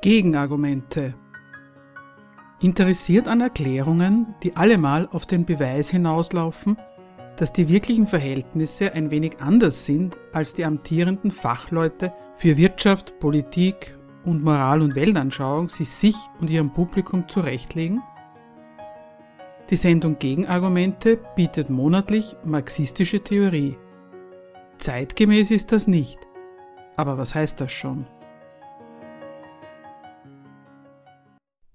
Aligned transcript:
Gegenargumente. 0.00 1.14
Interessiert 2.60 3.26
an 3.26 3.40
Erklärungen, 3.40 4.34
die 4.44 4.54
allemal 4.54 5.08
auf 5.10 5.26
den 5.26 5.44
Beweis 5.44 5.90
hinauslaufen, 5.90 6.76
dass 7.36 7.52
die 7.52 7.68
wirklichen 7.68 8.06
Verhältnisse 8.06 8.92
ein 8.94 9.10
wenig 9.10 9.40
anders 9.40 9.84
sind, 9.84 10.20
als 10.32 10.54
die 10.54 10.64
amtierenden 10.64 11.32
Fachleute 11.32 12.12
für 12.34 12.56
Wirtschaft, 12.56 13.18
Politik 13.18 13.98
und 14.24 14.44
Moral- 14.44 14.82
und 14.82 14.94
Weltanschauung 14.94 15.68
sie 15.68 15.84
sich 15.84 16.16
und 16.38 16.48
ihrem 16.48 16.72
Publikum 16.72 17.28
zurechtlegen? 17.28 18.00
Die 19.70 19.76
Sendung 19.76 20.16
Gegenargumente 20.20 21.18
bietet 21.34 21.70
monatlich 21.70 22.36
marxistische 22.44 23.20
Theorie. 23.20 23.76
Zeitgemäß 24.78 25.50
ist 25.50 25.72
das 25.72 25.88
nicht. 25.88 26.20
Aber 26.96 27.18
was 27.18 27.34
heißt 27.34 27.60
das 27.60 27.72
schon? 27.72 28.06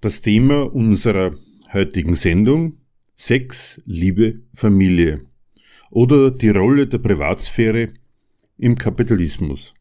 Das 0.03 0.19
Thema 0.19 0.63
unserer 0.63 1.33
heutigen 1.71 2.17
Sendung 2.17 2.79
Sex, 3.15 3.81
Liebe, 3.85 4.41
Familie 4.53 5.21
oder 5.91 6.29
die 6.29 6.49
Rolle 6.49 6.87
der 6.87 6.97
Privatsphäre 6.97 7.93
im 8.57 8.77
Kapitalismus. 8.77 9.73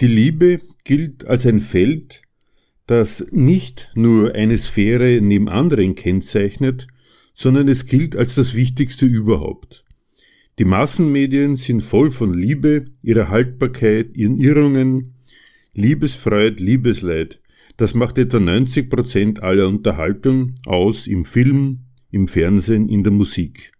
Die 0.00 0.06
Liebe 0.06 0.60
gilt 0.84 1.24
als 1.24 1.46
ein 1.46 1.58
Feld, 1.60 2.22
das 2.86 3.26
nicht 3.32 3.90
nur 3.96 4.36
eine 4.36 4.56
Sphäre 4.56 5.20
neben 5.20 5.48
anderen 5.48 5.96
kennzeichnet, 5.96 6.86
sondern 7.34 7.66
es 7.66 7.86
gilt 7.86 8.14
als 8.14 8.36
das 8.36 8.54
Wichtigste 8.54 9.04
überhaupt. 9.04 9.84
Die 10.60 10.64
Massenmedien 10.64 11.56
sind 11.56 11.80
voll 11.80 12.12
von 12.12 12.32
Liebe, 12.34 12.84
ihrer 13.02 13.30
Haltbarkeit, 13.30 14.16
ihren 14.16 14.36
Irrungen, 14.36 15.14
Liebesfreud, 15.74 16.60
Liebesleid, 16.60 17.39
das 17.80 17.94
macht 17.94 18.18
etwa 18.18 18.38
90 18.38 18.90
Prozent 18.90 19.42
aller 19.42 19.66
Unterhaltung 19.66 20.54
aus 20.66 21.06
im 21.06 21.24
Film, 21.24 21.78
im 22.10 22.28
Fernsehen, 22.28 22.90
in 22.90 23.04
der 23.04 23.12
Musik. 23.12 23.72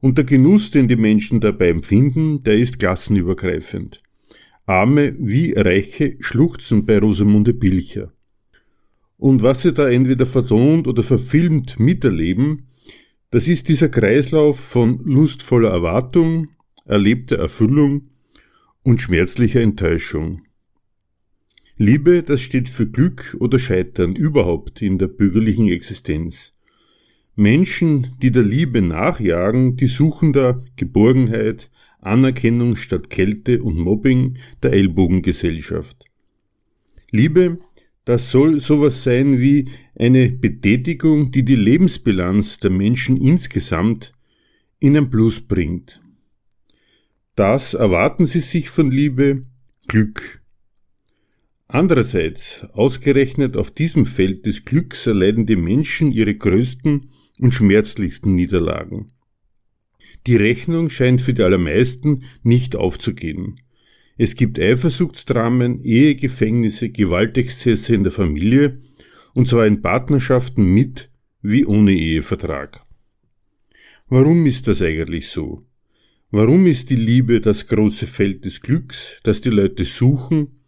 Und 0.00 0.18
der 0.18 0.24
Genuss, 0.24 0.70
den 0.70 0.86
die 0.86 0.94
Menschen 0.94 1.40
dabei 1.40 1.70
empfinden, 1.70 2.38
der 2.44 2.56
ist 2.56 2.78
klassenübergreifend. 2.78 4.00
Arme 4.66 5.16
wie 5.18 5.52
Reiche 5.54 6.16
schluchzen 6.20 6.86
bei 6.86 7.00
Rosamunde 7.00 7.54
Pilcher. 7.54 8.12
Und 9.16 9.42
was 9.42 9.62
sie 9.62 9.72
da 9.72 9.90
entweder 9.90 10.26
vertont 10.26 10.86
oder 10.86 11.02
verfilmt 11.02 11.80
miterleben, 11.80 12.68
das 13.30 13.48
ist 13.48 13.68
dieser 13.68 13.88
Kreislauf 13.88 14.60
von 14.60 15.00
lustvoller 15.04 15.70
Erwartung, 15.70 16.50
erlebter 16.84 17.36
Erfüllung 17.36 18.10
und 18.84 19.02
schmerzlicher 19.02 19.60
Enttäuschung. 19.60 20.42
Liebe, 21.82 22.22
das 22.22 22.42
steht 22.42 22.68
für 22.68 22.86
Glück 22.86 23.34
oder 23.40 23.58
Scheitern 23.58 24.14
überhaupt 24.14 24.82
in 24.82 24.98
der 24.98 25.08
bürgerlichen 25.08 25.70
Existenz. 25.70 26.52
Menschen, 27.36 28.08
die 28.20 28.30
der 28.30 28.42
Liebe 28.42 28.82
nachjagen, 28.82 29.78
die 29.78 29.86
suchen 29.86 30.34
da 30.34 30.62
Geborgenheit, 30.76 31.70
Anerkennung 31.98 32.76
statt 32.76 33.08
Kälte 33.08 33.62
und 33.62 33.78
Mobbing 33.78 34.36
der 34.62 34.74
Ellbogengesellschaft. 34.74 36.04
Liebe, 37.12 37.60
das 38.04 38.30
soll 38.30 38.60
sowas 38.60 39.02
sein 39.02 39.40
wie 39.40 39.70
eine 39.98 40.28
Betätigung, 40.28 41.32
die 41.32 41.46
die 41.46 41.56
Lebensbilanz 41.56 42.58
der 42.58 42.72
Menschen 42.72 43.16
insgesamt 43.16 44.12
in 44.80 44.98
ein 44.98 45.08
Plus 45.08 45.40
bringt. 45.40 46.02
Das 47.36 47.72
erwarten 47.72 48.26
sie 48.26 48.40
sich 48.40 48.68
von 48.68 48.90
Liebe, 48.90 49.46
Glück, 49.88 50.39
Andererseits, 51.72 52.66
ausgerechnet 52.72 53.56
auf 53.56 53.70
diesem 53.70 54.04
Feld 54.04 54.44
des 54.44 54.64
Glücks 54.64 55.06
erleiden 55.06 55.46
die 55.46 55.54
Menschen 55.54 56.10
ihre 56.10 56.34
größten 56.34 57.12
und 57.38 57.54
schmerzlichsten 57.54 58.34
Niederlagen. 58.34 59.12
Die 60.26 60.34
Rechnung 60.34 60.90
scheint 60.90 61.20
für 61.20 61.32
die 61.32 61.44
allermeisten 61.44 62.24
nicht 62.42 62.74
aufzugehen. 62.74 63.60
Es 64.18 64.34
gibt 64.34 64.58
Eifersuchtsdramen, 64.58 65.84
Ehegefängnisse, 65.84 66.90
Gewaltexzesse 66.90 67.94
in 67.94 68.02
der 68.02 68.12
Familie, 68.12 68.80
und 69.32 69.48
zwar 69.48 69.64
in 69.68 69.80
Partnerschaften 69.80 70.64
mit 70.64 71.08
wie 71.40 71.64
ohne 71.64 71.92
Ehevertrag. 71.92 72.84
Warum 74.08 74.44
ist 74.44 74.66
das 74.66 74.82
eigentlich 74.82 75.28
so? 75.28 75.64
Warum 76.32 76.66
ist 76.66 76.90
die 76.90 76.96
Liebe 76.96 77.40
das 77.40 77.68
große 77.68 78.08
Feld 78.08 78.44
des 78.44 78.60
Glücks, 78.60 79.20
das 79.22 79.40
die 79.40 79.50
Leute 79.50 79.84
suchen 79.84 80.59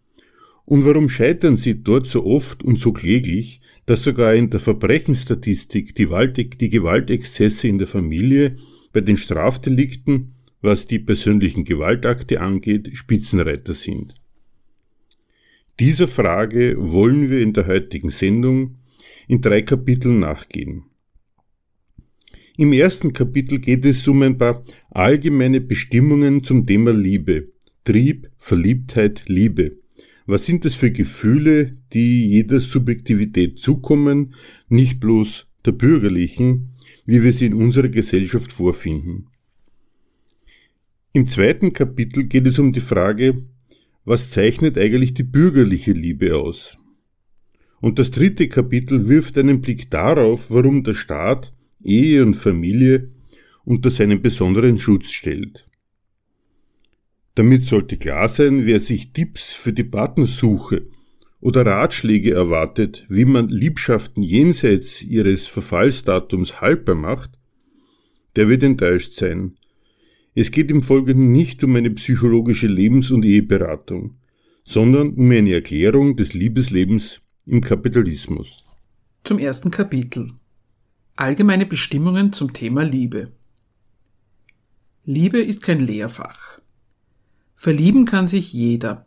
und 0.64 0.84
warum 0.84 1.08
scheitern 1.08 1.56
sie 1.56 1.82
dort 1.82 2.06
so 2.06 2.24
oft 2.24 2.62
und 2.62 2.80
so 2.80 2.92
kläglich, 2.92 3.60
dass 3.86 4.04
sogar 4.04 4.34
in 4.34 4.50
der 4.50 4.60
Verbrechensstatistik 4.60 5.94
die, 5.94 6.08
die 6.50 6.68
Gewaltexzesse 6.68 7.68
in 7.68 7.78
der 7.78 7.88
Familie 7.88 8.56
bei 8.92 9.00
den 9.00 9.16
Strafdelikten, 9.16 10.34
was 10.60 10.86
die 10.86 11.00
persönlichen 11.00 11.64
Gewaltakte 11.64 12.40
angeht, 12.40 12.90
Spitzenreiter 12.94 13.72
sind? 13.72 14.14
Dieser 15.80 16.06
Frage 16.06 16.76
wollen 16.78 17.30
wir 17.30 17.40
in 17.40 17.54
der 17.54 17.66
heutigen 17.66 18.10
Sendung 18.10 18.76
in 19.26 19.40
drei 19.40 19.62
Kapiteln 19.62 20.20
nachgehen. 20.20 20.84
Im 22.56 22.72
ersten 22.72 23.12
Kapitel 23.12 23.58
geht 23.58 23.84
es 23.86 24.06
um 24.06 24.22
ein 24.22 24.38
paar 24.38 24.64
allgemeine 24.90 25.60
Bestimmungen 25.60 26.44
zum 26.44 26.66
Thema 26.66 26.92
Liebe, 26.92 27.48
Trieb, 27.84 28.30
Verliebtheit, 28.38 29.24
Liebe. 29.26 29.81
Was 30.26 30.46
sind 30.46 30.64
das 30.64 30.74
für 30.74 30.90
Gefühle, 30.90 31.76
die 31.92 32.28
jeder 32.28 32.60
Subjektivität 32.60 33.58
zukommen, 33.58 34.34
nicht 34.68 35.00
bloß 35.00 35.46
der 35.64 35.72
bürgerlichen, 35.72 36.70
wie 37.06 37.22
wir 37.22 37.32
sie 37.32 37.46
in 37.46 37.54
unserer 37.54 37.88
Gesellschaft 37.88 38.52
vorfinden? 38.52 39.26
Im 41.12 41.26
zweiten 41.26 41.72
Kapitel 41.72 42.24
geht 42.24 42.46
es 42.46 42.58
um 42.58 42.72
die 42.72 42.80
Frage, 42.80 43.44
was 44.04 44.30
zeichnet 44.30 44.78
eigentlich 44.78 45.14
die 45.14 45.24
bürgerliche 45.24 45.92
Liebe 45.92 46.36
aus? 46.36 46.78
Und 47.80 47.98
das 47.98 48.10
dritte 48.12 48.48
Kapitel 48.48 49.08
wirft 49.08 49.36
einen 49.36 49.60
Blick 49.60 49.90
darauf, 49.90 50.50
warum 50.50 50.84
der 50.84 50.94
Staat 50.94 51.52
Ehe 51.82 52.22
und 52.22 52.34
Familie 52.34 53.10
unter 53.64 53.90
seinen 53.90 54.22
besonderen 54.22 54.78
Schutz 54.78 55.10
stellt. 55.10 55.68
Damit 57.34 57.64
sollte 57.64 57.96
klar 57.96 58.28
sein, 58.28 58.66
wer 58.66 58.80
sich 58.80 59.12
Tipps 59.12 59.52
für 59.52 59.72
die 59.72 59.84
Partnersuche 59.84 60.86
oder 61.40 61.64
Ratschläge 61.64 62.34
erwartet, 62.34 63.06
wie 63.08 63.24
man 63.24 63.48
Liebschaften 63.48 64.22
jenseits 64.22 65.02
ihres 65.02 65.46
Verfallsdatums 65.46 66.60
haltbar 66.60 66.94
macht, 66.94 67.30
der 68.36 68.48
wird 68.48 68.62
enttäuscht 68.62 69.18
sein. 69.18 69.56
Es 70.34 70.50
geht 70.50 70.70
im 70.70 70.82
Folgenden 70.82 71.32
nicht 71.32 71.64
um 71.64 71.74
eine 71.76 71.90
psychologische 71.90 72.66
Lebens- 72.66 73.10
und 73.10 73.24
Eheberatung, 73.24 74.16
sondern 74.64 75.14
um 75.14 75.30
eine 75.30 75.52
Erklärung 75.52 76.16
des 76.16 76.32
Liebeslebens 76.34 77.20
im 77.46 77.60
Kapitalismus. 77.60 78.62
Zum 79.24 79.38
ersten 79.38 79.70
Kapitel. 79.70 80.32
Allgemeine 81.16 81.66
Bestimmungen 81.66 82.32
zum 82.32 82.52
Thema 82.52 82.82
Liebe. 82.84 83.32
Liebe 85.04 85.40
ist 85.40 85.62
kein 85.62 85.80
Lehrfach. 85.80 86.51
Verlieben 87.62 88.06
kann 88.06 88.26
sich 88.26 88.52
jeder. 88.52 89.06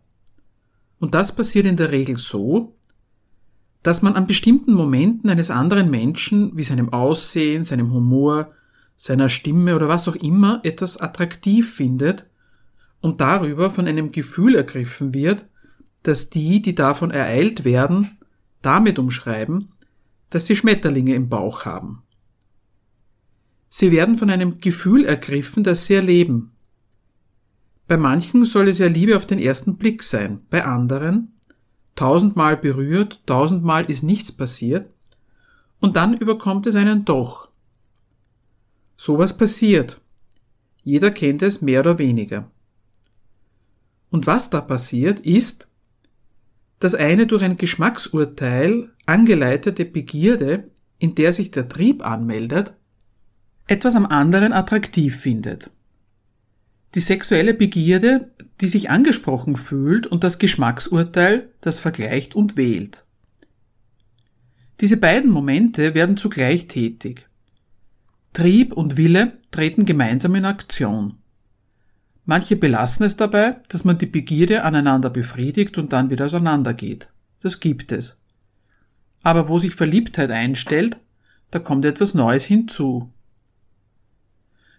Und 0.98 1.14
das 1.14 1.36
passiert 1.36 1.66
in 1.66 1.76
der 1.76 1.92
Regel 1.92 2.16
so, 2.16 2.78
dass 3.84 4.02
man 4.02 4.16
an 4.16 4.28
bestimmten 4.28 4.72
Momenten 4.72 5.30
eines 5.30 5.52
anderen 5.52 5.90
Menschen, 5.90 6.56
wie 6.56 6.64
seinem 6.64 6.94
Aussehen, 6.94 7.66
seinem 7.66 7.92
Humor, 7.92 8.54
seiner 8.96 9.28
Stimme 9.28 9.76
oder 9.76 9.90
was 9.90 10.08
auch 10.08 10.16
immer, 10.16 10.62
etwas 10.64 10.96
attraktiv 10.96 11.76
findet 11.76 12.28
und 13.02 13.20
darüber 13.20 13.70
von 13.72 13.88
einem 13.88 14.14
Gefühl 14.14 14.56
ergriffen 14.56 15.14
wird, 15.14 15.48
dass 16.04 16.30
die, 16.30 16.62
die 16.62 16.76
davon 16.76 17.12
ereilt 17.12 17.66
werden, 17.66 18.20
damit 18.62 19.00
umschreiben, 19.00 19.74
dass 20.30 20.48
sie 20.48 20.56
Schmetterlinge 20.56 21.14
im 21.14 21.28
Bauch 21.28 21.66
haben. 21.66 22.04
Sie 23.68 23.92
werden 23.92 24.16
von 24.16 24.30
einem 24.30 24.60
Gefühl 24.60 25.04
ergriffen, 25.04 25.66
das 25.66 25.88
sie 25.88 25.96
erleben, 25.96 26.55
bei 27.88 27.98
manchen 27.98 28.46
soll 28.46 28.68
es 28.68 28.80
ja 28.80 28.88
Liebe 28.88 29.16
auf 29.16 29.26
den 29.26 29.40
ersten 29.40 29.78
Blick 29.78 30.04
sein, 30.04 30.42
bei 30.50 30.66
anderen 30.66 31.36
tausendmal 31.96 32.58
berührt, 32.58 33.22
tausendmal 33.26 33.90
ist 33.90 34.04
nichts 34.04 34.32
passiert, 34.32 34.90
und 35.80 35.96
dann 35.96 36.16
überkommt 36.16 36.68
es 36.68 36.76
einen 36.76 37.06
doch. 37.06 37.50
Sowas 38.98 39.36
passiert. 39.36 40.02
Jeder 40.84 41.12
kennt 41.12 41.42
es 41.42 41.62
mehr 41.62 41.82
oder 41.82 41.98
weniger. 41.98 42.50
Und 44.10 44.28
was 44.28 44.50
da 44.50 44.62
passiert, 44.62 45.20
ist, 45.22 45.68
dass 46.80 46.96
eine 46.96 47.28
durch 47.28 47.44
ein 47.44 47.58
Geschmacksurteil 47.58 48.92
angeleitete 49.06 49.86
Begierde, 49.86 50.70
in 51.00 51.16
der 51.16 51.34
sich 51.34 51.52
der 51.52 51.68
Trieb 51.68 52.06
anmeldet, 52.06 52.74
etwas 53.68 53.96
am 53.96 54.06
anderen 54.06 54.54
attraktiv 54.54 55.18
findet. 55.18 55.70
Die 56.96 57.02
sexuelle 57.02 57.54
Begierde, 57.54 58.32
die 58.62 58.70
sich 58.70 58.90
angesprochen 58.90 59.58
fühlt 59.58 60.08
und 60.08 60.24
das 60.24 60.40
Geschmacksurteil, 60.40 61.50
das 61.60 61.82
vergleicht 61.82 62.36
und 62.36 62.56
wählt. 62.56 63.04
Diese 64.80 64.98
beiden 64.98 65.30
Momente 65.30 65.94
werden 65.94 66.18
zugleich 66.18 66.68
tätig. 66.68 67.28
Trieb 68.34 68.74
und 68.74 68.98
Wille 68.98 69.34
treten 69.52 69.86
gemeinsam 69.86 70.36
in 70.36 70.46
Aktion. 70.46 71.18
Manche 72.26 72.56
belassen 72.56 73.06
es 73.06 73.16
dabei, 73.16 73.58
dass 73.70 73.84
man 73.84 73.98
die 73.98 74.08
Begierde 74.08 74.64
aneinander 74.64 75.10
befriedigt 75.10 75.78
und 75.78 75.94
dann 75.94 76.10
wieder 76.10 76.26
auseinandergeht. 76.26 77.10
Das 77.42 77.60
gibt 77.60 77.92
es. 77.92 78.18
Aber 79.22 79.48
wo 79.48 79.58
sich 79.60 79.76
Verliebtheit 79.76 80.32
einstellt, 80.32 80.98
da 81.52 81.60
kommt 81.60 81.86
etwas 81.86 82.14
Neues 82.14 82.46
hinzu. 82.46 83.12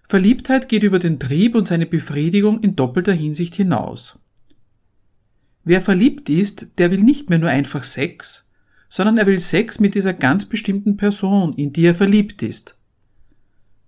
Verliebtheit 0.09 0.69
geht 0.69 0.85
über 0.85 0.99
den 0.99 1.19
Trieb 1.19 1.55
und 1.55 1.67
seine 1.67 1.87
Befriedigung 1.87 2.61
in 2.61 2.77
doppelter 2.77 3.13
Hinsicht 3.13 3.55
hinaus. 3.55 4.19
Wer 5.65 5.81
verliebt 5.81 6.29
ist, 6.29 6.69
der 6.79 6.93
will 6.93 7.03
nicht 7.03 7.29
mehr 7.29 7.41
nur 7.41 7.51
einfach 7.51 7.83
Sex, 7.83 8.49
sondern 8.89 9.19
er 9.19 9.27
will 9.27 9.41
Sex 9.41 9.81
mit 9.81 9.97
dieser 9.97 10.13
ganz 10.13 10.47
bestimmten 10.47 10.97
Person, 10.97 11.53
in 11.55 11.73
die 11.73 11.87
er 11.87 11.95
verliebt 11.95 12.43
ist. 12.43 12.77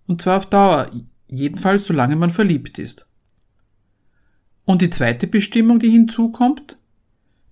Und 0.09 0.21
zwar 0.21 0.39
auf 0.39 0.47
Dauer, 0.47 0.91
jedenfalls 1.29 1.87
solange 1.87 2.17
man 2.17 2.31
verliebt 2.31 2.81
ist. 2.81 3.07
Und 4.65 4.83
die 4.83 4.91
zweite 4.91 5.29
Bestimmung, 5.29 5.79
die 5.79 5.91
hinzukommt, 5.91 6.79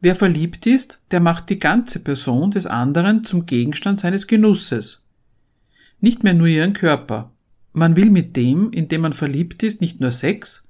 wer 0.00 0.16
verliebt 0.16 0.66
ist, 0.66 1.00
der 1.12 1.20
macht 1.20 1.48
die 1.48 1.60
ganze 1.60 2.00
Person 2.00 2.50
des 2.50 2.66
anderen 2.66 3.24
zum 3.24 3.46
Gegenstand 3.46 4.00
seines 4.00 4.26
Genusses. 4.26 5.04
Nicht 6.00 6.24
mehr 6.24 6.34
nur 6.34 6.48
ihren 6.48 6.72
Körper, 6.72 7.32
man 7.76 7.94
will 7.94 8.08
mit 8.08 8.36
dem, 8.36 8.70
in 8.72 8.88
dem 8.88 9.02
man 9.02 9.12
verliebt 9.12 9.62
ist, 9.62 9.82
nicht 9.82 10.00
nur 10.00 10.10
Sex, 10.10 10.66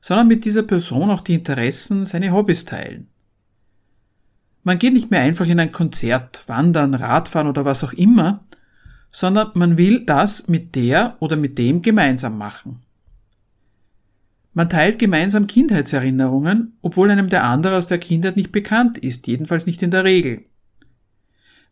sondern 0.00 0.28
mit 0.28 0.44
dieser 0.44 0.62
Person 0.62 1.10
auch 1.10 1.20
die 1.20 1.34
Interessen, 1.34 2.04
seine 2.04 2.30
Hobbys 2.30 2.64
teilen. 2.64 3.08
Man 4.62 4.78
geht 4.78 4.92
nicht 4.92 5.10
mehr 5.10 5.20
einfach 5.20 5.46
in 5.46 5.58
ein 5.58 5.72
Konzert, 5.72 6.44
wandern, 6.46 6.94
Radfahren 6.94 7.48
oder 7.48 7.64
was 7.64 7.82
auch 7.82 7.92
immer, 7.92 8.44
sondern 9.10 9.50
man 9.54 9.78
will 9.78 10.04
das 10.04 10.46
mit 10.46 10.76
der 10.76 11.16
oder 11.18 11.34
mit 11.34 11.58
dem 11.58 11.82
gemeinsam 11.82 12.38
machen. 12.38 12.82
Man 14.54 14.68
teilt 14.68 15.00
gemeinsam 15.00 15.48
Kindheitserinnerungen, 15.48 16.76
obwohl 16.82 17.10
einem 17.10 17.30
der 17.30 17.44
andere 17.44 17.76
aus 17.76 17.88
der 17.88 17.98
Kindheit 17.98 18.36
nicht 18.36 18.52
bekannt 18.52 18.96
ist, 18.96 19.26
jedenfalls 19.26 19.66
nicht 19.66 19.82
in 19.82 19.90
der 19.90 20.04
Regel. 20.04 20.44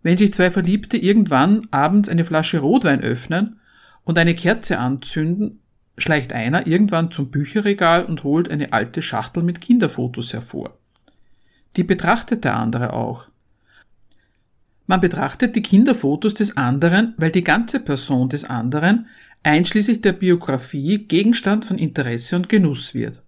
Wenn 0.03 0.19
sich 0.19 0.35
zwei 0.35 0.51
Verliebte 0.51 0.97
irgendwann 0.97 1.69
abends 1.71 2.09
eine 2.09 2.25
Flasche 2.25 2.59
Rotwein 2.59 3.01
öffnen 3.01 3.61
und 4.07 4.19
eine 4.19 4.37
Kerze 4.37 4.79
anzünden, 4.79 5.61
schleicht 5.99 6.33
einer 6.33 6.67
irgendwann 6.67 7.11
zum 7.11 7.31
Bücherregal 7.31 8.05
und 8.05 8.23
holt 8.23 8.49
eine 8.51 8.73
alte 8.73 9.03
Schachtel 9.03 9.43
mit 9.43 9.61
Kinderfotos 9.61 10.33
hervor. 10.33 10.79
Die 11.77 11.83
betrachtet 11.83 12.45
der 12.45 12.57
andere 12.57 12.93
auch. 12.93 13.29
Man 14.87 15.01
betrachtet 15.01 15.57
die 15.57 15.63
Kinderfotos 15.63 16.35
des 16.35 16.57
anderen, 16.57 17.15
weil 17.17 17.33
die 17.33 17.43
ganze 17.43 17.81
Person 17.81 18.29
des 18.29 18.45
anderen, 18.45 19.09
einschließlich 19.43 20.03
der 20.03 20.13
Biografie, 20.13 20.99
Gegenstand 20.99 21.65
von 21.65 21.77
Interesse 21.77 22.37
und 22.37 22.49
Genuss 22.49 22.95
wird. 22.95 23.23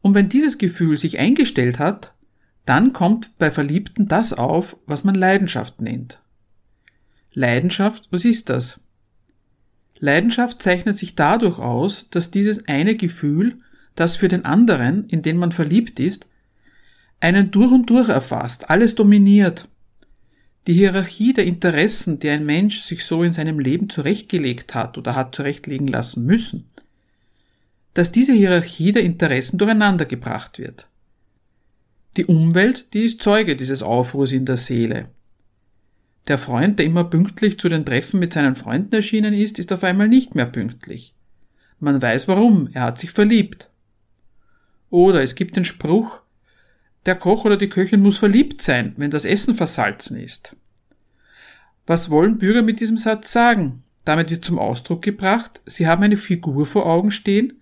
Und 0.00 0.16
wenn 0.16 0.28
dieses 0.28 0.58
Gefühl 0.58 0.96
sich 0.96 1.20
eingestellt 1.20 1.78
hat, 1.78 2.12
dann 2.66 2.92
kommt 2.92 3.38
bei 3.38 3.52
Verliebten 3.52 4.08
das 4.08 4.32
auf, 4.32 4.76
was 4.86 5.04
man 5.04 5.14
Leidenschaft 5.14 5.80
nennt. 5.80 6.20
Leidenschaft, 7.32 8.08
was 8.10 8.24
ist 8.24 8.50
das? 8.50 8.81
Leidenschaft 10.02 10.60
zeichnet 10.60 10.98
sich 10.98 11.14
dadurch 11.14 11.60
aus, 11.60 12.10
dass 12.10 12.32
dieses 12.32 12.66
eine 12.66 12.96
Gefühl, 12.96 13.60
das 13.94 14.16
für 14.16 14.26
den 14.26 14.44
anderen, 14.44 15.08
in 15.08 15.22
den 15.22 15.36
man 15.36 15.52
verliebt 15.52 16.00
ist, 16.00 16.26
einen 17.20 17.52
durch 17.52 17.70
und 17.70 17.88
durch 17.88 18.08
erfasst, 18.08 18.68
alles 18.68 18.96
dominiert. 18.96 19.68
Die 20.66 20.72
Hierarchie 20.72 21.34
der 21.34 21.44
Interessen, 21.44 22.18
die 22.18 22.30
ein 22.30 22.44
Mensch 22.44 22.80
sich 22.80 23.04
so 23.04 23.22
in 23.22 23.32
seinem 23.32 23.60
Leben 23.60 23.88
zurechtgelegt 23.90 24.74
hat 24.74 24.98
oder 24.98 25.14
hat 25.14 25.36
zurechtlegen 25.36 25.86
lassen 25.86 26.26
müssen, 26.26 26.68
dass 27.94 28.10
diese 28.10 28.32
Hierarchie 28.32 28.90
der 28.90 29.04
Interessen 29.04 29.56
durcheinander 29.56 30.04
gebracht 30.04 30.58
wird. 30.58 30.88
Die 32.16 32.26
Umwelt, 32.26 32.92
die 32.92 33.04
ist 33.04 33.22
Zeuge 33.22 33.54
dieses 33.54 33.84
Aufruhrs 33.84 34.32
in 34.32 34.46
der 34.46 34.56
Seele. 34.56 35.10
Der 36.28 36.38
Freund, 36.38 36.78
der 36.78 36.86
immer 36.86 37.04
pünktlich 37.04 37.58
zu 37.58 37.68
den 37.68 37.84
Treffen 37.84 38.20
mit 38.20 38.32
seinen 38.32 38.54
Freunden 38.54 38.94
erschienen 38.94 39.34
ist, 39.34 39.58
ist 39.58 39.72
auf 39.72 39.82
einmal 39.82 40.08
nicht 40.08 40.34
mehr 40.34 40.46
pünktlich. 40.46 41.14
Man 41.80 42.00
weiß 42.00 42.28
warum, 42.28 42.68
er 42.72 42.82
hat 42.82 42.98
sich 42.98 43.10
verliebt. 43.10 43.68
Oder 44.88 45.22
es 45.22 45.34
gibt 45.34 45.56
den 45.56 45.64
Spruch, 45.64 46.20
der 47.06 47.16
Koch 47.16 47.44
oder 47.44 47.56
die 47.56 47.68
Köchin 47.68 48.00
muss 48.00 48.18
verliebt 48.18 48.62
sein, 48.62 48.92
wenn 48.96 49.10
das 49.10 49.24
Essen 49.24 49.56
versalzen 49.56 50.16
ist. 50.16 50.54
Was 51.86 52.10
wollen 52.10 52.38
Bürger 52.38 52.62
mit 52.62 52.78
diesem 52.78 52.96
Satz 52.96 53.32
sagen? 53.32 53.82
Damit 54.04 54.30
wird 54.30 54.44
zum 54.44 54.58
Ausdruck 54.58 55.02
gebracht, 55.02 55.60
sie 55.66 55.88
haben 55.88 56.02
eine 56.04 56.16
Figur 56.16 56.66
vor 56.66 56.86
Augen 56.86 57.10
stehen, 57.10 57.60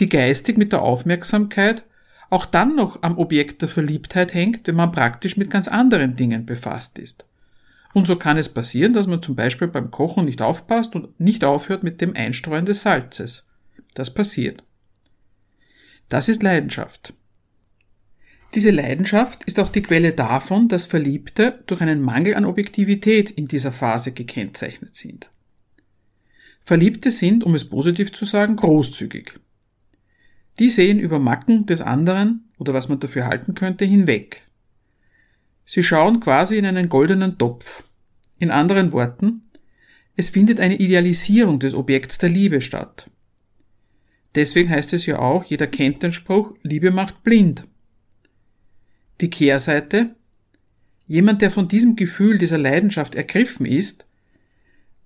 die 0.00 0.08
geistig 0.08 0.56
mit 0.56 0.72
der 0.72 0.82
Aufmerksamkeit 0.82 1.84
auch 2.30 2.46
dann 2.46 2.74
noch 2.74 3.02
am 3.02 3.18
Objekt 3.18 3.62
der 3.62 3.68
Verliebtheit 3.68 4.34
hängt, 4.34 4.66
wenn 4.66 4.74
man 4.74 4.90
praktisch 4.90 5.36
mit 5.36 5.50
ganz 5.50 5.68
anderen 5.68 6.16
Dingen 6.16 6.46
befasst 6.46 6.98
ist. 6.98 7.24
Und 7.94 8.06
so 8.06 8.16
kann 8.16 8.36
es 8.36 8.48
passieren, 8.48 8.92
dass 8.92 9.06
man 9.06 9.22
zum 9.22 9.36
Beispiel 9.36 9.68
beim 9.68 9.90
Kochen 9.90 10.26
nicht 10.26 10.42
aufpasst 10.42 10.96
und 10.96 11.18
nicht 11.18 11.44
aufhört 11.44 11.84
mit 11.84 12.00
dem 12.00 12.14
Einstreuen 12.14 12.66
des 12.66 12.82
Salzes. 12.82 13.48
Das 13.94 14.12
passiert. 14.12 14.64
Das 16.08 16.28
ist 16.28 16.42
Leidenschaft. 16.42 17.14
Diese 18.54 18.70
Leidenschaft 18.70 19.44
ist 19.44 19.58
auch 19.58 19.68
die 19.68 19.82
Quelle 19.82 20.12
davon, 20.12 20.68
dass 20.68 20.84
Verliebte 20.84 21.62
durch 21.66 21.80
einen 21.80 22.02
Mangel 22.02 22.34
an 22.34 22.44
Objektivität 22.44 23.30
in 23.30 23.46
dieser 23.46 23.72
Phase 23.72 24.12
gekennzeichnet 24.12 24.96
sind. 24.96 25.30
Verliebte 26.62 27.10
sind, 27.10 27.44
um 27.44 27.54
es 27.54 27.68
positiv 27.68 28.12
zu 28.12 28.24
sagen, 28.24 28.56
großzügig. 28.56 29.38
Die 30.58 30.70
sehen 30.70 30.98
über 30.98 31.18
Macken 31.18 31.66
des 31.66 31.82
anderen 31.82 32.50
oder 32.58 32.74
was 32.74 32.88
man 32.88 33.00
dafür 33.00 33.26
halten 33.26 33.54
könnte 33.54 33.84
hinweg. 33.84 34.43
Sie 35.64 35.82
schauen 35.82 36.20
quasi 36.20 36.56
in 36.56 36.66
einen 36.66 36.88
goldenen 36.88 37.38
Topf. 37.38 37.84
In 38.38 38.50
anderen 38.50 38.92
Worten, 38.92 39.42
es 40.16 40.28
findet 40.28 40.60
eine 40.60 40.78
Idealisierung 40.78 41.58
des 41.58 41.74
Objekts 41.74 42.18
der 42.18 42.28
Liebe 42.28 42.60
statt. 42.60 43.10
Deswegen 44.34 44.70
heißt 44.70 44.92
es 44.92 45.06
ja 45.06 45.18
auch, 45.18 45.44
jeder 45.44 45.66
kennt 45.66 46.02
den 46.02 46.12
Spruch, 46.12 46.54
Liebe 46.62 46.90
macht 46.90 47.22
blind. 47.22 47.66
Die 49.20 49.30
Kehrseite, 49.30 50.16
jemand, 51.06 51.40
der 51.40 51.50
von 51.50 51.68
diesem 51.68 51.96
Gefühl, 51.96 52.38
dieser 52.38 52.58
Leidenschaft 52.58 53.14
ergriffen 53.14 53.66
ist, 53.66 54.06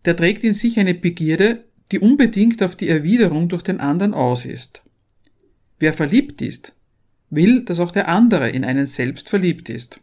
der 0.04 0.16
trägt 0.16 0.44
in 0.44 0.54
sich 0.54 0.78
eine 0.78 0.94
Begierde, 0.94 1.64
die 1.92 1.98
unbedingt 1.98 2.62
auf 2.62 2.76
die 2.76 2.88
Erwiderung 2.88 3.48
durch 3.48 3.62
den 3.62 3.80
anderen 3.80 4.14
aus 4.14 4.44
ist. 4.44 4.84
Wer 5.78 5.92
verliebt 5.92 6.42
ist, 6.42 6.76
will, 7.30 7.64
dass 7.64 7.80
auch 7.80 7.90
der 7.90 8.08
andere 8.08 8.50
in 8.50 8.64
einen 8.64 8.86
selbst 8.86 9.28
verliebt 9.28 9.68
ist. 9.68 10.00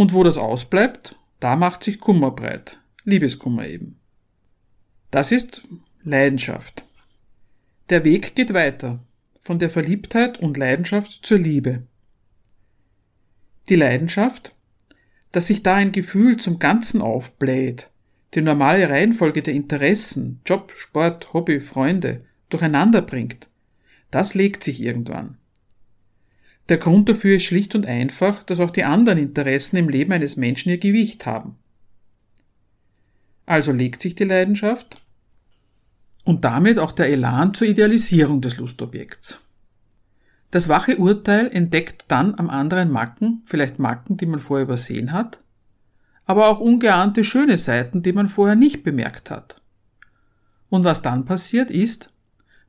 Und 0.00 0.14
wo 0.14 0.24
das 0.24 0.38
ausbleibt, 0.38 1.16
da 1.40 1.56
macht 1.56 1.84
sich 1.84 2.00
Kummer 2.00 2.30
breit. 2.30 2.80
Liebeskummer 3.04 3.66
eben. 3.66 4.00
Das 5.10 5.30
ist 5.30 5.68
Leidenschaft. 6.02 6.84
Der 7.90 8.02
Weg 8.02 8.34
geht 8.34 8.54
weiter. 8.54 9.00
Von 9.40 9.58
der 9.58 9.68
Verliebtheit 9.68 10.40
und 10.40 10.56
Leidenschaft 10.56 11.26
zur 11.26 11.36
Liebe. 11.36 11.82
Die 13.68 13.76
Leidenschaft, 13.76 14.56
dass 15.32 15.48
sich 15.48 15.62
da 15.62 15.74
ein 15.74 15.92
Gefühl 15.92 16.38
zum 16.38 16.58
Ganzen 16.58 17.02
aufbläht, 17.02 17.90
die 18.32 18.40
normale 18.40 18.88
Reihenfolge 18.88 19.42
der 19.42 19.52
Interessen, 19.52 20.40
Job, 20.46 20.72
Sport, 20.74 21.34
Hobby, 21.34 21.60
Freunde 21.60 22.24
durcheinander 22.48 23.02
bringt, 23.02 23.48
das 24.10 24.32
legt 24.32 24.64
sich 24.64 24.80
irgendwann. 24.80 25.36
Der 26.70 26.78
Grund 26.78 27.08
dafür 27.08 27.36
ist 27.36 27.42
schlicht 27.42 27.74
und 27.74 27.84
einfach, 27.84 28.44
dass 28.44 28.60
auch 28.60 28.70
die 28.70 28.84
anderen 28.84 29.18
Interessen 29.18 29.76
im 29.76 29.88
Leben 29.88 30.12
eines 30.12 30.36
Menschen 30.36 30.70
ihr 30.70 30.78
Gewicht 30.78 31.26
haben. 31.26 31.56
Also 33.44 33.72
legt 33.72 34.00
sich 34.00 34.14
die 34.14 34.24
Leidenschaft 34.24 35.02
und 36.22 36.44
damit 36.44 36.78
auch 36.78 36.92
der 36.92 37.08
Elan 37.08 37.54
zur 37.54 37.66
Idealisierung 37.66 38.40
des 38.40 38.58
Lustobjekts. 38.58 39.44
Das 40.52 40.68
wache 40.68 40.96
Urteil 40.98 41.48
entdeckt 41.52 42.04
dann 42.06 42.36
am 42.36 42.48
anderen 42.48 42.92
Macken, 42.92 43.42
vielleicht 43.44 43.80
Macken, 43.80 44.16
die 44.16 44.26
man 44.26 44.38
vorher 44.38 44.64
übersehen 44.64 45.10
hat, 45.10 45.40
aber 46.24 46.46
auch 46.46 46.60
ungeahnte 46.60 47.24
schöne 47.24 47.58
Seiten, 47.58 48.02
die 48.02 48.12
man 48.12 48.28
vorher 48.28 48.54
nicht 48.54 48.84
bemerkt 48.84 49.32
hat. 49.32 49.60
Und 50.68 50.84
was 50.84 51.02
dann 51.02 51.24
passiert 51.24 51.72
ist, 51.72 52.12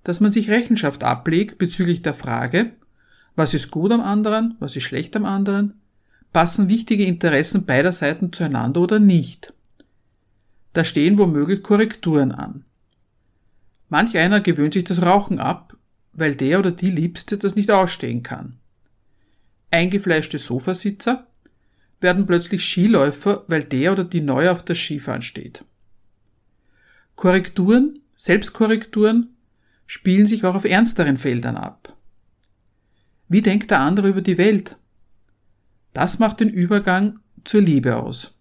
dass 0.04 0.22
man 0.22 0.32
sich 0.32 0.50
Rechenschaft 0.50 1.04
ablegt 1.04 1.60
bezüglich 1.60 2.02
der 2.02 2.16
Frage, 2.16 2.72
was 3.36 3.54
ist 3.54 3.72
gut 3.72 3.92
am 3.92 4.02
anderen? 4.02 4.56
Was 4.60 4.76
ist 4.76 4.84
schlecht 4.84 5.16
am 5.16 5.26
anderen? 5.26 5.82
Passen 6.34 6.70
wichtige 6.70 7.06
Interessen 7.06 7.66
beider 7.66 7.92
Seiten 7.92 8.32
zueinander 8.32 8.82
oder 8.82 9.00
nicht? 9.00 9.54
Da 10.74 10.84
stehen 10.84 11.18
womöglich 11.18 11.64
Korrekturen 11.64 12.32
an. 12.32 12.64
Manch 13.90 14.18
einer 14.18 14.40
gewöhnt 14.40 14.74
sich 14.74 14.86
das 14.86 15.02
Rauchen 15.02 15.40
ab, 15.40 15.76
weil 16.14 16.36
der 16.36 16.60
oder 16.60 16.72
die 16.72 16.92
Liebste 16.92 17.38
das 17.38 17.56
nicht 17.56 17.72
ausstehen 17.72 18.24
kann. 18.24 18.58
Eingefleischte 19.70 20.38
Sofasitzer 20.38 21.28
werden 22.00 22.26
plötzlich 22.26 22.64
Skiläufer, 22.64 23.44
weil 23.48 23.64
der 23.64 23.94
oder 23.94 24.04
die 24.04 24.22
neu 24.22 24.50
auf 24.50 24.64
das 24.64 24.78
Skifahren 24.78 25.22
steht. 25.22 25.64
Korrekturen, 27.16 28.00
Selbstkorrekturen 28.16 29.36
spielen 29.86 30.26
sich 30.26 30.44
auch 30.46 30.56
auf 30.56 30.66
ernsteren 30.66 31.18
Feldern 31.18 31.58
ab. 31.58 31.81
Wie 33.32 33.42
denkt 33.42 33.72
der 33.72 33.80
andere 33.80 34.10
über 34.10 34.20
die 34.20 34.38
Welt? 34.38 34.76
Das 35.94 36.20
macht 36.20 36.42
den 36.42 36.50
Übergang 36.50 37.20
zur 37.46 37.62
Liebe 37.62 37.96
aus. 37.96 38.38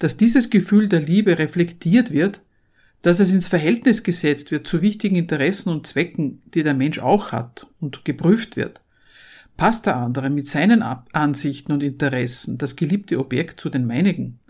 Dass 0.00 0.16
dieses 0.16 0.50
Gefühl 0.50 0.88
der 0.88 0.98
Liebe 0.98 1.38
reflektiert 1.38 2.10
wird, 2.10 2.40
dass 3.02 3.20
es 3.20 3.30
ins 3.30 3.46
Verhältnis 3.46 4.02
gesetzt 4.02 4.50
wird 4.50 4.66
zu 4.66 4.82
wichtigen 4.82 5.14
Interessen 5.14 5.68
und 5.68 5.86
Zwecken, 5.86 6.42
die 6.46 6.64
der 6.64 6.74
Mensch 6.74 6.98
auch 6.98 7.30
hat 7.30 7.68
und 7.78 8.04
geprüft 8.04 8.56
wird. 8.56 8.80
Passt 9.56 9.86
der 9.86 9.94
andere 9.94 10.28
mit 10.28 10.48
seinen 10.48 10.82
Ansichten 10.82 11.70
und 11.70 11.80
Interessen, 11.80 12.58
das 12.58 12.74
geliebte 12.74 13.20
Objekt 13.20 13.60
zu 13.60 13.70
den 13.70 13.86
meinigen? 13.86 14.40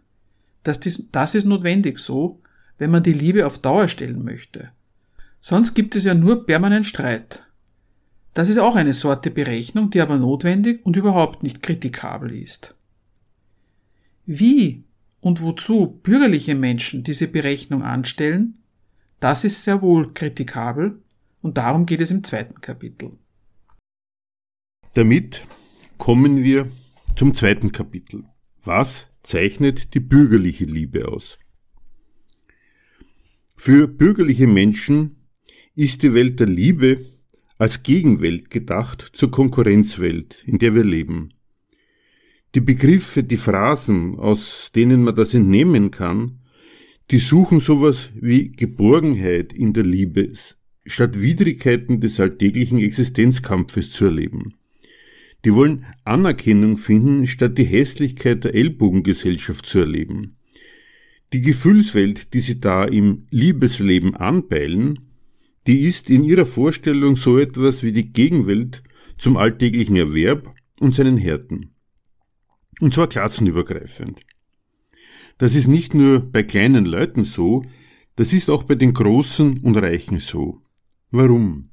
Das, 0.62 0.80
das 0.80 1.34
ist 1.34 1.44
notwendig 1.44 1.98
so, 1.98 2.40
wenn 2.78 2.90
man 2.90 3.02
die 3.02 3.12
Liebe 3.12 3.44
auf 3.44 3.58
Dauer 3.58 3.88
stellen 3.88 4.24
möchte. 4.24 4.70
Sonst 5.42 5.74
gibt 5.74 5.96
es 5.96 6.04
ja 6.04 6.14
nur 6.14 6.46
permanent 6.46 6.86
Streit. 6.86 7.43
Das 8.34 8.48
ist 8.48 8.58
auch 8.58 8.74
eine 8.74 8.94
Sorte 8.94 9.30
Berechnung, 9.30 9.90
die 9.90 10.00
aber 10.00 10.18
notwendig 10.18 10.84
und 10.84 10.96
überhaupt 10.96 11.44
nicht 11.44 11.62
kritikabel 11.62 12.36
ist. 12.36 12.76
Wie 14.26 14.84
und 15.20 15.40
wozu 15.40 16.00
bürgerliche 16.02 16.56
Menschen 16.56 17.04
diese 17.04 17.28
Berechnung 17.28 17.82
anstellen, 17.82 18.54
das 19.20 19.44
ist 19.44 19.62
sehr 19.62 19.80
wohl 19.80 20.12
kritikabel 20.12 21.00
und 21.42 21.56
darum 21.56 21.86
geht 21.86 22.00
es 22.00 22.10
im 22.10 22.24
zweiten 22.24 22.60
Kapitel. 22.60 23.12
Damit 24.94 25.46
kommen 25.96 26.42
wir 26.42 26.70
zum 27.16 27.34
zweiten 27.34 27.70
Kapitel. 27.70 28.24
Was 28.64 29.06
zeichnet 29.22 29.94
die 29.94 30.00
bürgerliche 30.00 30.64
Liebe 30.64 31.06
aus? 31.08 31.38
Für 33.56 33.86
bürgerliche 33.86 34.46
Menschen 34.46 35.16
ist 35.74 36.02
die 36.02 36.14
Welt 36.14 36.40
der 36.40 36.48
Liebe 36.48 37.13
als 37.58 37.82
Gegenwelt 37.82 38.50
gedacht 38.50 39.11
zur 39.12 39.30
Konkurrenzwelt, 39.30 40.42
in 40.46 40.58
der 40.58 40.75
wir 40.75 40.84
leben. 40.84 41.30
Die 42.54 42.61
Begriffe, 42.61 43.23
die 43.23 43.37
Phrasen, 43.37 44.16
aus 44.18 44.70
denen 44.75 45.02
man 45.02 45.16
das 45.16 45.34
entnehmen 45.34 45.90
kann, 45.90 46.40
die 47.11 47.18
suchen 47.18 47.61
sowas 47.61 48.11
wie 48.14 48.52
Geborgenheit 48.52 49.52
in 49.52 49.73
der 49.73 49.84
Liebe, 49.84 50.32
statt 50.87 51.20
Widrigkeiten 51.20 52.00
des 52.00 52.20
alltäglichen 52.20 52.78
Existenzkampfes 52.78 53.90
zu 53.90 54.06
erleben. 54.06 54.54
Die 55.44 55.54
wollen 55.54 55.84
Anerkennung 56.04 56.78
finden, 56.78 57.26
statt 57.26 57.58
die 57.58 57.64
Hässlichkeit 57.64 58.44
der 58.44 58.54
Ellbogengesellschaft 58.54 59.66
zu 59.66 59.80
erleben. 59.80 60.37
Die 61.32 61.42
Gefühlswelt, 61.42 62.32
die 62.32 62.40
sie 62.40 62.61
da 62.61 62.84
im 62.84 63.26
Liebesleben 63.30 64.14
anpeilen, 64.14 65.00
die 65.66 65.80
ist 65.87 66.11
in 66.11 66.25
ihrer 66.25 66.47
Vorstellung 66.47 67.16
so 67.16 67.38
etwas 67.38 67.83
wie 67.83 67.92
die 67.92 68.12
Gegenwelt 68.12 68.83
zum 69.18 69.37
alltäglichen 69.37 69.97
Erwerb 69.97 70.54
und 70.80 70.94
seinen 70.94 71.16
Härten. 71.16 71.71
Und 72.80 72.92
zwar 72.92 73.09
klassenübergreifend. 73.09 74.21
Das 75.38 75.54
ist 75.54 75.68
nicht 75.68 75.94
nur 75.94 76.21
bei 76.21 76.42
kleinen 76.42 76.85
Leuten 76.85 77.25
so, 77.25 77.64
das 78.16 78.33
ist 78.33 78.50
auch 78.50 78.64
bei 78.64 78.75
den 78.75 78.92
Großen 78.92 79.59
und 79.59 79.76
Reichen 79.76 80.18
so. 80.18 80.62
Warum? 81.11 81.71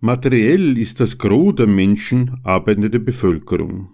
Materiell 0.00 0.78
ist 0.78 1.00
das 1.00 1.18
Gros 1.18 1.54
der 1.56 1.66
Menschen 1.66 2.38
arbeitende 2.44 3.00
Bevölkerung. 3.00 3.90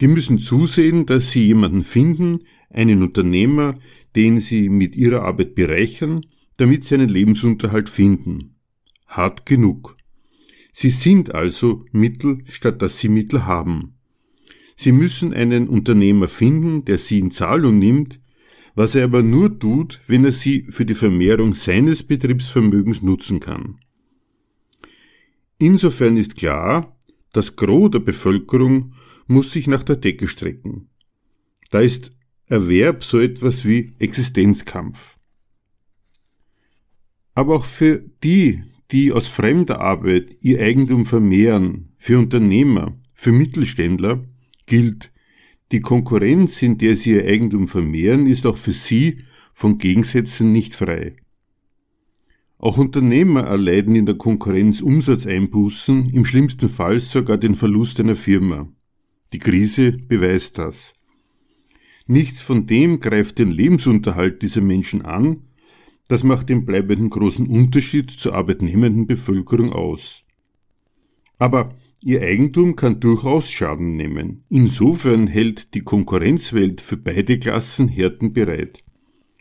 Die 0.00 0.06
müssen 0.06 0.38
zusehen, 0.38 1.06
dass 1.06 1.32
sie 1.32 1.46
jemanden 1.46 1.82
finden, 1.82 2.40
einen 2.70 3.02
Unternehmer, 3.02 3.78
den 4.16 4.40
sie 4.40 4.68
mit 4.68 4.96
ihrer 4.96 5.22
Arbeit 5.22 5.54
bereichern, 5.54 6.26
damit 6.56 6.84
sie 6.84 6.94
einen 6.94 7.08
Lebensunterhalt 7.08 7.88
finden. 7.88 8.56
Hart 9.06 9.46
genug. 9.46 9.96
Sie 10.72 10.90
sind 10.90 11.34
also 11.34 11.84
Mittel, 11.92 12.44
statt 12.48 12.82
dass 12.82 12.98
sie 12.98 13.08
Mittel 13.08 13.46
haben. 13.46 13.94
Sie 14.76 14.92
müssen 14.92 15.32
einen 15.32 15.68
Unternehmer 15.68 16.28
finden, 16.28 16.84
der 16.84 16.98
sie 16.98 17.20
in 17.20 17.30
Zahlung 17.30 17.78
nimmt, 17.78 18.20
was 18.74 18.94
er 18.94 19.04
aber 19.04 19.22
nur 19.22 19.58
tut, 19.58 20.00
wenn 20.08 20.24
er 20.24 20.32
sie 20.32 20.66
für 20.68 20.84
die 20.84 20.94
Vermehrung 20.94 21.54
seines 21.54 22.02
Betriebsvermögens 22.02 23.02
nutzen 23.02 23.38
kann. 23.38 23.78
Insofern 25.58 26.16
ist 26.16 26.36
klar, 26.36 26.96
das 27.32 27.54
Gros 27.54 27.92
der 27.92 28.00
Bevölkerung 28.00 28.94
muss 29.26 29.52
sich 29.52 29.66
nach 29.66 29.84
der 29.84 29.96
Decke 29.96 30.28
strecken. 30.28 30.88
Da 31.70 31.80
ist 31.80 32.12
Erwerb 32.46 33.04
so 33.04 33.20
etwas 33.20 33.64
wie 33.64 33.94
Existenzkampf. 33.98 35.13
Aber 37.34 37.56
auch 37.56 37.64
für 37.64 38.04
die, 38.22 38.62
die 38.90 39.12
aus 39.12 39.28
fremder 39.28 39.80
Arbeit 39.80 40.36
ihr 40.40 40.60
Eigentum 40.60 41.06
vermehren, 41.06 41.90
für 41.98 42.18
Unternehmer, 42.18 42.96
für 43.12 43.32
Mittelständler, 43.32 44.24
gilt, 44.66 45.12
die 45.72 45.80
Konkurrenz, 45.80 46.62
in 46.62 46.78
der 46.78 46.94
sie 46.94 47.14
ihr 47.14 47.26
Eigentum 47.26 47.66
vermehren, 47.66 48.26
ist 48.26 48.46
auch 48.46 48.58
für 48.58 48.72
sie 48.72 49.24
von 49.52 49.78
Gegensätzen 49.78 50.52
nicht 50.52 50.74
frei. 50.74 51.16
Auch 52.58 52.78
Unternehmer 52.78 53.42
erleiden 53.42 53.96
in 53.96 54.06
der 54.06 54.14
Konkurrenz 54.14 54.80
Umsatzeinbußen, 54.80 56.10
im 56.10 56.24
schlimmsten 56.24 56.68
Fall 56.68 57.00
sogar 57.00 57.38
den 57.38 57.56
Verlust 57.56 57.98
einer 58.00 58.16
Firma. 58.16 58.68
Die 59.32 59.38
Krise 59.38 59.92
beweist 59.92 60.58
das. 60.58 60.94
Nichts 62.06 62.40
von 62.40 62.66
dem 62.66 63.00
greift 63.00 63.38
den 63.38 63.50
Lebensunterhalt 63.50 64.42
dieser 64.42 64.60
Menschen 64.60 65.02
an, 65.02 65.42
das 66.08 66.22
macht 66.22 66.48
den 66.48 66.64
bleibenden 66.66 67.10
großen 67.10 67.46
Unterschied 67.46 68.10
zur 68.10 68.34
arbeitnehmenden 68.34 69.06
Bevölkerung 69.06 69.72
aus. 69.72 70.24
Aber 71.38 71.74
Ihr 72.06 72.20
Eigentum 72.20 72.76
kann 72.76 73.00
durchaus 73.00 73.50
Schaden 73.50 73.96
nehmen. 73.96 74.44
Insofern 74.50 75.26
hält 75.26 75.72
die 75.72 75.80
Konkurrenzwelt 75.80 76.82
für 76.82 76.98
beide 76.98 77.38
Klassen 77.38 77.88
Härten 77.88 78.34
bereit. 78.34 78.84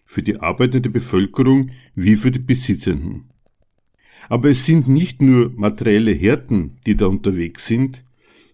Für 0.05 0.24
die 0.24 0.38
arbeitende 0.38 0.89
Bevölkerung 0.89 1.72
wie 1.93 2.15
für 2.15 2.32
die 2.32 2.39
Besitzenden. 2.39 3.25
Aber 4.29 4.50
es 4.50 4.65
sind 4.65 4.88
nicht 4.88 5.22
nur 5.22 5.51
materielle 5.58 6.13
Härten, 6.13 6.77
die 6.86 6.96
da 6.96 7.08
unterwegs 7.08 7.67
sind, 7.67 8.05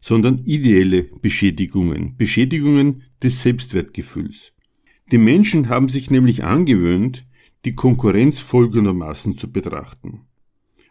sondern 0.02 0.40
ideelle 0.44 1.04
Beschädigungen, 1.04 2.18
Beschädigungen 2.18 3.04
des 3.22 3.44
Selbstwertgefühls. 3.44 4.54
Die 5.12 5.20
Menschen 5.20 5.70
haben 5.70 5.88
sich 5.88 6.10
nämlich 6.10 6.44
angewöhnt, 6.44 7.28
die 7.70 7.76
Konkurrenz 7.76 8.40
folgendermaßen 8.40 9.38
zu 9.38 9.52
betrachten. 9.52 10.22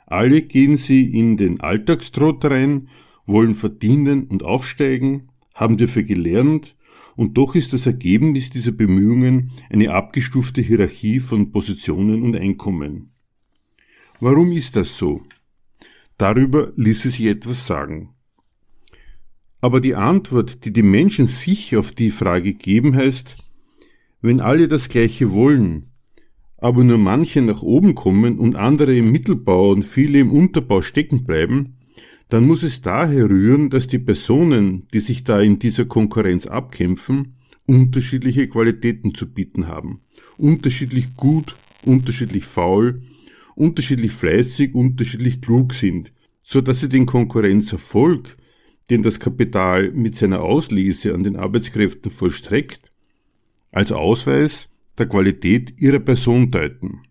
Alle 0.06 0.42
gehen 0.42 0.76
sie 0.78 1.12
in 1.12 1.36
den 1.36 1.58
Alltagstrott 1.58 2.44
rein 2.44 2.88
wollen 3.26 3.56
verdienen 3.56 4.28
und 4.28 4.44
aufsteigen, 4.44 5.28
haben 5.54 5.76
dafür 5.76 6.04
gelernt, 6.04 6.76
und 7.16 7.36
doch 7.36 7.56
ist 7.56 7.72
das 7.72 7.84
Ergebnis 7.84 8.50
dieser 8.50 8.70
Bemühungen 8.70 9.50
eine 9.70 9.90
abgestufte 9.90 10.62
Hierarchie 10.62 11.18
von 11.18 11.50
Positionen 11.50 12.22
und 12.22 12.36
Einkommen. 12.36 13.10
Warum 14.20 14.52
ist 14.52 14.76
das 14.76 14.96
so? 14.96 15.22
Darüber 16.16 16.72
ließe 16.76 17.10
sich 17.10 17.26
etwas 17.26 17.66
sagen. 17.66 18.14
Aber 19.60 19.80
die 19.80 19.96
Antwort, 19.96 20.64
die 20.64 20.72
die 20.72 20.84
Menschen 20.84 21.26
sich 21.26 21.76
auf 21.76 21.90
die 21.90 22.12
Frage 22.12 22.54
geben, 22.54 22.94
heißt, 22.94 23.34
wenn 24.20 24.40
alle 24.40 24.68
das 24.68 24.88
Gleiche 24.88 25.32
wollen, 25.32 25.87
aber 26.58 26.84
nur 26.84 26.98
manche 26.98 27.40
nach 27.40 27.62
oben 27.62 27.94
kommen 27.94 28.38
und 28.38 28.56
andere 28.56 28.94
im 28.94 29.10
Mittelbau 29.10 29.70
und 29.70 29.84
viele 29.84 30.18
im 30.18 30.32
Unterbau 30.32 30.82
stecken 30.82 31.24
bleiben, 31.24 31.78
dann 32.28 32.46
muss 32.46 32.62
es 32.62 32.82
daher 32.82 33.30
rühren, 33.30 33.70
dass 33.70 33.86
die 33.86 33.98
Personen, 33.98 34.86
die 34.92 35.00
sich 35.00 35.24
da 35.24 35.40
in 35.40 35.58
dieser 35.58 35.86
Konkurrenz 35.86 36.46
abkämpfen, 36.46 37.36
unterschiedliche 37.64 38.48
Qualitäten 38.48 39.14
zu 39.14 39.32
bieten 39.32 39.66
haben. 39.68 40.00
Unterschiedlich 40.36 41.14
gut, 41.16 41.54
unterschiedlich 41.84 42.44
faul, 42.44 43.02
unterschiedlich 43.54 44.12
fleißig, 44.12 44.74
unterschiedlich 44.74 45.40
klug 45.40 45.74
sind, 45.74 46.12
so 46.42 46.60
dass 46.60 46.80
sie 46.80 46.88
den 46.88 47.06
Konkurrenzerfolg, 47.06 48.36
den 48.90 49.02
das 49.02 49.20
Kapital 49.20 49.92
mit 49.92 50.16
seiner 50.16 50.40
Auslese 50.40 51.14
an 51.14 51.22
den 51.22 51.36
Arbeitskräften 51.36 52.10
vollstreckt, 52.10 52.92
als 53.70 53.92
Ausweis 53.92 54.68
der 54.98 55.08
Qualität 55.08 55.80
ihrer 55.80 55.98
Person 55.98 56.50
deuten. 56.50 57.02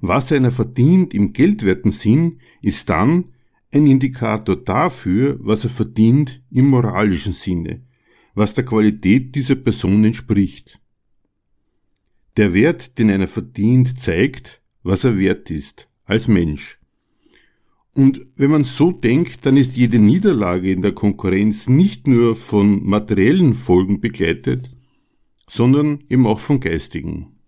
Was 0.00 0.32
einer 0.32 0.52
verdient 0.52 1.14
im 1.14 1.32
geldwerten 1.32 1.92
Sinn, 1.92 2.40
ist 2.60 2.88
dann, 2.90 3.30
ein 3.72 3.86
Indikator 3.86 4.56
dafür, 4.56 5.38
was 5.40 5.64
er 5.64 5.70
verdient 5.70 6.42
im 6.50 6.68
moralischen 6.68 7.32
Sinne, 7.32 7.82
was 8.34 8.54
der 8.54 8.64
Qualität 8.64 9.34
dieser 9.34 9.56
Person 9.56 10.04
entspricht. 10.04 10.78
Der 12.36 12.52
Wert, 12.52 12.98
den 12.98 13.10
einer 13.10 13.28
verdient, 13.28 14.00
zeigt, 14.00 14.60
was 14.82 15.04
er 15.04 15.18
wert 15.18 15.50
ist, 15.50 15.88
als 16.04 16.28
Mensch. 16.28 16.78
Und 17.94 18.26
wenn 18.36 18.50
man 18.50 18.64
so 18.64 18.90
denkt, 18.90 19.46
dann 19.46 19.56
ist 19.56 19.76
jede 19.76 20.00
Niederlage 20.00 20.72
in 20.72 20.82
der 20.82 20.92
Konkurrenz 20.92 21.68
nicht 21.68 22.08
nur 22.08 22.34
von 22.34 22.84
materiellen 22.84 23.54
Folgen 23.54 24.00
begleitet, 24.00 24.73
sondern 25.48 26.00
eben 26.08 26.26
auch 26.26 26.40
von 26.40 26.60
geistigen. 26.60 27.38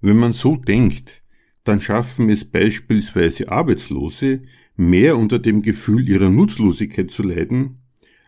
Wenn 0.00 0.16
man 0.16 0.32
so 0.32 0.56
denkt, 0.56 1.22
dann 1.64 1.80
schaffen 1.80 2.28
es 2.28 2.44
beispielsweise 2.44 3.50
Arbeitslose 3.50 4.42
mehr 4.76 5.16
unter 5.16 5.38
dem 5.38 5.62
Gefühl 5.62 6.08
ihrer 6.08 6.30
Nutzlosigkeit 6.30 7.10
zu 7.10 7.22
leiden, 7.22 7.78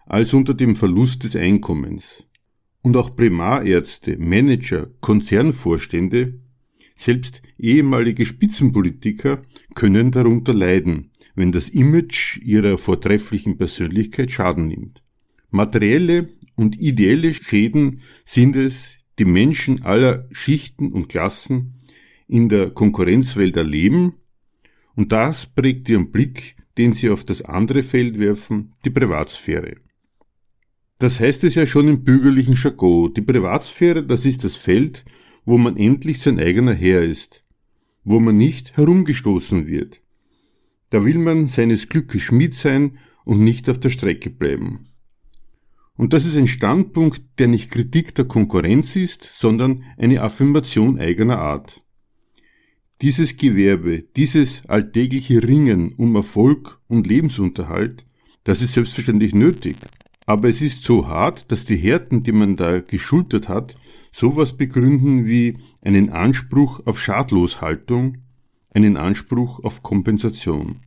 als 0.07 0.35
unter 0.35 0.55
dem 0.55 0.77
Verlust 0.77 1.25
des 1.25 1.35
Einkommens. 1.35 2.25
Und 2.83 2.97
auch 2.97 3.17
Primarärzte, 3.17 4.19
Manager, 4.19 4.89
Konzernvorstände, 5.01 6.41
selbst 6.97 7.43
ehemalige 7.59 8.27
Spitzenpolitiker 8.27 9.43
können 9.75 10.13
darunter 10.13 10.55
leiden, 10.55 11.11
wenn 11.35 11.51
das 11.51 11.69
Image 11.69 12.39
ihrer 12.43 12.79
vortrefflichen 12.79 13.57
Persönlichkeit 13.57 14.31
Schaden 14.31 14.69
nimmt. 14.69 15.03
Materielle 15.51 16.29
und 16.57 16.79
ideelle 16.79 17.35
Schäden 17.35 18.03
sind 18.25 18.55
es, 18.55 18.94
die 19.19 19.25
Menschen 19.25 19.83
aller 19.83 20.29
Schichten 20.33 20.93
und 20.93 21.09
Klassen 21.09 21.79
in 22.27 22.49
der 22.49 22.71
Konkurrenzwelt 22.71 23.57
erleben, 23.57 24.15
und 24.97 25.13
das 25.13 25.47
prägt 25.47 25.89
ihren 25.89 26.13
Blick, 26.13 26.57
den 26.79 26.95
sie 26.95 27.11
auf 27.11 27.25
das 27.25 27.43
andere 27.43 27.83
Feld 27.83 28.19
werfen, 28.19 28.73
die 28.85 28.91
Privatsphäre. 28.91 29.77
Das 30.99 31.21
heißt 31.21 31.45
es 31.45 31.55
ja 31.57 31.67
schon 31.67 31.89
im 31.89 32.05
bürgerlichen 32.05 32.55
Jargon, 32.55 33.13
die 33.13 33.23
Privatsphäre, 33.23 34.05
das 34.05 34.25
ist 34.25 34.45
das 34.45 34.57
Feld, 34.57 35.05
wo 35.45 35.59
man 35.59 35.77
endlich 35.77 36.21
sein 36.21 36.39
eigener 36.39 36.73
Herr 36.73 37.03
ist, 37.03 37.45
wo 38.05 38.21
man 38.21 38.37
nicht 38.37 38.77
herumgestoßen 38.77 39.67
wird, 39.67 40.01
da 40.91 41.05
will 41.05 41.19
man 41.19 41.49
seines 41.49 41.89
Glückes 41.89 42.23
Schmied 42.23 42.55
sein 42.55 42.99
und 43.25 43.43
nicht 43.43 43.69
auf 43.69 43.81
der 43.81 43.91
Strecke 43.91 44.31
bleiben. 44.31 44.85
Und 45.97 46.13
das 46.13 46.27
ist 46.27 46.37
ein 46.37 46.49
Standpunkt, 46.49 47.23
der 47.39 47.47
nicht 47.49 47.71
Kritik 47.71 48.15
der 48.15 48.25
Konkurrenz 48.25 48.97
ist, 48.97 49.29
sondern 49.37 49.85
eine 49.97 50.23
Affirmation 50.23 50.99
eigener 50.99 51.39
Art. 51.39 51.83
Dieses 53.01 53.37
Gewerbe, 53.37 54.05
dieses 54.17 54.65
alltägliche 54.67 55.43
Ringen 55.43 55.93
um 55.97 56.17
Erfolg 56.17 56.81
und 56.89 57.07
Lebensunterhalt, 57.07 58.05
das 58.45 58.61
ist 58.61 58.75
selbstverständlich 58.75 59.35
nötig. 59.35 59.77
Aber 60.27 60.49
es 60.49 60.63
ist 60.63 60.85
so 60.85 61.07
hart, 61.07 61.51
dass 61.53 61.65
die 61.65 61.77
Härten, 61.77 62.23
die 62.23 62.33
man 62.33 62.57
da 62.57 62.81
geschultert 62.81 63.49
hat, 63.49 63.77
sowas 64.13 64.57
begründen 64.57 65.27
wie 65.27 65.59
einen 65.83 66.11
Anspruch 66.11 66.81
auf 66.87 67.01
Schadloshaltung, 67.01 68.19
einen 68.73 68.97
Anspruch 68.97 69.63
auf 69.63 69.83
Kompensation. 69.83 70.81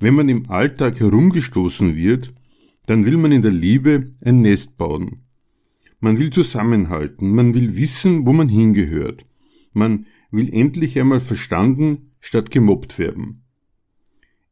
Wenn 0.00 0.14
man 0.14 0.28
im 0.28 0.48
Alltag 0.48 1.00
herumgestoßen 1.00 1.96
wird, 1.96 2.32
dann 2.86 3.04
will 3.04 3.16
man 3.16 3.32
in 3.32 3.42
der 3.42 3.50
Liebe 3.50 4.12
ein 4.24 4.42
Nest 4.42 4.76
bauen. 4.76 5.22
Man 6.00 6.18
will 6.18 6.30
zusammenhalten, 6.30 7.30
man 7.30 7.54
will 7.54 7.76
wissen, 7.76 8.26
wo 8.26 8.32
man 8.32 8.48
hingehört. 8.48 9.26
Man 9.72 10.06
will 10.30 10.52
endlich 10.52 10.98
einmal 10.98 11.20
verstanden 11.20 12.12
statt 12.20 12.50
gemobbt 12.50 12.98
werden. 12.98 13.42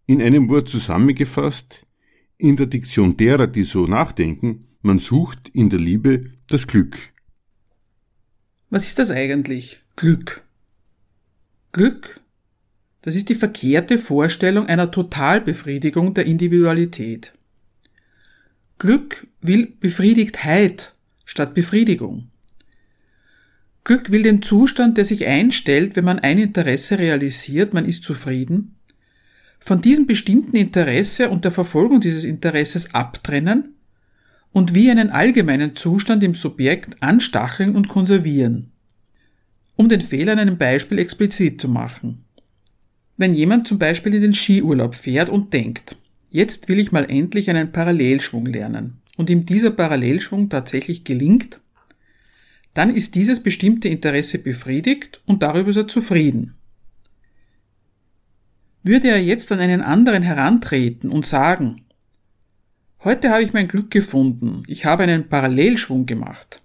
In 0.07 0.23
einem 0.23 0.49
Wort 0.49 0.69
zusammengefasst, 0.69 1.87
in 2.37 2.57
der 2.57 2.67
Diktion 2.67 3.17
derer, 3.17 3.47
die 3.47 3.65
so 3.65 3.87
nachdenken, 3.87 4.67
man 4.81 4.99
sucht 4.99 5.49
in 5.53 5.71
der 5.71 5.81
Liebe 5.81 6.33
das 6.47 6.67
Glück. 6.67 6.97
Was 8.71 8.87
ist 8.87 8.99
das 8.99 9.11
eigentlich? 9.11 9.83
Glück. 9.97 10.43
Glück, 11.73 12.21
das 13.03 13.17
ist 13.17 13.29
die 13.29 13.35
verkehrte 13.35 13.99
Vorstellung 13.99 14.67
einer 14.67 14.91
Totalbefriedigung 14.91 16.15
der 16.15 16.27
Individualität. 16.27 17.33
Glück 18.79 19.27
will 19.41 19.73
Befriedigtheit 19.81 20.95
statt 21.25 21.53
Befriedigung. 21.53 22.29
Glück 23.83 24.13
will 24.13 24.23
den 24.23 24.41
Zustand, 24.41 24.97
der 24.99 25.05
sich 25.05 25.27
einstellt, 25.27 25.97
wenn 25.97 26.05
man 26.05 26.21
ein 26.21 26.39
Interesse 26.39 26.99
realisiert, 26.99 27.75
man 27.75 27.87
ist 27.87 28.05
zufrieden, 28.05 28.77
von 29.59 29.81
diesem 29.81 30.07
bestimmten 30.07 30.57
Interesse 30.57 31.29
und 31.29 31.45
der 31.45 31.51
Verfolgung 31.51 32.01
dieses 32.01 32.23
Interesses 32.23 32.95
abtrennen 32.95 33.75
und 34.53 34.75
wie 34.75 34.91
einen 34.91 35.11
allgemeinen 35.11 35.75
Zustand 35.75 36.23
im 36.23 36.35
Subjekt 36.35 37.03
anstacheln 37.03 37.75
und 37.75 37.89
konservieren. 37.89 38.71
Um 39.75 39.89
den 39.89 40.03
Fehler 40.03 40.33
an 40.33 40.39
einem 40.39 40.59
Beispiel 40.59 40.99
explizit 41.01 41.61
zu 41.61 41.69
machen. 41.69 42.25
Wenn 43.17 43.35
jemand 43.35 43.67
zum 43.67 43.81
Beispiel 43.81 44.15
in 44.15 44.23
den 44.23 44.35
Skiurlaub 44.35 44.95
fährt 44.95 45.31
und 45.31 45.53
denkt, 45.53 45.97
jetzt 46.31 46.69
will 46.69 46.79
ich 46.79 46.93
mal 46.93 47.11
endlich 47.11 47.51
einen 47.51 47.73
Parallelschwung 47.73 48.47
lernen 48.47 49.01
und 49.17 49.31
ihm 49.31 49.45
dieser 49.45 49.71
Parallelschwung 49.71 50.49
tatsächlich 50.49 51.05
gelingt, 51.05 51.61
dann 52.75 52.95
ist 52.95 53.15
dieses 53.15 53.43
bestimmte 53.43 53.89
Interesse 53.89 54.39
befriedigt 54.39 55.21
und 55.27 55.43
darüber 55.43 55.71
ist 55.71 55.77
er 55.77 55.89
zufrieden. 55.89 56.55
Würde 58.83 59.09
er 59.09 59.23
jetzt 59.23 59.51
an 59.51 59.59
einen 59.59 59.83
anderen 59.83 60.23
herantreten 60.23 61.11
und 61.11 61.27
sagen, 61.27 61.83
heute 63.03 63.31
habe 63.31 63.43
ich 63.43 63.53
mein 63.53 63.69
Glück 63.69 63.91
gefunden, 63.91 64.63
ich 64.67 64.85
habe 64.85 65.03
einen 65.03 65.29
Parallelschwung 65.29 66.07
gemacht, 66.07 66.63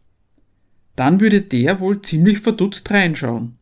dann 0.95 1.19
würde 1.19 1.41
der 1.41 1.79
wohl 1.79 2.01
ziemlich 2.01 2.39
verdutzt 2.39 2.91
reinschauen. 2.91 3.57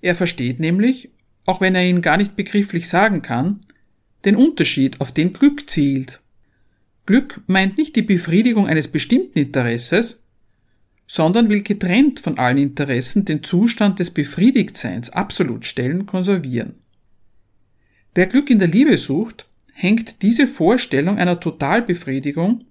Er 0.00 0.14
versteht 0.14 0.60
nämlich, 0.60 1.10
auch 1.44 1.60
wenn 1.60 1.74
er 1.74 1.84
ihn 1.84 2.02
gar 2.02 2.16
nicht 2.16 2.36
begrifflich 2.36 2.88
sagen 2.88 3.22
kann, 3.22 3.60
den 4.28 4.36
Unterschied, 4.36 5.00
auf 5.00 5.12
den 5.12 5.32
Glück 5.32 5.70
zielt. 5.70 6.20
Glück 7.06 7.40
meint 7.46 7.78
nicht 7.78 7.96
die 7.96 8.02
Befriedigung 8.02 8.66
eines 8.66 8.86
bestimmten 8.86 9.38
Interesses, 9.38 10.22
sondern 11.06 11.48
will 11.48 11.62
getrennt 11.62 12.20
von 12.20 12.38
allen 12.38 12.58
Interessen 12.58 13.24
den 13.24 13.42
Zustand 13.42 13.98
des 13.98 14.10
Befriedigtseins 14.10 15.08
absolut 15.08 15.64
stellen, 15.64 16.04
konservieren. 16.04 16.74
Wer 18.14 18.26
Glück 18.26 18.50
in 18.50 18.58
der 18.58 18.68
Liebe 18.68 18.98
sucht, 18.98 19.48
hängt 19.72 20.20
diese 20.20 20.46
Vorstellung 20.46 21.16
einer 21.16 21.40
Totalbefriedigung 21.40 22.66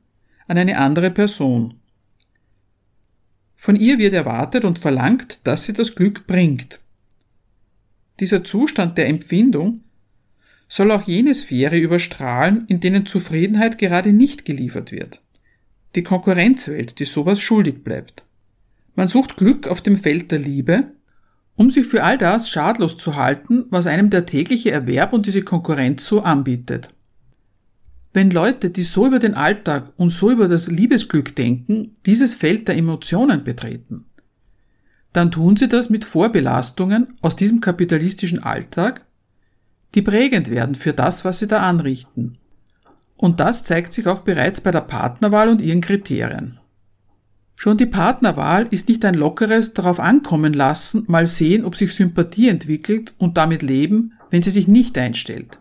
an 0.48 0.58
eine 0.60 0.78
andere 0.78 1.10
Person. 1.10 1.80
Von 3.56 3.76
ihr 3.76 3.98
wird 3.98 4.14
erwartet 4.14 4.64
und 4.64 4.78
verlangt, 4.78 5.48
dass 5.48 5.66
sie 5.66 5.74
das 5.74 5.96
Glück 5.96 6.28
bringt. 6.28 6.80
Dieser 8.20 8.44
Zustand 8.44 9.00
der 9.00 9.08
Empfindung 9.08 9.82
soll 10.68 10.92
auch 10.92 11.04
jene 11.04 11.34
Sphäre 11.34 11.78
überstrahlen, 11.78 12.66
in 12.68 12.80
denen 12.80 13.06
Zufriedenheit 13.06 13.78
gerade 13.78 14.14
nicht 14.14 14.46
geliefert 14.46 14.92
wird. 14.92 15.22
Die 15.96 16.04
Konkurrenzwelt, 16.04 17.00
die 17.00 17.06
sowas 17.06 17.40
schuldig 17.40 17.84
bleibt. 17.84 18.26
Man 18.96 19.08
sucht 19.08 19.38
Glück 19.38 19.68
auf 19.68 19.82
dem 19.82 19.98
Feld 19.98 20.32
der 20.32 20.40
Liebe, 20.40 20.92
um 21.56 21.70
sich 21.70 21.88
für 21.88 22.04
all 22.04 22.18
das 22.18 22.50
schadlos 22.50 22.98
zu 22.98 23.16
halten, 23.16 23.66
was 23.70 23.88
einem 23.88 24.10
der 24.10 24.26
tägliche 24.26 24.72
Erwerb 24.72 25.14
und 25.14 25.26
diese 25.26 25.42
Konkurrenz 25.42 26.06
so 26.06 26.22
anbietet. 26.22 26.90
Wenn 28.14 28.32
Leute, 28.32 28.70
die 28.70 28.84
so 28.84 29.08
über 29.08 29.20
den 29.20 29.34
Alltag 29.34 29.94
und 29.98 30.10
so 30.10 30.32
über 30.32 30.48
das 30.48 30.68
Liebesglück 30.68 31.36
denken, 31.36 31.96
dieses 32.06 32.34
Feld 32.34 32.68
der 32.68 32.78
Emotionen 32.78 33.44
betreten, 33.44 34.06
dann 35.14 35.32
tun 35.32 35.56
sie 35.56 35.68
das 35.68 35.90
mit 35.90 36.06
Vorbelastungen 36.06 37.16
aus 37.22 37.36
diesem 37.36 37.60
kapitalistischen 37.60 38.44
Alltag, 38.44 39.06
die 39.96 40.02
prägend 40.02 40.50
werden 40.50 40.76
für 40.76 40.94
das, 40.94 41.26
was 41.26 41.40
sie 41.40 41.48
da 41.48 41.62
anrichten. 41.62 42.38
Und 43.16 43.40
das 43.40 43.64
zeigt 43.64 43.94
sich 43.94 44.08
auch 44.08 44.20
bereits 44.20 44.62
bei 44.62 44.72
der 44.72 44.82
Partnerwahl 44.82 45.50
und 45.50 45.62
ihren 45.62 45.82
Kriterien. 45.82 46.60
Schon 47.56 47.78
die 47.78 47.88
Partnerwahl 47.88 48.68
ist 48.70 48.88
nicht 48.88 49.04
ein 49.04 49.16
lockeres 49.16 49.74
darauf 49.74 50.00
ankommen 50.00 50.54
lassen, 50.54 51.06
mal 51.08 51.26
sehen, 51.26 51.66
ob 51.66 51.76
sich 51.76 51.96
Sympathie 51.96 52.50
entwickelt 52.50 53.16
und 53.18 53.38
damit 53.38 53.64
leben, 53.64 54.14
wenn 54.30 54.44
sie 54.44 54.52
sich 54.52 54.68
nicht 54.68 54.96
einstellt. 54.98 55.60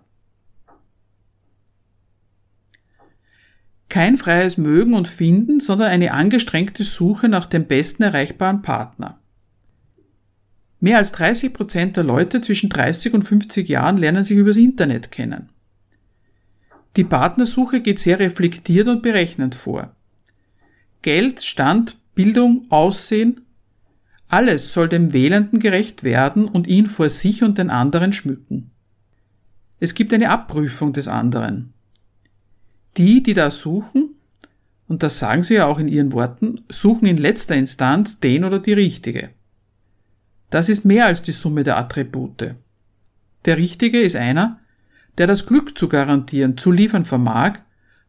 Kein 3.88 4.18
freies 4.18 4.58
Mögen 4.58 4.92
und 4.92 5.08
Finden, 5.08 5.60
sondern 5.60 5.88
eine 5.88 6.12
angestrengte 6.12 6.84
Suche 6.84 7.30
nach 7.30 7.46
dem 7.46 7.66
besten 7.66 8.02
erreichbaren 8.02 8.60
Partner. 8.60 9.18
Mehr 10.80 10.98
als 10.98 11.12
30 11.12 11.52
Prozent 11.52 11.96
der 11.96 12.04
Leute 12.04 12.40
zwischen 12.40 12.68
30 12.68 13.14
und 13.14 13.22
50 13.22 13.68
Jahren 13.68 13.96
lernen 13.96 14.24
sich 14.24 14.36
übers 14.36 14.56
Internet 14.56 15.10
kennen. 15.10 15.48
Die 16.96 17.04
Partnersuche 17.04 17.80
geht 17.80 17.98
sehr 17.98 18.18
reflektiert 18.18 18.88
und 18.88 19.02
berechnend 19.02 19.54
vor. 19.54 19.94
Geld, 21.02 21.42
Stand, 21.42 21.96
Bildung, 22.14 22.66
Aussehen, 22.70 23.42
alles 24.28 24.72
soll 24.72 24.88
dem 24.88 25.12
Wählenden 25.12 25.60
gerecht 25.60 26.02
werden 26.02 26.48
und 26.48 26.66
ihn 26.66 26.86
vor 26.86 27.08
sich 27.08 27.42
und 27.42 27.58
den 27.58 27.70
anderen 27.70 28.12
schmücken. 28.12 28.70
Es 29.78 29.94
gibt 29.94 30.12
eine 30.12 30.30
Abprüfung 30.30 30.92
des 30.92 31.06
anderen. 31.06 31.74
Die, 32.96 33.22
die 33.22 33.34
da 33.34 33.50
suchen, 33.50 34.14
und 34.88 35.02
das 35.02 35.18
sagen 35.18 35.42
sie 35.42 35.54
ja 35.54 35.66
auch 35.66 35.78
in 35.78 35.88
ihren 35.88 36.12
Worten, 36.12 36.62
suchen 36.70 37.06
in 37.06 37.18
letzter 37.18 37.54
Instanz 37.54 38.20
den 38.20 38.44
oder 38.44 38.58
die 38.58 38.72
Richtige. 38.72 39.30
Das 40.50 40.68
ist 40.68 40.84
mehr 40.84 41.06
als 41.06 41.22
die 41.22 41.32
Summe 41.32 41.62
der 41.62 41.76
Attribute. 41.76 42.54
Der 43.44 43.56
Richtige 43.56 44.00
ist 44.00 44.16
einer, 44.16 44.60
der 45.18 45.26
das 45.26 45.46
Glück 45.46 45.78
zu 45.78 45.88
garantieren, 45.88 46.56
zu 46.56 46.70
liefern 46.70 47.04
vermag, 47.04 47.60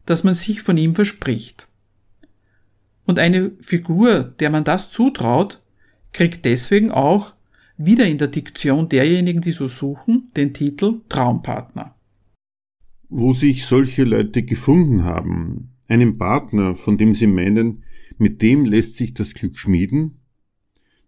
das 0.05 0.23
man 0.23 0.33
sich 0.33 0.61
von 0.61 0.77
ihm 0.77 0.95
verspricht. 0.95 1.67
Und 3.05 3.19
eine 3.19 3.51
Figur, 3.61 4.23
der 4.39 4.49
man 4.49 4.63
das 4.63 4.89
zutraut, 4.89 5.61
kriegt 6.13 6.45
deswegen 6.45 6.91
auch, 6.91 7.33
wieder 7.77 8.05
in 8.05 8.17
der 8.17 8.27
Diktion 8.27 8.89
derjenigen, 8.89 9.41
die 9.41 9.51
so 9.51 9.67
suchen, 9.67 10.29
den 10.35 10.53
Titel 10.53 11.01
Traumpartner. 11.09 11.95
Wo 13.07 13.33
sich 13.33 13.65
solche 13.65 14.03
Leute 14.03 14.41
gefunden 14.41 15.03
haben, 15.03 15.75
einen 15.87 16.17
Partner, 16.17 16.75
von 16.75 16.97
dem 16.97 17.13
sie 17.13 17.27
meinen, 17.27 17.83
mit 18.17 18.41
dem 18.41 18.65
lässt 18.65 18.97
sich 18.97 19.13
das 19.13 19.33
Glück 19.33 19.57
schmieden, 19.57 20.16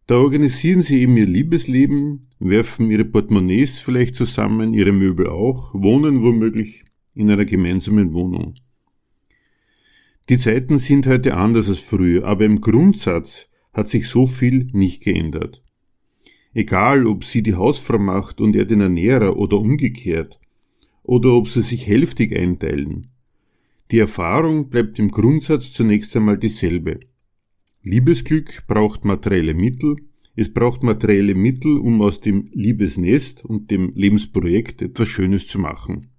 da 0.10 0.16
organisieren 0.16 0.82
sie 0.82 1.02
eben 1.04 1.16
ihr 1.18 1.28
Liebesleben, 1.28 2.22
werfen 2.40 2.90
ihre 2.90 3.06
Portemonnaies 3.06 3.80
vielleicht 3.80 4.16
zusammen, 4.16 4.74
ihre 4.74 4.92
Möbel 4.92 5.28
auch, 5.28 5.72
wohnen 5.76 6.24
womöglich 6.24 6.84
in 7.14 7.30
einer 7.30 7.46
gemeinsamen 7.46 8.12
Wohnung. 8.14 8.56
Die 10.28 10.40
Zeiten 10.40 10.80
sind 10.80 11.06
heute 11.06 11.38
anders 11.38 11.70
als 11.70 11.78
früher, 11.78 12.26
aber 12.26 12.46
im 12.46 12.60
Grundsatz 12.60 13.50
hat 13.72 13.88
sich 13.88 14.08
so 14.08 14.26
viel 14.26 14.70
nicht 14.74 15.04
geändert. 15.04 15.62
Egal, 16.56 17.06
ob 17.06 17.24
sie 17.24 17.44
die 17.44 17.54
Hausfrau 17.54 18.00
macht 18.00 18.42
und 18.42 18.56
er 18.56 18.66
den 18.66 18.82
Ernährer 18.82 19.38
oder 19.38 19.60
umgekehrt, 19.60 20.40
oder 21.04 21.34
ob 21.34 21.50
sie 21.50 21.62
sich 21.62 21.86
hälftig 21.86 22.36
einteilen. 22.36 23.12
Die 23.92 24.00
Erfahrung 24.00 24.70
bleibt 24.70 24.98
im 24.98 25.12
Grundsatz 25.12 25.72
zunächst 25.72 26.16
einmal 26.16 26.40
dieselbe. 26.40 27.00
Liebesglück 27.90 28.68
braucht 28.68 29.04
materielle 29.04 29.56
Mittel. 29.56 29.96
Es 30.36 30.54
braucht 30.54 30.84
materielle 30.84 31.34
Mittel, 31.34 31.80
um 31.80 32.04
aus 32.04 32.22
dem 32.22 32.48
Liebesnest 32.54 33.44
und 33.44 33.72
dem 33.72 33.94
Lebensprojekt 33.96 34.84
etwas 34.84 35.08
Schönes 35.08 35.48
zu 35.48 35.58
machen. 35.58 36.10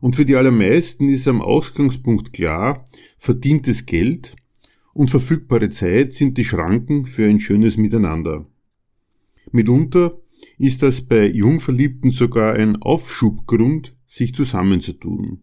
Und 0.00 0.14
für 0.14 0.24
die 0.24 0.36
allermeisten 0.36 1.08
ist 1.08 1.26
am 1.26 1.42
Ausgangspunkt 1.42 2.32
klar, 2.32 2.84
verdientes 3.18 3.84
Geld 3.84 4.36
und 4.94 5.10
verfügbare 5.10 5.70
Zeit 5.70 6.12
sind 6.12 6.38
die 6.38 6.44
Schranken 6.44 7.06
für 7.06 7.26
ein 7.26 7.40
schönes 7.40 7.76
Miteinander. 7.76 8.46
Mitunter 9.50 10.20
ist 10.56 10.84
das 10.84 11.00
bei 11.00 11.26
Jungverliebten 11.26 12.12
sogar 12.12 12.54
ein 12.54 12.80
Aufschubgrund, 12.80 13.96
sich 14.06 14.36
zusammenzutun. 14.36 15.42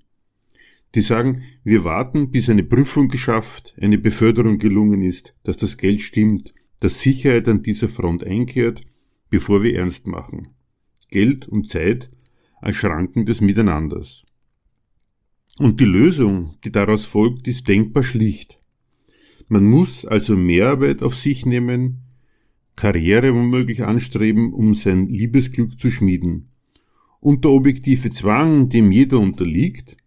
Die 0.95 1.01
sagen, 1.01 1.43
wir 1.63 1.83
warten, 1.83 2.31
bis 2.31 2.49
eine 2.49 2.63
Prüfung 2.63 3.09
geschafft, 3.09 3.75
eine 3.79 3.97
Beförderung 3.97 4.57
gelungen 4.57 5.01
ist, 5.01 5.35
dass 5.43 5.57
das 5.57 5.77
Geld 5.77 6.01
stimmt, 6.01 6.53
dass 6.79 7.01
Sicherheit 7.01 7.47
an 7.47 7.61
dieser 7.61 7.89
Front 7.89 8.23
einkehrt, 8.23 8.81
bevor 9.29 9.61
wir 9.61 9.75
ernst 9.75 10.07
machen. 10.07 10.49
Geld 11.11 11.47
und 11.47 11.69
Zeit 11.69 12.09
als 12.61 12.77
Schranken 12.77 13.25
des 13.25 13.41
Miteinanders. 13.41 14.23
Und 15.59 15.79
die 15.79 15.85
Lösung, 15.85 16.55
die 16.63 16.71
daraus 16.71 17.05
folgt, 17.05 17.47
ist 17.47 17.67
denkbar 17.67 18.03
schlicht. 18.03 18.61
Man 19.47 19.65
muss 19.65 20.05
also 20.05 20.35
Mehrarbeit 20.35 21.03
auf 21.03 21.15
sich 21.15 21.45
nehmen, 21.45 22.03
Karriere 22.75 23.33
womöglich 23.35 23.83
anstreben, 23.83 24.53
um 24.53 24.73
sein 24.73 25.07
Liebesglück 25.07 25.79
zu 25.81 25.91
schmieden. 25.91 26.49
Und 27.19 27.43
der 27.43 27.51
objektive 27.51 28.09
Zwang, 28.11 28.69
dem 28.69 28.91
jeder 28.91 29.19
unterliegt, 29.19 29.97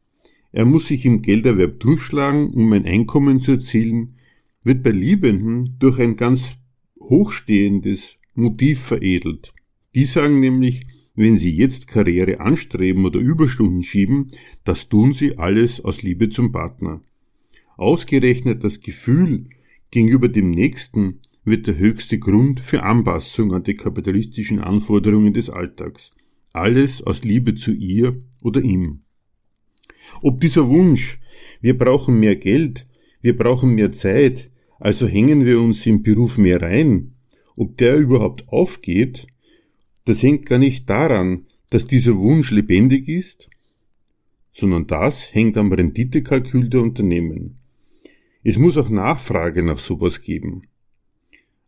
er 0.53 0.67
muss 0.67 0.89
sich 0.89 1.05
im 1.07 1.23
Gelderwerb 1.23 1.81
durchschlagen, 1.81 2.51
um 2.51 2.73
ein 2.73 2.85
Einkommen 2.85 3.41
zu 3.41 3.53
erzielen, 3.53 4.17
wird 4.63 4.83
bei 4.83 4.91
Liebenden 4.91 5.77
durch 5.79 5.99
ein 5.99 6.17
ganz 6.17 6.53
hochstehendes 7.01 8.19
Motiv 8.35 8.81
veredelt. 8.81 9.53
Die 9.95 10.05
sagen 10.05 10.41
nämlich, 10.41 10.87
wenn 11.15 11.39
sie 11.39 11.55
jetzt 11.55 11.87
Karriere 11.87 12.41
anstreben 12.41 13.05
oder 13.05 13.19
Überstunden 13.19 13.83
schieben, 13.83 14.29
das 14.65 14.89
tun 14.89 15.13
sie 15.15 15.39
alles 15.39 15.81
aus 15.81 16.03
Liebe 16.03 16.31
zum 16.31 16.53
Partner. 16.53 17.03
Ausgerechnet 17.77 18.65
das 18.65 18.81
Gefühl 18.81 19.49
gegenüber 19.91 20.29
dem 20.29 20.51
Nächsten 20.51 21.21
wird 21.45 21.67
der 21.67 21.77
höchste 21.77 22.19
Grund 22.19 22.61
für 22.61 22.83
Anpassung 22.83 23.53
an 23.53 23.65
die 23.65 23.75
kapitalistischen 23.75 24.61
Anforderungen 24.61 25.33
des 25.33 25.51
Alltags. 25.51 26.11
Alles 26.53 27.03
aus 27.03 27.25
Liebe 27.25 27.55
zu 27.55 27.73
ihr 27.73 28.19
oder 28.43 28.63
ihm. 28.63 29.02
Ob 30.23 30.41
dieser 30.41 30.69
Wunsch, 30.69 31.19
wir 31.61 31.77
brauchen 31.77 32.21
mehr 32.21 32.37
Geld, 32.37 32.87
wir 33.23 33.37
brauchen 33.37 33.75
mehr 33.75 33.91
Zeit, 33.91 34.51
also 34.79 35.09
hängen 35.09 35.45
wir 35.45 35.61
uns 35.61 35.85
im 35.85 36.05
Beruf 36.05 36.39
mehr 36.39 36.63
rein, 36.63 37.15
ob 37.57 37.77
der 37.77 37.97
überhaupt 37.97 38.49
aufgeht, 38.49 39.27
das 40.05 40.23
hängt 40.23 40.47
gar 40.47 40.59
nicht 40.59 40.89
daran, 40.89 41.47
dass 41.71 41.89
dieser 41.89 42.17
Wunsch 42.17 42.53
lebendig 42.53 43.09
ist, 43.09 43.51
sondern 44.53 44.87
das 44.87 45.35
hängt 45.35 45.57
am 45.57 45.73
Renditekalkül 45.73 46.69
der 46.69 46.83
Unternehmen. 46.83 47.59
Es 48.45 48.59
muss 48.59 48.77
auch 48.77 48.91
Nachfrage 48.91 49.63
nach 49.63 49.79
sowas 49.79 50.21
geben. 50.21 50.69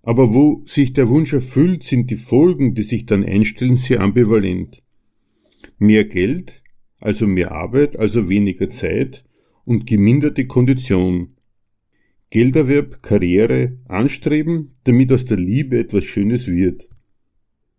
Aber 0.02 0.32
wo 0.32 0.62
sich 0.66 0.92
der 0.92 1.08
Wunsch 1.08 1.32
erfüllt, 1.32 1.82
sind 1.84 2.10
die 2.10 2.16
Folgen, 2.16 2.74
die 2.74 2.82
sich 2.82 3.06
dann 3.06 3.24
einstellen, 3.24 3.76
sehr 3.76 4.00
ambivalent. 4.00 4.82
Mehr 5.78 6.04
Geld 6.04 6.63
also 7.04 7.26
mehr 7.26 7.52
Arbeit, 7.52 7.98
also 7.98 8.30
weniger 8.30 8.70
Zeit 8.70 9.24
und 9.66 9.86
geminderte 9.86 10.46
Kondition. 10.46 11.36
Gelderwerb, 12.30 13.02
Karriere, 13.02 13.78
Anstreben, 13.86 14.72
damit 14.84 15.12
aus 15.12 15.26
der 15.26 15.36
Liebe 15.36 15.78
etwas 15.78 16.04
Schönes 16.04 16.48
wird. 16.48 16.88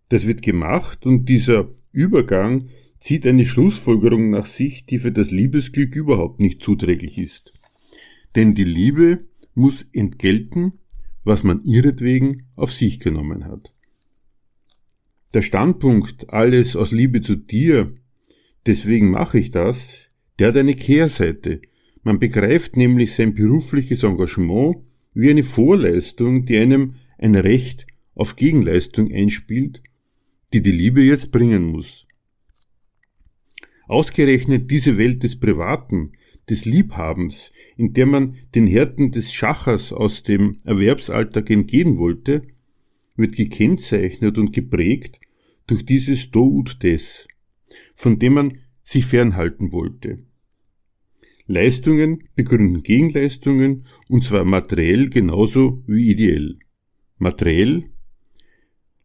Das 0.09 0.27
wird 0.27 0.43
gemacht 0.43 1.07
und 1.07 1.27
dieser 1.27 1.69
Übergang 1.91 2.69
zieht 2.99 3.25
eine 3.25 3.47
Schlussfolgerung 3.47 4.29
nach 4.29 4.45
sich, 4.45 4.85
die 4.85 4.99
für 4.99 5.11
das 5.11 5.31
Liebesglück 5.31 5.95
überhaupt 5.95 6.39
nicht 6.39 6.61
zuträglich 6.61 7.17
ist. 7.17 7.51
Denn 8.35 8.53
die 8.53 8.63
Liebe 8.63 9.25
muss 9.55 9.88
entgelten, 9.91 10.73
was 11.23 11.43
man 11.43 11.63
ihretwegen 11.63 12.43
auf 12.55 12.71
sich 12.71 12.99
genommen 12.99 13.45
hat. 13.45 13.73
Der 15.33 15.41
Standpunkt, 15.41 16.29
alles 16.31 16.75
aus 16.75 16.91
Liebe 16.91 17.23
zu 17.23 17.35
dir 17.35 17.95
deswegen 18.65 19.10
mache 19.10 19.39
ich 19.39 19.51
das, 19.51 20.06
der 20.39 20.49
hat 20.49 20.58
eine 20.58 20.75
Kehrseite. 20.75 21.62
Man 22.04 22.19
begreift 22.19 22.78
nämlich 22.78 23.13
sein 23.13 23.34
berufliches 23.34 24.04
Engagement 24.04 24.78
wie 25.13 25.30
eine 25.30 25.43
Vorleistung, 25.43 26.45
die 26.45 26.58
einem 26.58 26.95
ein 27.17 27.36
Recht 27.36 27.88
auf 28.13 28.36
Gegenleistung 28.36 29.12
einspielt, 29.12 29.82
die 30.54 30.62
die 30.62 30.71
Liebe 30.71 31.01
jetzt 31.01 31.32
bringen 31.32 31.65
muss. 31.65 32.06
Ausgerechnet 33.88 34.69
diese 34.71 34.97
Welt 34.97 35.23
des 35.23 35.39
Privaten, 35.39 36.13
des 36.49 36.65
Liebhabens, 36.65 37.51
in 37.78 37.93
der 37.93 38.06
man 38.06 38.38
den 38.54 38.67
Härten 38.67 39.12
des 39.12 39.34
Schachers 39.34 39.91
aus 39.93 40.23
dem 40.23 40.58
Erwerbsalltag 40.63 41.49
entgehen 41.49 41.97
wollte, 41.97 42.43
wird 43.15 43.36
gekennzeichnet 43.36 44.38
und 44.38 44.54
geprägt 44.54 45.19
durch 45.67 45.86
dieses 45.86 46.32
Do 46.32 46.43
und 46.43 46.84
Des, 46.84 47.28
von 47.95 48.19
dem 48.19 48.34
man 48.34 48.58
sich 48.84 49.05
fernhalten 49.05 49.71
wollte. 49.71 50.19
Leistungen 51.47 52.23
begründen 52.36 52.84
Gegenleistungen, 52.84 53.86
und 54.10 54.23
zwar 54.23 54.45
materiell 54.45 55.10
genauso 55.10 55.84
wie 55.88 56.10
ideell. 56.10 56.58
Materiell 57.17 57.89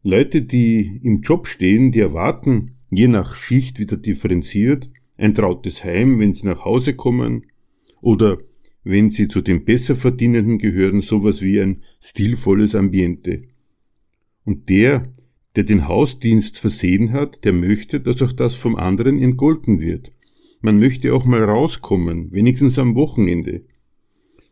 Leute, 0.03 0.42
die 0.42 1.00
im 1.03 1.20
Job 1.20 1.46
stehen, 1.46 1.92
die 1.92 2.00
erwarten, 2.00 2.76
je 2.90 3.07
nach 3.07 3.35
Schicht 3.35 3.79
wieder 3.79 3.98
differenziert, 3.98 4.90
ein 5.18 5.35
trautes 5.35 5.85
Heim, 5.85 6.18
wenn 6.18 6.33
sie 6.33 6.46
nach 6.46 6.64
Hause 6.64 6.94
kommen, 6.94 7.46
oder 8.00 8.38
wenn 8.83 9.11
sie 9.11 9.29
zu 9.29 9.42
den 9.42 9.66
Besserverdienenden 9.66 10.59
gehören, 10.59 11.03
sowas 11.03 11.42
wie 11.42 11.61
ein 11.61 11.83
stilvolles 12.00 12.74
Ambiente. 12.74 13.42
Und 14.44 14.70
der, 14.70 15.12
der 15.56 15.64
den 15.64 15.88
Hausdienst 15.88 16.58
versehen 16.58 17.12
hat, 17.12 17.44
der 17.44 17.52
möchte, 17.52 18.00
dass 18.00 18.22
auch 18.22 18.32
das 18.32 18.54
vom 18.54 18.76
anderen 18.76 19.20
entgolten 19.20 19.80
wird. 19.80 20.12
Man 20.60 20.78
möchte 20.78 21.14
auch 21.14 21.24
mal 21.24 21.42
rauskommen, 21.42 22.32
wenigstens 22.32 22.78
am 22.78 22.94
Wochenende. 22.94 23.64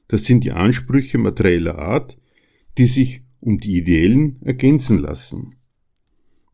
Das 0.09 0.25
sind 0.25 0.45
die 0.45 0.53
Ansprüche 0.53 1.19
materieller 1.19 1.79
Art, 1.79 2.19
die 2.79 2.87
sich 2.87 3.23
um 3.41 3.61
die 3.61 3.77
ideellen 3.77 4.41
ergänzen 4.43 4.99
lassen. 4.99 5.57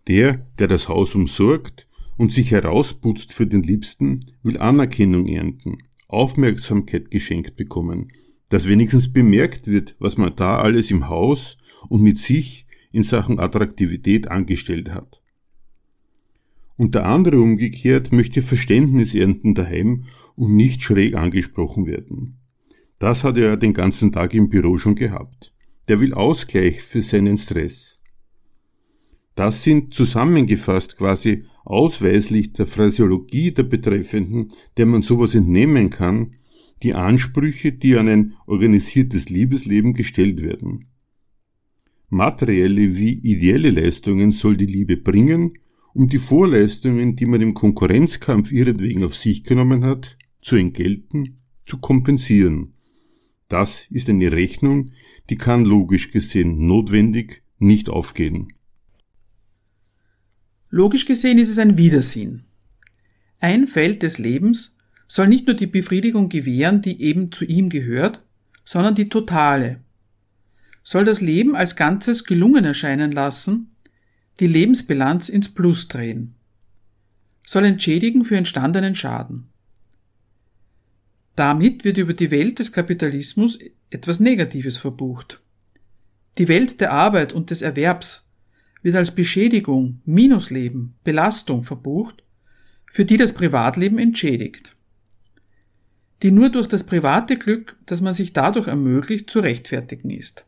Der, 0.09 0.47
der 0.59 0.69
das 0.69 0.89
Haus 0.89 1.15
umsorgt 1.15 1.89
und 2.17 2.33
sich 2.33 2.51
herausputzt 2.51 3.33
für 3.33 3.47
den 3.47 3.63
Liebsten, 3.63 4.27
will 4.43 4.59
Anerkennung 4.59 5.27
ernten, 5.29 5.79
Aufmerksamkeit 6.09 7.11
geschenkt 7.11 7.57
bekommen, 7.57 8.13
dass 8.51 8.69
wenigstens 8.69 9.13
bemerkt 9.13 9.67
wird, 9.67 9.97
was 9.99 10.17
man 10.19 10.37
da 10.37 10.59
alles 10.59 10.91
im 10.91 11.09
Haus 11.09 11.57
und 11.89 12.03
mit 12.03 12.19
sich 12.19 12.64
in 12.95 13.03
Sachen 13.03 13.41
Attraktivität 13.41 14.31
angestellt 14.31 14.95
hat. 14.95 15.21
Und 16.77 16.95
der 16.95 17.07
andere 17.07 17.41
umgekehrt 17.41 18.13
möchte 18.13 18.41
Verständnis 18.41 19.15
ernten 19.15 19.55
daheim 19.55 20.05
und 20.37 20.55
nicht 20.55 20.81
schräg 20.83 21.15
angesprochen 21.15 21.87
werden. 21.87 22.39
Das 23.01 23.25
hat 23.25 23.37
er 23.37 23.57
den 23.57 23.75
ganzen 23.75 24.13
Tag 24.13 24.33
im 24.33 24.49
Büro 24.49 24.79
schon 24.79 24.95
gehabt. 24.95 25.53
Der 25.89 25.99
will 25.99 26.15
Ausgleich 26.15 26.83
für 26.83 27.03
seinen 27.03 27.37
Stress. 27.37 27.99
Das 29.35 29.65
sind 29.65 29.93
zusammengefasst 29.93 30.97
quasi 30.97 31.47
ausweislich 31.65 32.53
der 32.53 32.69
Phraseologie 32.69 33.51
der 33.51 33.65
Betreffenden, 33.65 34.53
der 34.77 34.87
man 34.87 35.03
sowas 35.03 35.35
entnehmen 35.35 35.91
kann, 35.91 36.35
die 36.85 36.95
Ansprüche, 36.95 37.73
die 37.73 37.97
an 37.97 38.09
ein 38.09 38.35
organisiertes 38.47 39.31
Liebesleben 39.31 39.95
gestellt 39.95 40.43
werden. 40.43 40.87
Materielle 42.09 42.97
wie 42.97 43.13
ideelle 43.13 43.71
Leistungen 43.71 44.33
soll 44.33 44.57
die 44.57 44.67
Liebe 44.67 44.97
bringen, 44.97 45.59
um 45.95 46.09
die 46.09 46.19
Vorleistungen, 46.19 47.17
die 47.17 47.27
man 47.27 47.41
im 47.41 47.55
Konkurrenzkampf 47.55 48.53
ihretwegen 48.53 49.05
auf 49.05 49.15
sich 49.15 49.45
genommen 49.45 49.85
hat, 49.85 50.19
zu 50.43 50.57
entgelten, 50.57 51.37
zu 51.65 51.79
kompensieren. 51.79 52.75
Das 53.49 53.87
ist 53.91 54.09
eine 54.09 54.33
Rechnung, 54.33 54.93
die 55.31 55.37
kann 55.37 55.65
logisch 55.65 56.11
gesehen 56.11 56.67
notwendig 56.67 57.43
nicht 57.59 57.89
aufgehen. 57.89 58.53
Logisch 60.69 61.07
gesehen 61.07 61.39
ist 61.39 61.51
es 61.51 61.59
ein 61.59 61.79
Widersinn. 61.79 62.43
Ein 63.41 63.69
Feld 63.69 64.03
des 64.03 64.19
Lebens 64.19 64.77
soll 65.07 65.29
nicht 65.29 65.47
nur 65.47 65.55
die 65.55 65.69
Befriedigung 65.69 66.29
gewähren, 66.29 66.83
die 66.83 67.01
eben 67.01 67.31
zu 67.31 67.45
ihm 67.45 67.69
gehört, 67.69 68.25
sondern 68.65 68.97
die 68.97 69.09
totale. 69.09 69.84
Soll 70.85 71.05
das 71.05 71.23
Leben 71.23 71.57
als 71.57 71.77
Ganzes 71.77 72.25
gelungen 72.25 72.65
erscheinen 72.65 73.11
lassen, 73.11 73.75
die 74.39 74.47
Lebensbilanz 74.47 75.31
ins 75.31 75.49
Plus 75.53 75.89
drehen. 75.89 76.35
Soll 77.47 77.65
entschädigen 77.65 78.23
für 78.23 78.37
entstandenen 78.37 78.95
Schaden. 78.95 79.49
Damit 81.37 81.85
wird 81.85 81.97
über 81.97 82.13
die 82.13 82.31
Welt 82.31 82.59
des 82.59 82.71
Kapitalismus 82.71 83.59
etwas 83.91 84.21
Negatives 84.21 84.77
verbucht. 84.77 85.41
Die 86.37 86.49
Welt 86.49 86.81
der 86.81 86.93
Arbeit 86.93 87.33
und 87.33 87.51
des 87.51 87.63
Erwerbs 87.63 88.31
wird 88.83 88.97
als 88.97 89.15
Beschädigung, 89.15 90.03
Minusleben, 90.05 90.97
Belastung 91.03 91.63
verbucht, 91.63 92.23
für 92.93 93.07
die 93.07 93.17
das 93.17 93.33
Privatleben 93.33 93.99
entschädigt, 93.99 94.77
die 96.23 96.31
nur 96.31 96.51
durch 96.51 96.69
das 96.69 96.85
private 96.85 97.39
Glück, 97.39 97.77
das 97.87 98.03
man 98.03 98.15
sich 98.15 98.35
dadurch 98.35 98.69
ermöglicht, 98.69 99.31
zu 99.31 99.41
rechtfertigen 99.41 100.11
ist. 100.11 100.47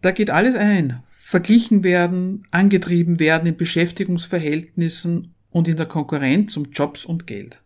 Da 0.00 0.12
geht 0.12 0.30
alles 0.30 0.54
ein, 0.54 1.02
verglichen 1.10 1.84
werden, 1.84 2.46
angetrieben 2.50 3.20
werden 3.20 3.46
in 3.46 3.56
Beschäftigungsverhältnissen 3.56 5.34
und 5.50 5.68
in 5.68 5.76
der 5.76 5.86
Konkurrenz 5.86 6.56
um 6.56 6.64
Jobs 6.72 7.04
und 7.04 7.26
Geld. 7.26 7.60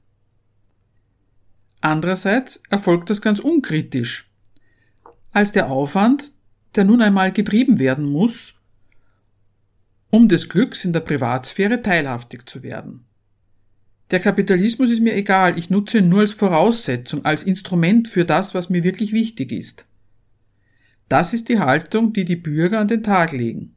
Andererseits 1.80 2.62
erfolgt 2.70 3.10
das 3.10 3.20
ganz 3.20 3.40
unkritisch, 3.40 4.30
als 5.32 5.52
der 5.52 5.70
Aufwand, 5.70 6.32
der 6.74 6.84
nun 6.84 7.02
einmal 7.02 7.30
getrieben 7.30 7.78
werden 7.78 8.06
muss, 8.06 8.54
um 10.10 10.28
des 10.28 10.48
Glücks 10.48 10.84
in 10.84 10.92
der 10.92 11.00
Privatsphäre 11.00 11.82
teilhaftig 11.82 12.48
zu 12.48 12.62
werden. 12.62 13.04
Der 14.10 14.20
Kapitalismus 14.20 14.90
ist 14.90 15.00
mir 15.00 15.14
egal, 15.14 15.58
ich 15.58 15.70
nutze 15.70 15.98
ihn 15.98 16.08
nur 16.08 16.20
als 16.20 16.32
Voraussetzung, 16.32 17.24
als 17.24 17.42
Instrument 17.42 18.08
für 18.08 18.24
das, 18.24 18.54
was 18.54 18.70
mir 18.70 18.84
wirklich 18.84 19.12
wichtig 19.12 19.52
ist. 19.52 19.86
Das 21.08 21.34
ist 21.34 21.48
die 21.48 21.58
Haltung, 21.58 22.12
die 22.12 22.24
die 22.24 22.36
Bürger 22.36 22.80
an 22.80 22.88
den 22.88 23.02
Tag 23.02 23.32
legen. 23.32 23.74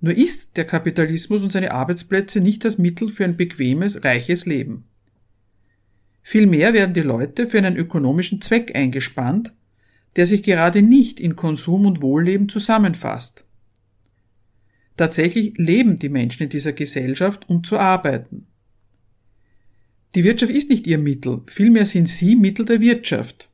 Nur 0.00 0.14
ist 0.14 0.56
der 0.56 0.64
Kapitalismus 0.64 1.42
und 1.42 1.52
seine 1.52 1.72
Arbeitsplätze 1.72 2.40
nicht 2.40 2.64
das 2.64 2.78
Mittel 2.78 3.08
für 3.08 3.24
ein 3.24 3.36
bequemes, 3.36 4.04
reiches 4.04 4.46
Leben. 4.46 4.84
Vielmehr 6.22 6.72
werden 6.72 6.94
die 6.94 7.00
Leute 7.00 7.46
für 7.46 7.58
einen 7.58 7.76
ökonomischen 7.76 8.40
Zweck 8.40 8.74
eingespannt, 8.74 9.52
der 10.16 10.26
sich 10.26 10.42
gerade 10.42 10.82
nicht 10.82 11.20
in 11.20 11.36
Konsum 11.36 11.86
und 11.86 12.02
Wohlleben 12.02 12.48
zusammenfasst. 12.48 13.44
Tatsächlich 14.96 15.58
leben 15.58 15.98
die 15.98 16.08
Menschen 16.08 16.44
in 16.44 16.48
dieser 16.48 16.72
Gesellschaft, 16.72 17.48
um 17.48 17.64
zu 17.64 17.78
arbeiten. 17.78 18.46
Die 20.14 20.22
Wirtschaft 20.22 20.52
ist 20.52 20.70
nicht 20.70 20.86
ihr 20.86 20.98
Mittel, 20.98 21.42
vielmehr 21.46 21.86
sind 21.86 22.08
sie 22.08 22.36
Mittel 22.36 22.64
der 22.64 22.80
Wirtschaft. 22.80 23.50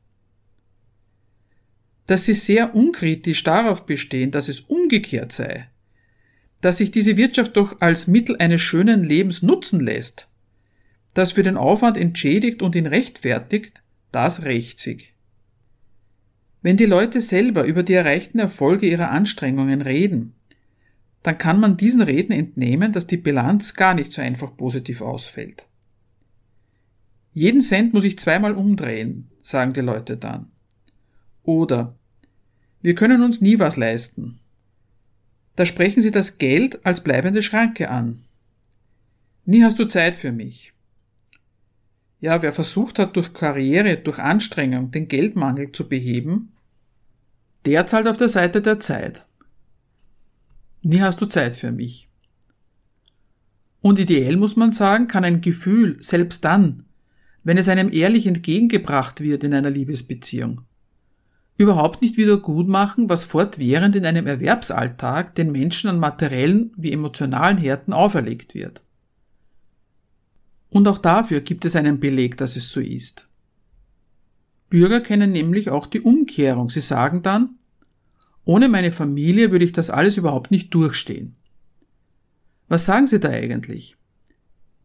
Dass 2.11 2.25
sie 2.25 2.33
sehr 2.33 2.75
unkritisch 2.75 3.41
darauf 3.45 3.85
bestehen, 3.85 4.31
dass 4.31 4.49
es 4.49 4.59
umgekehrt 4.59 5.31
sei, 5.31 5.69
dass 6.59 6.79
sich 6.79 6.91
diese 6.91 7.15
Wirtschaft 7.15 7.55
doch 7.55 7.79
als 7.79 8.05
Mittel 8.05 8.35
eines 8.35 8.59
schönen 8.59 9.05
Lebens 9.05 9.41
nutzen 9.41 9.79
lässt, 9.79 10.27
das 11.13 11.31
für 11.31 11.43
den 11.43 11.55
Aufwand 11.55 11.95
entschädigt 11.95 12.61
und 12.61 12.75
ihn 12.75 12.85
rechtfertigt, 12.85 13.81
das 14.11 14.43
rächt 14.43 14.81
sich. 14.81 15.13
Wenn 16.61 16.75
die 16.75 16.85
Leute 16.85 17.21
selber 17.21 17.63
über 17.63 17.81
die 17.81 17.93
erreichten 17.93 18.39
Erfolge 18.39 18.87
ihrer 18.87 19.09
Anstrengungen 19.11 19.81
reden, 19.81 20.33
dann 21.23 21.37
kann 21.37 21.61
man 21.61 21.77
diesen 21.77 22.01
Reden 22.01 22.33
entnehmen, 22.33 22.91
dass 22.91 23.07
die 23.07 23.15
Bilanz 23.15 23.73
gar 23.73 23.93
nicht 23.93 24.11
so 24.11 24.21
einfach 24.21 24.57
positiv 24.57 24.99
ausfällt. 24.99 25.65
Jeden 27.31 27.61
Cent 27.61 27.93
muss 27.93 28.03
ich 28.03 28.19
zweimal 28.19 28.53
umdrehen, 28.53 29.29
sagen 29.43 29.71
die 29.71 29.79
Leute 29.79 30.17
dann. 30.17 30.51
Oder 31.43 31.95
wir 32.81 32.95
können 32.95 33.23
uns 33.23 33.41
nie 33.41 33.59
was 33.59 33.77
leisten. 33.77 34.39
Da 35.55 35.65
sprechen 35.65 36.01
sie 36.01 36.11
das 36.11 36.37
Geld 36.37 36.85
als 36.85 37.01
bleibende 37.01 37.43
Schranke 37.43 37.89
an. 37.89 38.21
Nie 39.45 39.63
hast 39.63 39.79
du 39.79 39.85
Zeit 39.85 40.15
für 40.15 40.31
mich. 40.31 40.73
Ja, 42.19 42.41
wer 42.41 42.53
versucht 42.53 42.99
hat, 42.99 43.15
durch 43.15 43.33
Karriere, 43.33 43.97
durch 43.97 44.19
Anstrengung 44.19 44.91
den 44.91 45.07
Geldmangel 45.07 45.71
zu 45.71 45.89
beheben, 45.89 46.53
der 47.65 47.87
zahlt 47.87 48.07
auf 48.07 48.17
der 48.17 48.29
Seite 48.29 48.61
der 48.61 48.79
Zeit. 48.79 49.25
Nie 50.83 51.01
hast 51.01 51.21
du 51.21 51.25
Zeit 51.25 51.55
für 51.55 51.71
mich. 51.71 52.07
Und 53.81 53.99
ideell 53.99 54.37
muss 54.37 54.55
man 54.55 54.71
sagen, 54.71 55.07
kann 55.07 55.23
ein 55.23 55.41
Gefühl 55.41 55.97
selbst 56.01 56.45
dann, 56.45 56.85
wenn 57.43 57.57
es 57.57 57.67
einem 57.67 57.91
ehrlich 57.91 58.27
entgegengebracht 58.27 59.21
wird 59.21 59.43
in 59.43 59.53
einer 59.55 59.71
Liebesbeziehung, 59.71 60.61
überhaupt 61.61 62.01
nicht 62.01 62.17
wieder 62.17 62.37
gut 62.37 62.67
machen, 62.67 63.09
was 63.09 63.23
fortwährend 63.23 63.95
in 63.95 64.05
einem 64.05 64.27
Erwerbsalltag 64.27 65.35
den 65.35 65.51
Menschen 65.51 65.89
an 65.89 65.99
materiellen 65.99 66.71
wie 66.75 66.91
emotionalen 66.91 67.57
Härten 67.57 67.93
auferlegt 67.93 68.53
wird. 68.53 68.81
Und 70.69 70.87
auch 70.87 70.97
dafür 70.97 71.41
gibt 71.41 71.65
es 71.65 71.75
einen 71.75 71.99
Beleg, 71.99 72.37
dass 72.37 72.55
es 72.55 72.71
so 72.71 72.79
ist. 72.79 73.27
Bürger 74.69 75.01
kennen 75.01 75.31
nämlich 75.31 75.69
auch 75.69 75.85
die 75.85 76.01
Umkehrung. 76.01 76.69
Sie 76.69 76.81
sagen 76.81 77.21
dann, 77.21 77.55
ohne 78.45 78.69
meine 78.69 78.91
Familie 78.91 79.51
würde 79.51 79.65
ich 79.65 79.73
das 79.73 79.89
alles 79.89 80.17
überhaupt 80.17 80.49
nicht 80.49 80.73
durchstehen. 80.73 81.35
Was 82.69 82.85
sagen 82.85 83.05
Sie 83.05 83.19
da 83.19 83.29
eigentlich? 83.29 83.97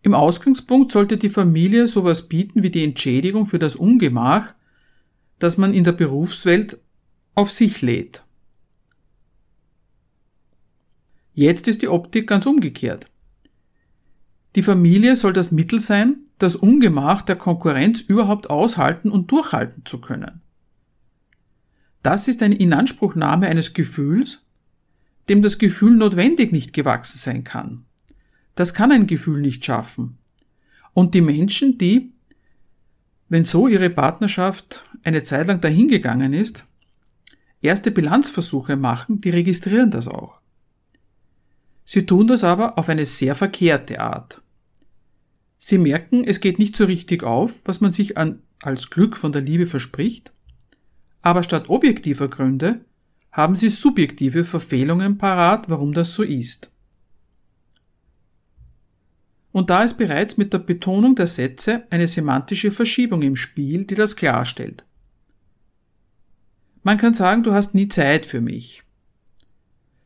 Im 0.03 0.13
Ausgangspunkt 0.13 0.93
sollte 0.93 1.17
die 1.17 1.29
Familie 1.29 1.87
sowas 1.87 2.29
bieten 2.29 2.63
wie 2.63 2.71
die 2.71 2.85
Entschädigung 2.85 3.47
für 3.47 3.59
das 3.59 3.77
Ungemach, 3.77 4.55
das 5.39 5.59
man 5.59 5.75
in 5.75 5.85
der 5.85 5.93
Berufswelt 5.93 6.81
auf 7.35 7.51
sich 7.53 7.83
lädt. 7.83 8.25
Jetzt 11.35 11.69
ist 11.69 11.83
die 11.83 11.89
Optik 11.89 12.27
ganz 12.27 12.47
umgekehrt. 12.47 13.11
Die 14.55 14.63
Familie 14.63 15.17
soll 15.17 15.35
das 15.35 15.53
Mittel 15.53 15.81
sein, 15.81 16.25
das 16.39 16.57
Ungemach 16.57 17.21
der 17.21 17.37
Konkurrenz 17.37 18.01
überhaupt 18.01 18.49
aushalten 18.49 19.11
und 19.11 19.31
durchhalten 19.31 19.85
zu 19.85 20.01
können. 20.01 20.41
Das 22.03 22.27
ist 22.27 22.43
eine 22.43 22.55
Inanspruchnahme 22.55 23.49
eines 23.49 23.75
Gefühls, 23.75 24.43
dem 25.29 25.43
das 25.43 25.59
Gefühl 25.59 25.97
notwendig 25.97 26.53
nicht 26.53 26.73
gewachsen 26.73 27.19
sein 27.19 27.45
kann. 27.45 27.85
Das 28.55 28.73
kann 28.73 28.93
ein 28.93 29.07
Gefühl 29.07 29.43
nicht 29.43 29.65
schaffen. 29.65 30.17
Und 30.95 31.15
die 31.15 31.21
Menschen, 31.21 31.77
die, 31.77 32.13
wenn 33.29 33.45
so 33.45 33.69
ihre 33.69 33.91
Partnerschaft 33.91 34.86
eine 35.07 35.23
Zeit 35.23 35.47
lang 35.47 35.61
dahingegangen 35.61 36.33
ist, 36.33 36.65
erste 37.61 37.91
Bilanzversuche 37.93 38.77
machen, 38.77 39.21
die 39.21 39.31
registrieren 39.31 39.91
das 39.91 40.09
auch. 40.09 40.41
Sie 41.85 42.05
tun 42.07 42.27
das 42.27 42.43
aber 42.43 42.77
auf 42.77 42.89
eine 42.89 43.07
sehr 43.07 43.37
verkehrte 43.37 44.01
Art. 44.01 44.43
Sie 45.59 45.79
merken, 45.79 46.25
es 46.25 46.41
geht 46.41 46.59
nicht 46.59 46.77
so 46.77 46.85
richtig 46.85 47.23
auf, 47.23 47.63
was 47.67 47.81
man 47.81 47.93
sich 47.93 48.19
an, 48.19 48.43
als 48.61 48.91
Glück 48.91 49.17
von 49.17 49.31
der 49.31 49.43
Liebe 49.43 49.67
verspricht, 49.67 50.33
aber 51.23 51.45
statt 51.45 51.69
objektiver 51.69 52.29
Gründe 52.29 52.81
haben 53.31 53.55
sie 53.55 53.69
subjektive 53.69 54.45
Verfehlungen 54.45 55.19
parat, 55.19 55.71
warum 55.71 55.93
das 55.93 56.15
so 56.15 56.25
ist. 56.25 56.71
Und 59.53 59.71
da 59.71 59.85
ist 59.85 59.95
bereits 59.99 60.37
mit 60.37 60.53
der 60.53 60.59
Betonung 60.59 61.15
der 61.15 61.27
Sätze 61.27 61.85
eine 61.91 62.09
semantische 62.09 62.73
Verschiebung 62.73 63.23
im 63.23 63.37
Spiel, 63.37 63.85
die 63.85 63.95
das 63.95 64.17
klarstellt. 64.17 64.85
Man 66.87 66.99
kann 66.99 67.15
sagen, 67.15 67.43
du 67.43 67.53
hast 67.53 67.75
nie 67.75 67.89
Zeit 67.89 68.25
für 68.25 68.41
mich. 68.41 68.83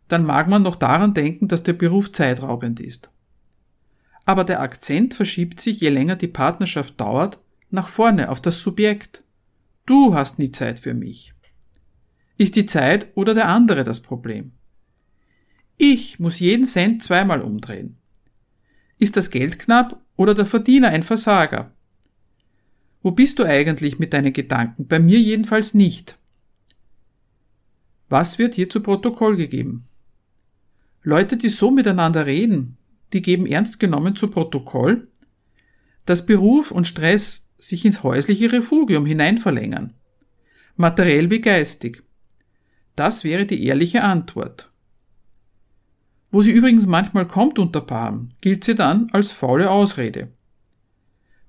Dann 0.09 0.25
mag 0.25 0.49
man 0.49 0.63
noch 0.63 0.77
daran 0.77 1.15
denken, 1.15 1.47
dass 1.47 1.63
der 1.63 1.75
Beruf 1.75 2.11
zeitraubend 2.11 2.81
ist 2.81 3.11
aber 4.31 4.45
der 4.45 4.61
Akzent 4.61 5.15
verschiebt 5.15 5.61
sich, 5.61 5.81
je 5.81 5.89
länger 5.89 6.15
die 6.15 6.29
Partnerschaft 6.29 7.01
dauert, 7.01 7.41
nach 7.71 7.89
vorne 7.89 8.29
auf 8.29 8.41
das 8.41 8.63
Subjekt. 8.63 9.25
Du 9.87 10.15
hast 10.15 10.39
nie 10.39 10.53
Zeit 10.53 10.79
für 10.79 10.95
mich. 10.95 11.35
Ist 12.37 12.55
die 12.55 12.65
Zeit 12.65 13.09
oder 13.17 13.35
der 13.35 13.49
andere 13.49 13.83
das 13.83 13.99
Problem? 13.99 14.53
Ich 15.79 16.21
muss 16.21 16.39
jeden 16.39 16.65
Cent 16.65 17.03
zweimal 17.03 17.43
umdrehen. 17.43 17.97
Ist 19.01 19.17
das 19.17 19.31
Geld 19.31 19.59
knapp 19.59 20.01
oder 20.15 20.33
der 20.33 20.47
Verdiener 20.47 20.91
ein 20.91 21.03
Versager? 21.03 21.73
Wo 23.03 23.11
bist 23.11 23.41
du 23.41 23.45
eigentlich 23.45 23.99
mit 23.99 24.13
deinen 24.13 24.33
Gedanken? 24.33 24.87
Bei 24.87 25.01
mir 25.01 25.19
jedenfalls 25.19 25.75
nicht. 25.75 26.20
Was 28.11 28.39
wird 28.39 28.55
hier 28.55 28.69
zu 28.69 28.81
Protokoll 28.81 29.37
gegeben? 29.37 29.87
Leute, 31.03 31.37
die 31.37 31.49
so 31.49 31.71
miteinander 31.71 32.27
reden, 32.27 32.77
die 33.13 33.23
geben 33.23 33.47
ernst 33.47 33.79
genommen 33.81 34.17
zu 34.17 34.29
Protokoll, 34.29 35.09
dass 36.07 36.27
Beruf 36.27 36.73
und 36.73 36.89
Stress 36.89 37.49
sich 37.57 37.85
ins 37.85 38.03
häusliche 38.03 38.53
Refugium 38.53 39.07
hineinverlängern. 39.07 39.95
Materiell 40.77 41.31
wie 41.31 41.41
geistig. 41.41 42.03
Das 42.97 43.23
wäre 43.23 43.47
die 43.47 43.65
ehrliche 43.65 44.03
Antwort. 44.03 44.73
Wo 46.33 46.43
sie 46.43 46.51
übrigens 46.51 46.87
manchmal 46.87 47.29
kommt 47.29 47.61
unter 47.61 47.81
Paaren, 47.81 48.29
gilt 48.41 48.65
sie 48.65 48.75
dann 48.75 49.09
als 49.13 49.31
faule 49.31 49.71
Ausrede. 49.71 50.33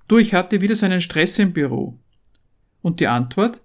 Du, 0.06 0.18
ich 0.18 0.32
hatte 0.32 0.60
wieder 0.60 0.76
so 0.76 0.86
einen 0.86 1.00
Stress 1.00 1.38
im 1.40 1.52
Büro. 1.52 1.98
Und 2.82 3.00
die 3.00 3.08
Antwort? 3.08 3.60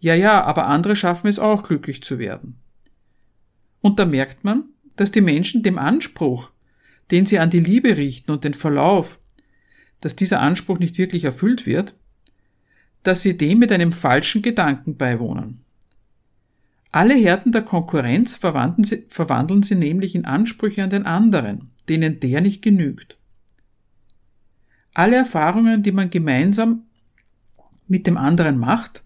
Ja, 0.00 0.14
ja, 0.14 0.42
aber 0.42 0.66
andere 0.66 0.96
schaffen 0.96 1.28
es 1.28 1.38
auch, 1.38 1.62
glücklich 1.62 2.02
zu 2.02 2.18
werden. 2.18 2.58
Und 3.82 3.98
da 3.98 4.06
merkt 4.06 4.44
man, 4.44 4.64
dass 4.96 5.12
die 5.12 5.20
Menschen 5.20 5.62
dem 5.62 5.78
Anspruch, 5.78 6.50
den 7.10 7.26
sie 7.26 7.38
an 7.38 7.50
die 7.50 7.60
Liebe 7.60 7.96
richten 7.96 8.30
und 8.30 8.44
den 8.44 8.54
Verlauf, 8.54 9.18
dass 10.00 10.16
dieser 10.16 10.40
Anspruch 10.40 10.78
nicht 10.78 10.98
wirklich 10.98 11.24
erfüllt 11.24 11.66
wird, 11.66 11.94
dass 13.02 13.22
sie 13.22 13.36
dem 13.36 13.58
mit 13.58 13.72
einem 13.72 13.92
falschen 13.92 14.42
Gedanken 14.42 14.96
beiwohnen. 14.96 15.64
Alle 16.92 17.14
Härten 17.14 17.52
der 17.52 17.62
Konkurrenz 17.62 18.34
verwandeln 18.34 18.84
sie, 18.84 19.06
verwandeln 19.08 19.62
sie 19.62 19.76
nämlich 19.76 20.14
in 20.14 20.24
Ansprüche 20.24 20.82
an 20.82 20.90
den 20.90 21.06
anderen, 21.06 21.70
denen 21.88 22.20
der 22.20 22.40
nicht 22.40 22.62
genügt. 22.62 23.16
Alle 24.92 25.16
Erfahrungen, 25.16 25.82
die 25.82 25.92
man 25.92 26.10
gemeinsam 26.10 26.82
mit 27.86 28.06
dem 28.06 28.16
anderen 28.16 28.58
macht, 28.58 29.04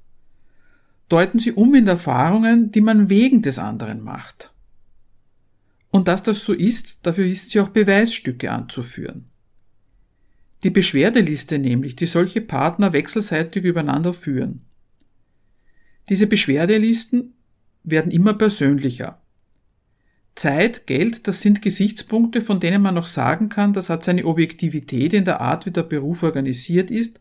deuten 1.09 1.39
sie 1.39 1.53
um 1.53 1.75
in 1.75 1.87
Erfahrungen, 1.87 2.73
die 2.73 2.81
man 2.81 3.09
wegen 3.09 3.43
des 3.43 3.59
anderen 3.59 4.03
macht. 4.03 4.53
Und 5.91 6.09
dass 6.09 6.23
das 6.23 6.45
so 6.45 6.53
ist, 6.53 7.07
dafür 7.07 7.27
ist 7.27 7.51
sie 7.51 7.61
auch 7.61 7.69
Beweisstücke 7.69 8.51
anzuführen. 8.51 9.27
Die 10.65 10.71
Beschwerdeliste 10.71 11.59
nämlich, 11.59 11.95
die 11.95 12.07
solche 12.07 12.41
Partner 12.41 12.93
wechselseitig 12.93 13.65
übereinander 13.65 14.13
führen. 14.13 14.63
Diese 16.09 16.27
Beschwerdelisten 16.27 17.35
werden 17.83 18.11
immer 18.11 18.35
persönlicher. 18.35 19.21
Zeit, 20.35 20.87
Geld, 20.87 21.29
das 21.29 21.43
sind 21.43 21.63
Gesichtspunkte, 21.63 22.41
von 22.41 22.59
denen 22.59 22.83
man 22.83 22.95
noch 22.95 23.07
sagen 23.07 23.49
kann, 23.49 23.73
das 23.73 23.89
hat 23.89 24.05
seine 24.05 24.25
Objektivität 24.25 25.13
in 25.13 25.25
der 25.25 25.41
Art, 25.41 25.65
wie 25.65 25.71
der 25.71 25.85
Beruf 25.85 26.23
organisiert 26.23 26.91
ist, 26.91 27.21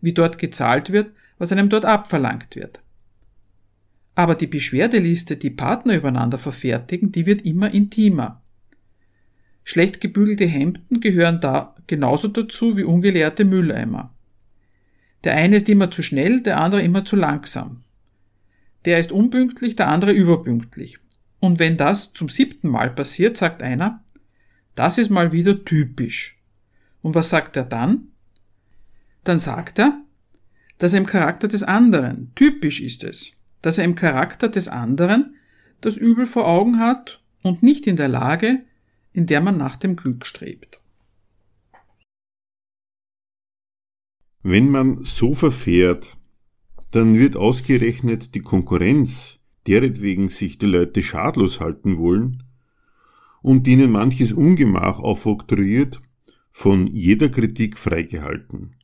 wie 0.00 0.12
dort 0.12 0.38
gezahlt 0.38 0.90
wird, 0.90 1.12
was 1.38 1.52
einem 1.52 1.68
dort 1.68 1.84
abverlangt 1.84 2.56
wird. 2.56 2.80
Aber 4.18 4.34
die 4.34 4.48
Beschwerdeliste, 4.48 5.36
die 5.36 5.50
Partner 5.50 5.94
übereinander 5.94 6.38
verfertigen, 6.38 7.12
die 7.12 7.24
wird 7.24 7.42
immer 7.42 7.72
intimer. 7.72 8.42
Schlecht 9.62 10.00
gebügelte 10.00 10.44
Hemden 10.44 10.98
gehören 10.98 11.40
da 11.40 11.76
genauso 11.86 12.26
dazu 12.26 12.76
wie 12.76 12.82
ungeleerte 12.82 13.44
Mülleimer. 13.44 14.12
Der 15.22 15.34
eine 15.34 15.58
ist 15.58 15.68
immer 15.68 15.92
zu 15.92 16.02
schnell, 16.02 16.40
der 16.40 16.58
andere 16.58 16.82
immer 16.82 17.04
zu 17.04 17.14
langsam. 17.14 17.84
Der 18.86 18.98
ist 18.98 19.12
unpünktlich, 19.12 19.76
der 19.76 19.86
andere 19.86 20.10
überpünktlich. 20.10 20.98
Und 21.38 21.60
wenn 21.60 21.76
das 21.76 22.12
zum 22.12 22.28
siebten 22.28 22.70
Mal 22.70 22.90
passiert, 22.90 23.36
sagt 23.36 23.62
einer, 23.62 24.02
das 24.74 24.98
ist 24.98 25.10
mal 25.10 25.30
wieder 25.30 25.64
typisch. 25.64 26.40
Und 27.02 27.14
was 27.14 27.30
sagt 27.30 27.56
er 27.56 27.64
dann? 27.64 28.08
Dann 29.22 29.38
sagt 29.38 29.78
er, 29.78 30.02
dass 30.78 30.92
im 30.92 31.06
Charakter 31.06 31.46
des 31.46 31.62
anderen, 31.62 32.32
typisch 32.34 32.80
ist 32.80 33.04
es, 33.04 33.37
dass 33.62 33.78
er 33.78 33.84
im 33.84 33.94
Charakter 33.94 34.48
des 34.48 34.68
anderen 34.68 35.36
das 35.80 35.96
Übel 35.96 36.26
vor 36.26 36.46
Augen 36.46 36.78
hat 36.78 37.22
und 37.42 37.62
nicht 37.62 37.86
in 37.86 37.96
der 37.96 38.08
Lage, 38.08 38.64
in 39.12 39.26
der 39.26 39.40
man 39.40 39.56
nach 39.56 39.76
dem 39.76 39.96
Glück 39.96 40.26
strebt. 40.26 40.80
Wenn 44.42 44.70
man 44.70 45.04
so 45.04 45.34
verfährt, 45.34 46.16
dann 46.90 47.18
wird 47.18 47.36
ausgerechnet 47.36 48.34
die 48.34 48.40
Konkurrenz, 48.40 49.38
deretwegen 49.66 50.28
sich 50.28 50.58
die 50.58 50.66
Leute 50.66 51.02
schadlos 51.02 51.60
halten 51.60 51.98
wollen 51.98 52.44
und 53.42 53.68
ihnen 53.68 53.90
manches 53.90 54.32
Ungemach 54.32 55.00
aufoktroyiert, 55.00 56.00
von 56.50 56.86
jeder 56.88 57.28
Kritik 57.28 57.78
freigehalten. 57.78 58.74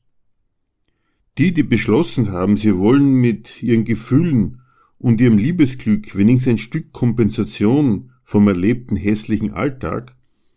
Die, 1.38 1.52
die 1.52 1.64
beschlossen 1.64 2.30
haben, 2.30 2.56
sie 2.56 2.76
wollen 2.76 3.14
mit 3.14 3.62
ihren 3.62 3.84
Gefühlen 3.84 4.60
und 4.98 5.20
ihrem 5.20 5.38
Liebesglück 5.38 6.16
wenigstens 6.16 6.52
ein 6.52 6.59
Stück 6.59 6.92
Kompensation 6.92 8.11
vom 8.22 8.48
erlebten 8.48 8.96
hässlichen 8.96 9.52
Alltag, 9.52 10.16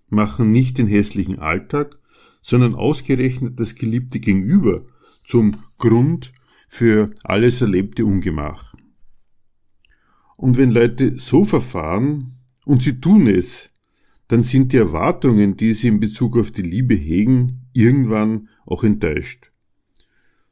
machen 0.10 0.52
nicht 0.52 0.78
den 0.78 0.88
hässlichen 0.88 1.40
Alltag, 1.40 1.98
sondern 2.42 2.76
ausgerechnet 2.76 3.60
das 3.60 3.76
geliebte 3.76 4.20
Gegenüber 4.20 4.86
zum 5.26 5.58
Grund 5.78 6.32
für 6.70 7.12
alles 7.24 7.62
erlebte 7.62 8.06
Ungemach. 8.06 8.74
Und 10.38 10.58
wenn 10.58 10.72
Leute 10.72 11.18
so 11.18 11.44
verfahren, 11.44 12.38
und 12.66 12.84
sie 12.84 13.00
tun 13.00 13.28
es, 13.28 13.70
dann 14.28 14.44
sind 14.44 14.74
die 14.74 14.78
Erwartungen, 14.78 15.56
die 15.56 15.74
sie 15.74 15.88
in 15.88 16.00
Bezug 16.00 16.38
auf 16.38 16.52
die 16.52 16.62
Liebe 16.62 16.96
hegen, 16.96 17.62
irgendwann 17.74 18.50
auch 18.66 18.84
enttäuscht. 18.84 19.52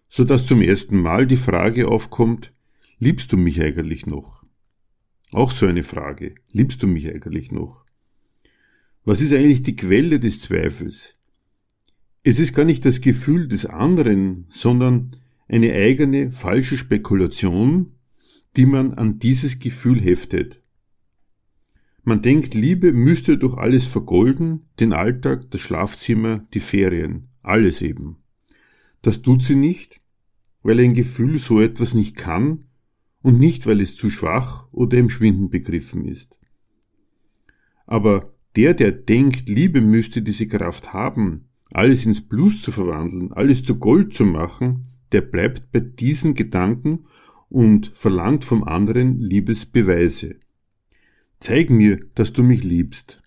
So 0.10 0.24
dass 0.24 0.46
zum 0.46 0.62
ersten 0.62 1.02
Mal 1.02 1.28
die 1.28 1.38
Frage 1.38 1.90
aufkommt, 1.90 2.54
Liebst 2.98 3.34
du 3.34 3.38
mich 3.38 3.62
eigentlich 3.62 4.06
noch? 4.06 4.46
Auch 5.34 5.52
so 5.52 5.66
eine 5.66 5.84
Frage. 5.84 6.36
Liebst 6.52 6.82
du 6.82 6.88
mich 6.88 7.10
eigentlich 7.10 7.52
noch? 7.52 7.84
Was 9.04 9.20
ist 9.20 9.34
eigentlich 9.34 9.64
die 9.64 9.76
Quelle 9.76 10.18
des 10.18 10.42
Zweifels? 10.42 11.16
Es 12.24 12.40
ist 12.40 12.56
gar 12.56 12.64
nicht 12.64 12.86
das 12.86 13.02
Gefühl 13.02 13.50
des 13.50 13.66
anderen, 13.66 14.46
sondern 14.50 15.18
eine 15.50 15.74
eigene 15.74 16.32
falsche 16.32 16.78
Spekulation, 16.78 17.92
die 18.56 18.66
man 18.66 18.94
an 18.94 19.20
dieses 19.20 19.60
Gefühl 19.60 20.00
heftet. 20.00 20.62
Man 22.04 22.22
denkt, 22.22 22.54
Liebe 22.54 22.94
müsste 22.94 23.38
durch 23.38 23.58
alles 23.58 23.86
vergolden, 23.86 24.70
den 24.80 24.94
Alltag, 24.94 25.52
das 25.52 25.60
Schlafzimmer, 25.60 26.48
die 26.54 26.62
Ferien, 26.62 27.28
alles 27.44 27.82
eben. 27.82 28.18
Das 29.02 29.22
tut 29.22 29.44
sie 29.44 29.56
nicht, 29.56 30.00
weil 30.64 30.80
ein 30.80 30.94
Gefühl 30.94 31.40
so 31.40 31.60
etwas 31.60 31.94
nicht 31.94 32.16
kann 32.16 32.64
und 33.26 33.40
nicht, 33.40 33.66
weil 33.66 33.82
es 33.82 33.96
zu 33.96 34.12
schwach 34.12 34.68
oder 34.72 35.00
im 35.00 35.10
Schwinden 35.10 35.50
begriffen 35.50 36.06
ist. 36.06 36.40
Aber 37.88 38.36
der, 38.56 38.76
der 38.76 38.92
denkt, 38.92 39.50
Liebe 39.50 39.82
müsste 39.82 40.22
diese 40.22 40.48
Kraft 40.48 40.94
haben, 40.94 41.46
alles 41.72 42.06
ins 42.06 42.22
Plus 42.22 42.62
zu 42.62 42.72
verwandeln, 42.72 43.34
alles 43.34 43.64
zu 43.64 43.80
Gold 43.80 44.14
zu 44.14 44.26
machen, 44.26 44.92
der 45.12 45.22
bleibt 45.22 45.72
bei 45.72 45.80
diesen 45.80 46.36
Gedanken 46.36 47.08
und 47.50 47.92
verlangt 47.96 48.46
vom 48.46 48.64
anderen 48.64 49.18
Liebesbeweise. 49.18 50.36
Zeig 51.40 51.72
mir, 51.72 52.06
dass 52.14 52.32
du 52.32 52.44
mich 52.44 52.64
liebst. 52.64 53.24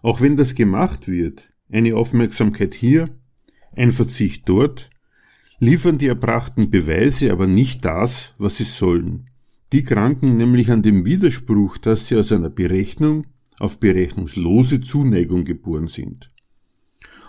Auch 0.00 0.20
wenn 0.20 0.36
das 0.36 0.54
gemacht 0.54 1.08
wird, 1.08 1.52
eine 1.68 1.96
Aufmerksamkeit 1.96 2.72
hier, 2.72 3.08
ein 3.72 3.90
Verzicht 3.90 4.48
dort, 4.48 4.90
liefern 5.58 5.98
die 5.98 6.08
erbrachten 6.08 6.70
Beweise 6.70 7.32
aber 7.32 7.46
nicht 7.46 7.84
das, 7.84 8.34
was 8.38 8.56
sie 8.56 8.64
sollen. 8.64 9.28
Die 9.72 9.82
kranken 9.82 10.36
nämlich 10.36 10.70
an 10.70 10.82
dem 10.82 11.04
Widerspruch, 11.04 11.78
dass 11.78 12.08
sie 12.08 12.16
aus 12.16 12.32
einer 12.32 12.50
Berechnung 12.50 13.26
auf 13.58 13.78
berechnungslose 13.78 14.80
Zuneigung 14.80 15.44
geboren 15.44 15.88
sind. 15.88 16.30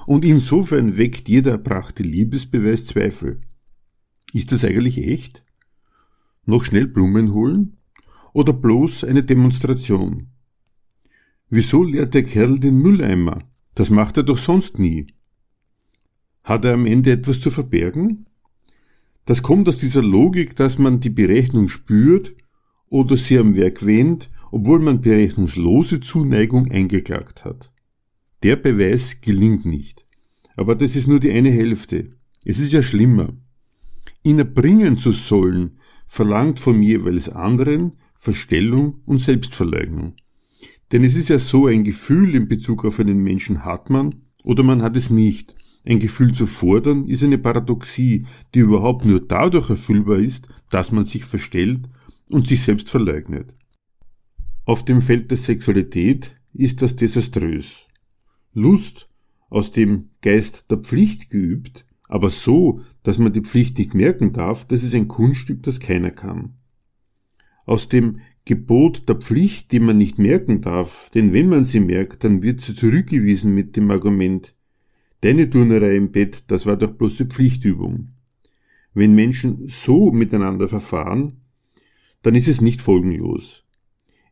Und 0.05 0.23
insofern 0.23 0.97
weckt 0.97 1.29
jeder 1.29 1.51
erbrachte 1.51 2.03
Liebesbeweis 2.03 2.85
Zweifel. 2.85 3.41
Ist 4.33 4.51
das 4.51 4.63
eigentlich 4.63 4.99
echt? 4.99 5.43
Noch 6.45 6.63
schnell 6.65 6.87
Blumen 6.87 7.33
holen? 7.33 7.77
Oder 8.33 8.53
bloß 8.53 9.03
eine 9.05 9.23
Demonstration? 9.23 10.27
Wieso 11.49 11.83
leert 11.83 12.13
der 12.13 12.23
Kerl 12.23 12.59
den 12.59 12.79
Mülleimer? 12.79 13.39
Das 13.75 13.89
macht 13.89 14.17
er 14.17 14.23
doch 14.23 14.37
sonst 14.37 14.77
nie. 14.77 15.07
Hat 16.45 16.63
er 16.63 16.75
am 16.75 16.85
Ende 16.85 17.11
etwas 17.11 17.39
zu 17.39 17.49
verbergen? 17.49 18.27
Das 19.25 19.41
kommt 19.41 19.67
aus 19.67 19.79
dieser 19.79 20.03
Logik, 20.03 20.55
dass 20.55 20.77
man 20.77 20.99
die 20.99 21.09
Berechnung 21.09 21.69
spürt 21.69 22.35
oder 22.87 23.17
sie 23.17 23.39
am 23.39 23.55
Werk 23.55 23.83
wendet, 23.83 24.29
obwohl 24.51 24.79
man 24.79 25.01
berechnungslose 25.01 26.01
Zuneigung 26.01 26.69
eingeklagt 26.71 27.45
hat. 27.45 27.71
Der 28.43 28.57
Beweis 28.57 29.21
gelingt 29.21 29.65
nicht. 29.65 30.05
Aber 30.55 30.75
das 30.75 30.95
ist 30.95 31.07
nur 31.07 31.19
die 31.19 31.31
eine 31.31 31.49
Hälfte. 31.49 32.11
Es 32.45 32.59
ist 32.59 32.73
ja 32.73 32.83
schlimmer. 32.83 33.33
Ihn 34.21 34.37
erbringen 34.37 34.99
zu 34.99 35.13
sollen, 35.13 35.79
verlangt 36.05 36.59
vom 36.59 36.83
jeweils 36.83 37.27
anderen 37.27 37.93
Verstellung 38.13 39.01
und 39.05 39.19
Selbstverleugnung. 39.19 40.13
Denn 40.91 41.03
es 41.03 41.15
ist 41.15 41.29
ja 41.29 41.39
so, 41.39 41.65
ein 41.65 41.83
Gefühl 41.83 42.35
in 42.35 42.47
Bezug 42.47 42.85
auf 42.85 42.99
einen 42.99 43.23
Menschen 43.23 43.65
hat 43.65 43.89
man 43.89 44.21
oder 44.43 44.61
man 44.61 44.83
hat 44.83 44.95
es 44.95 45.09
nicht. 45.09 45.55
Ein 45.85 45.99
Gefühl 45.99 46.33
zu 46.33 46.47
fordern 46.47 47.07
ist 47.07 47.23
eine 47.23 47.37
Paradoxie, 47.37 48.25
die 48.53 48.59
überhaupt 48.59 49.05
nur 49.05 49.19
dadurch 49.19 49.69
erfüllbar 49.69 50.17
ist, 50.17 50.47
dass 50.71 50.91
man 50.91 51.05
sich 51.05 51.25
verstellt 51.25 51.81
und 52.31 52.47
sich 52.47 52.63
selbst 52.63 52.89
verleugnet. 52.89 53.53
Auf 54.65 54.83
dem 54.83 55.01
Feld 55.01 55.29
der 55.29 55.37
Sexualität 55.37 56.35
ist 56.53 56.81
das 56.81 56.95
desaströs. 56.95 57.85
Lust, 58.53 59.09
aus 59.49 59.71
dem 59.71 60.09
Geist 60.21 60.65
der 60.71 60.77
Pflicht 60.77 61.29
geübt, 61.29 61.85
aber 62.07 62.31
so, 62.31 62.81
dass 63.03 63.19
man 63.19 63.33
die 63.33 63.41
Pflicht 63.41 63.77
nicht 63.77 63.93
merken 63.93 64.33
darf, 64.33 64.65
das 64.65 64.81
ist 64.81 64.95
ein 64.95 65.07
Kunststück, 65.07 65.61
das 65.61 65.79
keiner 65.79 66.09
kann. 66.09 66.55
Aus 67.65 67.89
dem 67.89 68.21
Gebot 68.43 69.07
der 69.07 69.15
Pflicht, 69.15 69.71
die 69.71 69.79
man 69.79 69.97
nicht 69.97 70.17
merken 70.17 70.61
darf, 70.61 71.11
denn 71.13 71.31
wenn 71.31 71.49
man 71.49 71.65
sie 71.65 71.79
merkt, 71.79 72.23
dann 72.23 72.41
wird 72.41 72.61
sie 72.61 72.75
zurückgewiesen 72.75 73.53
mit 73.53 73.75
dem 73.75 73.91
Argument, 73.91 74.54
deine 75.25 75.49
Turnerei 75.49 75.95
im 75.95 76.11
Bett, 76.11 76.43
das 76.49 76.67
war 76.67 76.77
doch 76.77 76.91
bloße 76.91 77.25
Pflichtübung. 77.25 78.09
Wenn 78.93 79.15
Menschen 79.15 79.67
so 79.69 80.11
miteinander 80.11 80.67
verfahren, 80.67 81.37
dann 82.21 82.35
ist 82.35 82.47
es 82.47 82.61
nicht 82.61 82.79
folgenlos. 82.79 83.63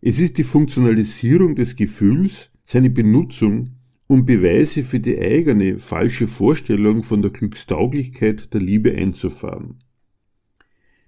Es 0.01 0.19
ist 0.19 0.37
die 0.37 0.43
Funktionalisierung 0.43 1.55
des 1.55 1.75
Gefühls, 1.75 2.51
seine 2.63 2.91
Benutzung, 2.91 3.71
um 4.05 4.27
Beweise 4.27 4.83
für 4.83 4.99
die 4.99 5.17
eigene 5.17 5.79
falsche 5.79 6.27
Vorstellung 6.27 7.01
von 7.01 7.23
der 7.23 7.31
Glückstauglichkeit 7.31 8.53
der 8.53 8.61
Liebe 8.61 8.93
einzufahren. 8.93 9.79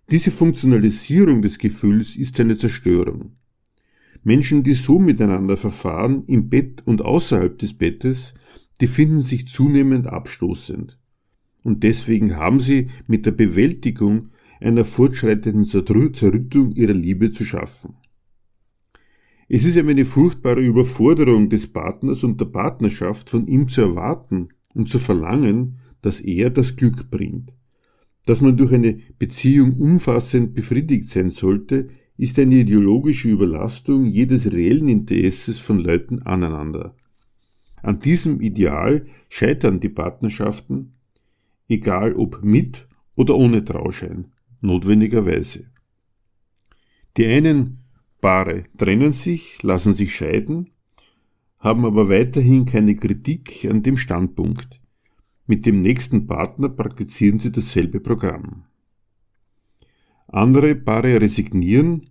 Diese 0.10 0.32
Funktionalisierung 0.32 1.44
des 1.44 1.60
Gefühls 1.60 2.16
ist 2.16 2.40
eine 2.40 2.58
Zerstörung. 2.58 3.34
Menschen, 4.24 4.64
die 4.64 4.74
so 4.74 4.98
miteinander 4.98 5.58
verfahren, 5.58 6.24
im 6.26 6.50
Bett 6.50 6.82
und 6.88 7.04
außerhalb 7.04 7.60
des 7.60 7.76
Bettes, 7.76 8.34
die 8.82 8.88
finden 8.88 9.22
sich 9.22 9.48
zunehmend 9.48 10.08
abstoßend. 10.08 10.98
Und 11.64 11.84
deswegen 11.84 12.36
haben 12.36 12.60
sie 12.60 12.90
mit 13.08 13.26
der 13.26 13.32
Bewältigung 13.32 14.30
einer 14.60 14.86
fortschreitenden 14.86 15.68
Zerrüttung 15.68 16.74
ihrer 16.74 16.94
Liebe 16.94 17.32
zu 17.32 17.44
schaffen. 17.44 17.96
Es 19.48 19.64
ist 19.64 19.76
eben 19.76 19.90
eine 19.90 20.06
furchtbare 20.06 20.62
Überforderung 20.62 21.50
des 21.50 21.68
Partners 21.68 22.24
und 22.24 22.42
der 22.42 22.46
Partnerschaft 22.46 23.30
von 23.30 23.48
ihm 23.48 23.68
zu 23.68 23.82
erwarten 23.82 24.50
und 24.74 24.90
zu 24.90 25.00
verlangen, 25.00 25.78
dass 26.02 26.20
er 26.20 26.50
das 26.50 26.76
Glück 26.76 27.10
bringt. 27.12 27.54
Dass 28.26 28.42
man 28.42 28.58
durch 28.58 28.74
eine 28.74 29.00
Beziehung 29.20 29.80
umfassend 29.80 30.56
befriedigt 30.56 31.10
sein 31.10 31.30
sollte, 31.30 31.90
ist 32.18 32.40
eine 32.40 32.56
ideologische 32.56 33.30
Überlastung 33.30 34.06
jedes 34.06 34.52
reellen 34.52 34.88
Interesses 34.88 35.60
von 35.60 35.80
Leuten 35.80 36.24
aneinander. 36.24 36.96
An 37.86 38.00
diesem 38.00 38.42
Ideal 38.42 39.06
scheitern 39.30 39.80
die 39.80 39.90
Partnerschaften, 39.90 40.94
egal 41.70 42.16
ob 42.16 42.44
mit 42.44 42.88
oder 43.16 43.36
ohne 43.36 43.64
Trauschein, 43.64 44.32
notwendigerweise. 44.60 45.66
Die 47.16 47.28
einen 47.28 47.84
Paare 48.22 48.64
trennen 48.76 49.14
sich, 49.14 49.62
lassen 49.62 49.94
sich 49.94 50.16
scheiden, 50.16 50.72
haben 51.60 51.86
aber 51.86 52.10
weiterhin 52.10 52.66
keine 52.66 52.96
Kritik 52.96 53.68
an 53.70 53.84
dem 53.84 53.98
Standpunkt. 53.98 54.82
Mit 55.46 55.68
dem 55.68 55.84
nächsten 55.84 56.26
Partner 56.26 56.70
praktizieren 56.70 57.40
sie 57.40 57.52
dasselbe 57.52 58.00
Programm. 58.00 58.64
Andere 60.28 60.74
Paare 60.74 61.22
resignieren, 61.22 62.10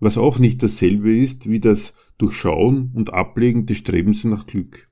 was 0.00 0.16
auch 0.16 0.38
nicht 0.38 0.62
dasselbe 0.62 1.14
ist 1.14 1.46
wie 1.46 1.60
das 1.60 1.92
Durchschauen 2.16 2.90
und 2.94 3.12
Ablegen 3.12 3.66
des 3.66 3.76
Strebens 3.76 4.24
nach 4.24 4.46
Glück. 4.46 4.88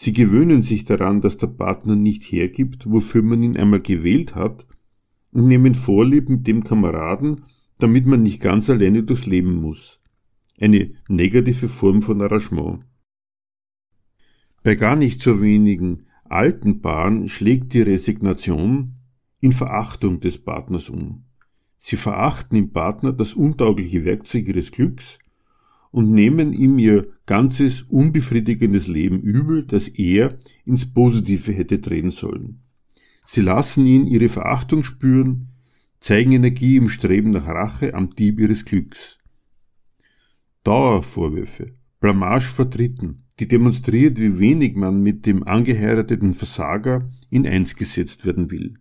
Sie 0.00 0.12
gewöhnen 0.12 0.62
sich 0.62 0.84
daran, 0.84 1.22
dass 1.22 1.38
der 1.38 1.48
Partner 1.48 1.96
nicht 1.96 2.22
hergibt, 2.22 2.88
wofür 2.88 3.20
man 3.20 3.42
ihn 3.42 3.56
einmal 3.56 3.80
gewählt 3.80 4.36
hat, 4.36 4.68
und 5.32 5.48
nehmen 5.48 5.74
Vorlieb 5.74 6.28
mit 6.28 6.46
dem 6.46 6.62
Kameraden, 6.62 7.46
damit 7.80 8.06
man 8.06 8.22
nicht 8.22 8.40
ganz 8.40 8.70
alleine 8.70 9.02
durchs 9.02 9.26
Leben 9.26 9.56
muss. 9.56 9.98
Eine 10.60 10.92
negative 11.08 11.68
Form 11.68 12.00
von 12.00 12.22
Arrangement. 12.22 12.84
Bei 14.62 14.76
gar 14.76 14.94
nicht 14.94 15.20
so 15.20 15.42
wenigen 15.42 16.06
alten 16.22 16.80
Paaren 16.80 17.28
schlägt 17.28 17.74
die 17.74 17.82
Resignation 17.82 18.94
in 19.40 19.52
Verachtung 19.52 20.20
des 20.20 20.38
Partners 20.38 20.90
um. 20.90 21.24
Sie 21.78 21.96
verachten 21.96 22.56
im 22.56 22.70
Partner 22.70 23.12
das 23.12 23.34
untaugliche 23.34 24.04
Werkzeug 24.04 24.46
ihres 24.46 24.70
Glücks 24.70 25.18
und 25.90 26.10
nehmen 26.10 26.52
ihm 26.52 26.78
ihr 26.78 27.08
ganzes 27.26 27.82
unbefriedigendes 27.82 28.86
Leben 28.86 29.20
übel, 29.20 29.64
das 29.64 29.88
er 29.88 30.38
ins 30.64 30.86
Positive 30.92 31.52
hätte 31.52 31.78
drehen 31.78 32.10
sollen. 32.10 32.62
Sie 33.24 33.42
lassen 33.42 33.86
ihn 33.86 34.06
ihre 34.06 34.28
Verachtung 34.28 34.84
spüren, 34.84 35.48
zeigen 36.00 36.32
Energie 36.32 36.76
im 36.76 36.88
Streben 36.88 37.30
nach 37.30 37.46
Rache 37.46 37.94
am 37.94 38.10
Dieb 38.10 38.40
ihres 38.40 38.64
Glücks. 38.64 39.18
Dauervorwürfe, 40.64 41.74
Blamage 42.00 42.46
vor 42.46 42.66
Dritten, 42.66 43.24
die 43.38 43.48
demonstriert, 43.48 44.18
wie 44.18 44.38
wenig 44.38 44.76
man 44.76 45.02
mit 45.02 45.26
dem 45.26 45.42
angeheirateten 45.42 46.34
Versager 46.34 47.10
in 47.30 47.46
eins 47.46 47.76
gesetzt 47.76 48.24
werden 48.24 48.50
will. 48.50 48.74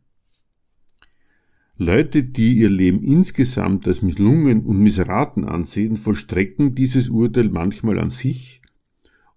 Leute, 1.80 2.24
die 2.24 2.58
ihr 2.58 2.70
Leben 2.70 3.04
insgesamt 3.04 3.88
als 3.88 4.02
misslungen 4.02 4.66
und 4.66 4.80
missraten 4.80 5.44
ansehen, 5.44 5.96
vollstrecken 5.96 6.74
dieses 6.74 7.10
Urteil 7.10 7.50
manchmal 7.50 8.00
an 8.00 8.10
sich 8.10 8.62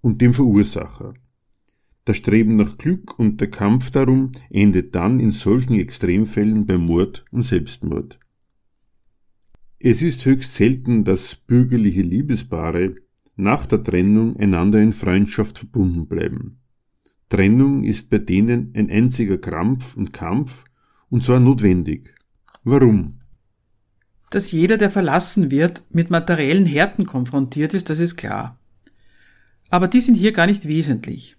und 0.01 0.23
dem 0.23 0.33
Verursacher. 0.33 1.13
Das 2.07 2.17
Streben 2.17 2.57
nach 2.57 2.79
Glück 2.79 3.19
und 3.19 3.43
der 3.43 3.51
Kampf 3.51 3.91
darum 3.91 4.33
endet 4.49 4.95
dann 4.95 5.21
in 5.21 5.33
solchen 5.33 5.75
Extremfällen 5.75 6.65
bei 6.65 6.79
Mord 6.79 7.27
und 7.31 7.45
Selbstmord. 7.45 8.19
Es 9.79 10.01
ist 10.01 10.25
höchst 10.25 10.55
selten, 10.55 11.05
dass 11.05 11.35
bürgerliche 11.35 12.03
Liebespaare 12.03 12.97
nach 13.37 13.67
der 13.67 13.83
Trennung 13.83 14.37
einander 14.37 14.81
in 14.81 14.93
Freundschaft 14.93 15.59
verbunden 15.59 16.07
bleiben. 16.07 16.59
Trennung 17.29 17.85
ist 17.85 18.09
bei 18.09 18.19
denen 18.19 18.73
ein 18.75 18.91
einziger 18.91 19.37
Krampf 19.37 19.95
und 19.95 20.15
Kampf, 20.15 20.65
und 21.11 21.23
zwar 21.23 21.39
notwendig. 21.39 22.15
Warum? 22.65 23.21
Dass 24.31 24.53
jeder, 24.53 24.77
der 24.77 24.91
verlassen 24.91 25.51
wird, 25.51 25.83
mit 25.91 26.11
materiellen 26.11 26.67
Härten 26.67 27.07
konfrontiert 27.07 27.75
ist, 27.75 27.91
das 27.91 27.99
ist 27.99 28.17
klar. 28.17 28.59
Aber 29.71 29.89
die 29.89 30.01
sind 30.01 30.15
hier 30.15 30.33
gar 30.33 30.47
nicht 30.47 30.69
wesentlich. 30.69 31.37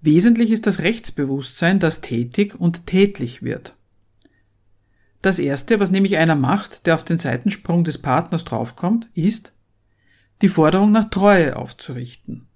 Wesentlich 0.00 0.50
ist 0.50 0.66
das 0.66 0.80
Rechtsbewusstsein, 0.80 1.78
das 1.78 2.00
tätig 2.00 2.58
und 2.58 2.86
tätlich 2.86 3.42
wird. 3.42 3.76
Das 5.22 5.38
erste, 5.38 5.78
was 5.78 5.92
nämlich 5.92 6.16
einer 6.16 6.34
macht, 6.34 6.86
der 6.86 6.96
auf 6.96 7.04
den 7.04 7.18
Seitensprung 7.18 7.84
des 7.84 7.98
Partners 7.98 8.44
draufkommt, 8.44 9.08
ist, 9.14 9.52
die 10.42 10.48
Forderung 10.48 10.90
nach 10.90 11.08
Treue 11.10 11.56
aufzurichten. 11.56 12.48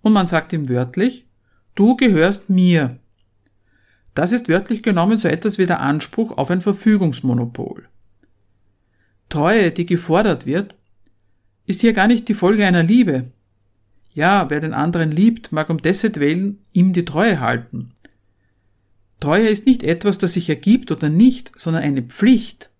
Und 0.00 0.14
man 0.14 0.26
sagt 0.26 0.54
ihm 0.54 0.70
wörtlich, 0.70 1.26
du 1.74 1.96
gehörst 1.96 2.48
mir. 2.48 2.98
Das 4.18 4.32
ist 4.32 4.48
wörtlich 4.48 4.82
genommen 4.82 5.20
so 5.20 5.28
etwas 5.28 5.58
wie 5.58 5.66
der 5.66 5.78
Anspruch 5.78 6.36
auf 6.36 6.50
ein 6.50 6.60
Verfügungsmonopol. 6.60 7.86
Treue, 9.28 9.70
die 9.70 9.86
gefordert 9.86 10.44
wird, 10.44 10.74
ist 11.66 11.82
hier 11.82 11.92
gar 11.92 12.08
nicht 12.08 12.26
die 12.26 12.34
Folge 12.34 12.66
einer 12.66 12.82
Liebe, 12.82 13.30
ja, 14.14 14.50
wer 14.50 14.58
den 14.58 14.74
anderen 14.74 15.12
liebt, 15.12 15.52
mag 15.52 15.70
um 15.70 15.78
dessetwillen 15.80 16.58
ihm 16.72 16.92
die 16.92 17.04
Treue 17.04 17.38
halten. 17.38 17.92
Treue 19.20 19.46
ist 19.46 19.66
nicht 19.66 19.84
etwas, 19.84 20.18
das 20.18 20.32
sich 20.32 20.48
ergibt 20.48 20.90
oder 20.90 21.10
nicht, 21.10 21.52
sondern 21.54 21.84
eine 21.84 22.02
Pflicht 22.02 22.70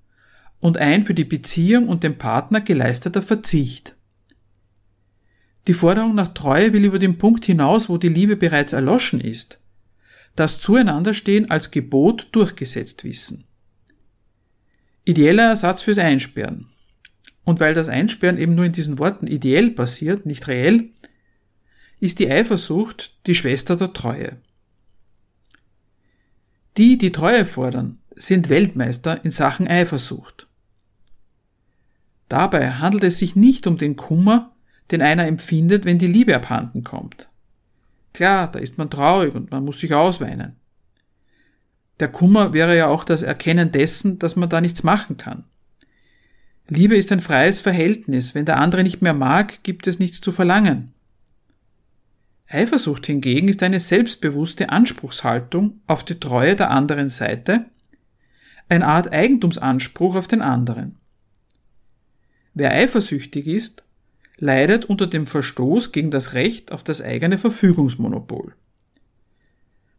und 0.58 0.78
ein 0.78 1.04
für 1.04 1.14
die 1.14 1.22
Beziehung 1.22 1.88
und 1.88 2.02
den 2.02 2.18
Partner 2.18 2.60
geleisteter 2.60 3.22
Verzicht. 3.22 3.94
Die 5.68 5.74
Forderung 5.74 6.16
nach 6.16 6.34
Treue 6.34 6.72
will 6.72 6.84
über 6.84 6.98
den 6.98 7.16
Punkt 7.16 7.44
hinaus, 7.44 7.88
wo 7.88 7.96
die 7.96 8.08
Liebe 8.08 8.34
bereits 8.34 8.72
erloschen 8.72 9.20
ist, 9.20 9.57
das 10.38 10.60
Zueinanderstehen 10.60 11.50
als 11.50 11.70
Gebot 11.70 12.28
durchgesetzt 12.32 13.02
wissen. 13.02 13.44
Ideeller 15.04 15.48
Ersatz 15.48 15.82
fürs 15.82 15.98
Einsperren. 15.98 16.66
Und 17.44 17.60
weil 17.60 17.74
das 17.74 17.88
Einsperren 17.88 18.38
eben 18.38 18.54
nur 18.54 18.66
in 18.66 18.72
diesen 18.72 18.98
Worten 18.98 19.26
ideell 19.26 19.70
passiert, 19.70 20.26
nicht 20.26 20.46
reell, 20.46 20.90
ist 21.98 22.20
die 22.20 22.30
Eifersucht 22.30 23.16
die 23.26 23.34
Schwester 23.34 23.74
der 23.74 23.92
Treue. 23.92 24.36
Die, 26.76 26.98
die 26.98 27.10
Treue 27.10 27.44
fordern, 27.44 27.98
sind 28.14 28.48
Weltmeister 28.48 29.24
in 29.24 29.30
Sachen 29.32 29.66
Eifersucht. 29.66 30.46
Dabei 32.28 32.72
handelt 32.72 33.04
es 33.04 33.18
sich 33.18 33.34
nicht 33.34 33.66
um 33.66 33.78
den 33.78 33.96
Kummer, 33.96 34.54
den 34.90 35.02
einer 35.02 35.26
empfindet, 35.26 35.84
wenn 35.84 35.98
die 35.98 36.06
Liebe 36.06 36.36
abhanden 36.36 36.84
kommt. 36.84 37.28
Klar, 38.18 38.50
da 38.50 38.58
ist 38.58 38.78
man 38.78 38.90
traurig 38.90 39.32
und 39.36 39.52
man 39.52 39.64
muss 39.64 39.78
sich 39.78 39.94
ausweinen. 39.94 40.56
Der 42.00 42.08
Kummer 42.08 42.52
wäre 42.52 42.76
ja 42.76 42.88
auch 42.88 43.04
das 43.04 43.22
Erkennen 43.22 43.70
dessen, 43.70 44.18
dass 44.18 44.34
man 44.34 44.48
da 44.48 44.60
nichts 44.60 44.82
machen 44.82 45.18
kann. 45.18 45.44
Liebe 46.66 46.96
ist 46.96 47.12
ein 47.12 47.20
freies 47.20 47.60
Verhältnis. 47.60 48.34
Wenn 48.34 48.44
der 48.44 48.56
andere 48.56 48.82
nicht 48.82 49.02
mehr 49.02 49.14
mag, 49.14 49.62
gibt 49.62 49.86
es 49.86 50.00
nichts 50.00 50.20
zu 50.20 50.32
verlangen. 50.32 50.94
Eifersucht 52.48 53.06
hingegen 53.06 53.46
ist 53.46 53.62
eine 53.62 53.78
selbstbewusste 53.78 54.70
Anspruchshaltung 54.70 55.80
auf 55.86 56.04
die 56.04 56.18
Treue 56.18 56.56
der 56.56 56.70
anderen 56.70 57.10
Seite, 57.10 57.66
eine 58.68 58.88
Art 58.88 59.12
Eigentumsanspruch 59.12 60.16
auf 60.16 60.26
den 60.26 60.42
anderen. 60.42 60.96
Wer 62.52 62.72
eifersüchtig 62.72 63.46
ist, 63.46 63.84
leidet 64.38 64.84
unter 64.84 65.06
dem 65.06 65.26
Verstoß 65.26 65.92
gegen 65.92 66.10
das 66.10 66.34
Recht 66.34 66.72
auf 66.72 66.82
das 66.82 67.02
eigene 67.02 67.38
Verfügungsmonopol. 67.38 68.54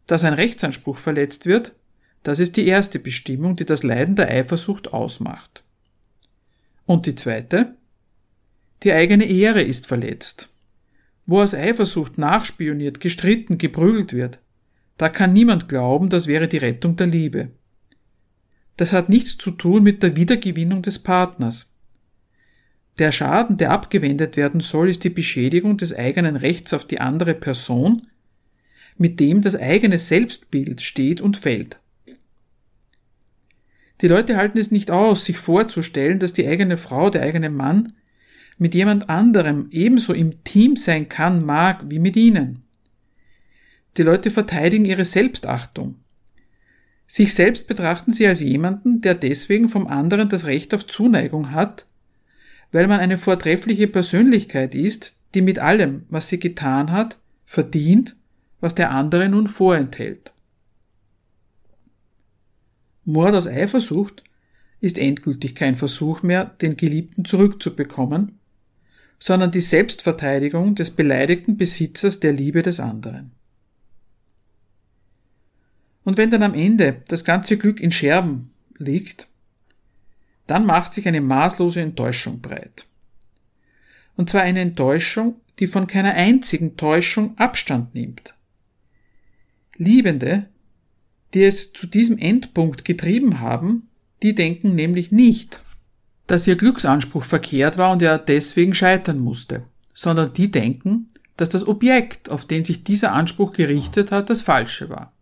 Dass 0.06 0.24
ein 0.24 0.34
Rechtsanspruch 0.34 0.98
verletzt 0.98 1.46
wird, 1.46 1.74
das 2.22 2.38
ist 2.38 2.56
die 2.56 2.66
erste 2.66 2.98
Bestimmung, 2.98 3.56
die 3.56 3.64
das 3.64 3.82
Leiden 3.82 4.16
der 4.16 4.28
Eifersucht 4.28 4.92
ausmacht. 4.92 5.62
Und 6.86 7.06
die 7.06 7.14
zweite? 7.14 7.76
Die 8.82 8.92
eigene 8.92 9.24
Ehre 9.24 9.62
ist 9.62 9.86
verletzt. 9.86 10.48
Wo 11.26 11.40
aus 11.40 11.54
Eifersucht 11.54 12.18
nachspioniert, 12.18 13.00
gestritten, 13.00 13.58
geprügelt 13.58 14.12
wird, 14.12 14.40
da 14.96 15.08
kann 15.08 15.32
niemand 15.32 15.68
glauben, 15.68 16.08
das 16.08 16.26
wäre 16.26 16.48
die 16.48 16.58
Rettung 16.58 16.96
der 16.96 17.06
Liebe. 17.06 17.50
Das 18.76 18.92
hat 18.92 19.08
nichts 19.08 19.38
zu 19.38 19.50
tun 19.50 19.82
mit 19.82 20.02
der 20.02 20.16
Wiedergewinnung 20.16 20.82
des 20.82 20.98
Partners. 20.98 21.69
Der 22.98 23.12
Schaden, 23.12 23.56
der 23.56 23.70
abgewendet 23.70 24.36
werden 24.36 24.60
soll, 24.60 24.88
ist 24.88 25.04
die 25.04 25.10
Beschädigung 25.10 25.76
des 25.76 25.94
eigenen 25.94 26.36
Rechts 26.36 26.74
auf 26.74 26.86
die 26.86 27.00
andere 27.00 27.34
Person, 27.34 28.08
mit 28.98 29.20
dem 29.20 29.40
das 29.40 29.56
eigene 29.56 29.98
Selbstbild 29.98 30.82
steht 30.82 31.20
und 31.20 31.36
fällt. 31.36 31.78
Die 34.00 34.08
Leute 34.08 34.36
halten 34.36 34.58
es 34.58 34.70
nicht 34.70 34.90
aus, 34.90 35.24
sich 35.24 35.36
vorzustellen, 35.36 36.18
dass 36.18 36.32
die 36.32 36.46
eigene 36.46 36.76
Frau, 36.76 37.10
der 37.10 37.22
eigene 37.22 37.50
Mann 37.50 37.92
mit 38.58 38.74
jemand 38.74 39.08
anderem 39.08 39.68
ebenso 39.70 40.12
im 40.12 40.44
Team 40.44 40.76
sein 40.76 41.08
kann, 41.08 41.44
mag, 41.44 41.84
wie 41.88 41.98
mit 41.98 42.16
ihnen. 42.16 42.62
Die 43.96 44.02
Leute 44.02 44.30
verteidigen 44.30 44.84
ihre 44.84 45.04
Selbstachtung. 45.04 45.96
Sich 47.06 47.34
selbst 47.34 47.66
betrachten 47.66 48.12
sie 48.12 48.26
als 48.26 48.40
jemanden, 48.40 49.00
der 49.00 49.14
deswegen 49.14 49.68
vom 49.68 49.86
anderen 49.86 50.28
das 50.28 50.46
Recht 50.46 50.74
auf 50.74 50.86
Zuneigung 50.86 51.50
hat, 51.50 51.86
weil 52.72 52.86
man 52.86 53.00
eine 53.00 53.18
vortreffliche 53.18 53.88
Persönlichkeit 53.88 54.74
ist, 54.74 55.16
die 55.34 55.42
mit 55.42 55.58
allem, 55.58 56.04
was 56.08 56.28
sie 56.28 56.38
getan 56.38 56.90
hat, 56.92 57.18
verdient, 57.44 58.16
was 58.60 58.74
der 58.74 58.90
andere 58.90 59.28
nun 59.28 59.46
vorenthält. 59.46 60.32
Mord 63.04 63.34
aus 63.34 63.46
Eifersucht 63.46 64.22
ist 64.80 64.98
endgültig 64.98 65.54
kein 65.54 65.76
Versuch 65.76 66.22
mehr, 66.22 66.44
den 66.44 66.76
Geliebten 66.76 67.24
zurückzubekommen, 67.24 68.38
sondern 69.18 69.50
die 69.50 69.60
Selbstverteidigung 69.60 70.74
des 70.74 70.90
beleidigten 70.90 71.56
Besitzers 71.56 72.20
der 72.20 72.32
Liebe 72.32 72.62
des 72.62 72.80
anderen. 72.80 73.32
Und 76.04 76.16
wenn 76.16 76.30
dann 76.30 76.42
am 76.42 76.54
Ende 76.54 77.02
das 77.08 77.24
ganze 77.24 77.58
Glück 77.58 77.80
in 77.80 77.92
Scherben 77.92 78.50
liegt, 78.78 79.28
dann 80.50 80.66
macht 80.66 80.92
sich 80.92 81.06
eine 81.06 81.20
maßlose 81.20 81.80
Enttäuschung 81.80 82.40
breit. 82.40 82.86
Und 84.16 84.28
zwar 84.28 84.42
eine 84.42 84.60
Enttäuschung, 84.60 85.40
die 85.58 85.66
von 85.66 85.86
keiner 85.86 86.14
einzigen 86.14 86.76
Täuschung 86.76 87.36
Abstand 87.38 87.94
nimmt. 87.94 88.34
Liebende 89.76 90.46
die 91.34 91.44
es 91.44 91.72
zu 91.72 91.86
diesem 91.86 92.18
Endpunkt 92.18 92.84
getrieben 92.84 93.40
haben, 93.40 93.88
die 94.22 94.34
denken 94.34 94.74
nämlich 94.74 95.12
nicht, 95.12 95.62
dass 96.26 96.46
ihr 96.46 96.56
Glücksanspruch 96.56 97.24
verkehrt 97.24 97.78
war 97.78 97.90
und 97.92 98.02
er 98.02 98.18
deswegen 98.18 98.74
scheitern 98.74 99.18
musste, 99.18 99.64
sondern 99.94 100.32
die 100.32 100.50
denken, 100.50 101.08
dass 101.36 101.48
das 101.48 101.66
Objekt, 101.66 102.28
auf 102.28 102.46
den 102.46 102.64
sich 102.64 102.84
dieser 102.84 103.12
Anspruch 103.12 103.52
gerichtet 103.52 104.12
hat, 104.12 104.28
das 104.28 104.42
falsche 104.42 104.90
war. 104.90 105.12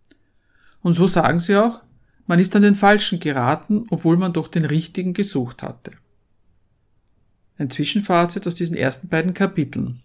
Und 0.83 0.95
so 0.95 1.07
sagen 1.07 1.39
sie 1.39 1.57
auch, 1.57 1.81
man 2.29 2.39
ist 2.39 2.55
an 2.55 2.63
den 2.63 2.77
Falschen 2.77 3.19
geraten, 3.19 3.87
obwohl 3.91 4.19
man 4.19 4.33
doch 4.33 4.49
den 4.49 4.67
Richtigen 4.67 5.15
gesucht 5.15 5.63
hatte. 5.63 5.93
Ein 7.57 7.71
Zwischenfazit 7.71 8.47
aus 8.47 8.55
diesen 8.55 8.77
ersten 8.77 9.09
beiden 9.09 9.35
Kapiteln. 9.35 10.01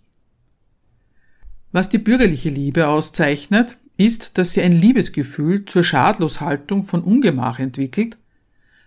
Was 1.72 1.90
die 1.90 1.98
bürgerliche 1.98 2.50
Liebe 2.50 2.88
auszeichnet, 2.88 3.78
ist, 3.98 4.38
dass 4.38 4.54
sie 4.54 4.62
ein 4.62 4.72
Liebesgefühl 4.72 5.66
zur 5.66 5.84
Schadloshaltung 5.84 6.84
von 6.84 7.04
Ungemach 7.04 7.60
entwickelt, 7.60 8.18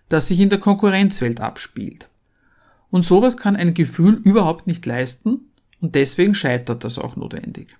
das 0.08 0.28
sich 0.28 0.40
in 0.40 0.48
der 0.48 0.58
Konkurrenzwelt 0.58 1.40
abspielt. 1.40 2.08
Und 2.90 3.04
sowas 3.04 3.36
kann 3.36 3.54
ein 3.54 3.74
Gefühl 3.74 4.14
überhaupt 4.14 4.66
nicht 4.66 4.86
leisten 4.86 5.52
und 5.80 5.94
deswegen 5.94 6.34
scheitert 6.34 6.84
das 6.84 6.98
auch 6.98 7.16
notwendig. 7.16 7.76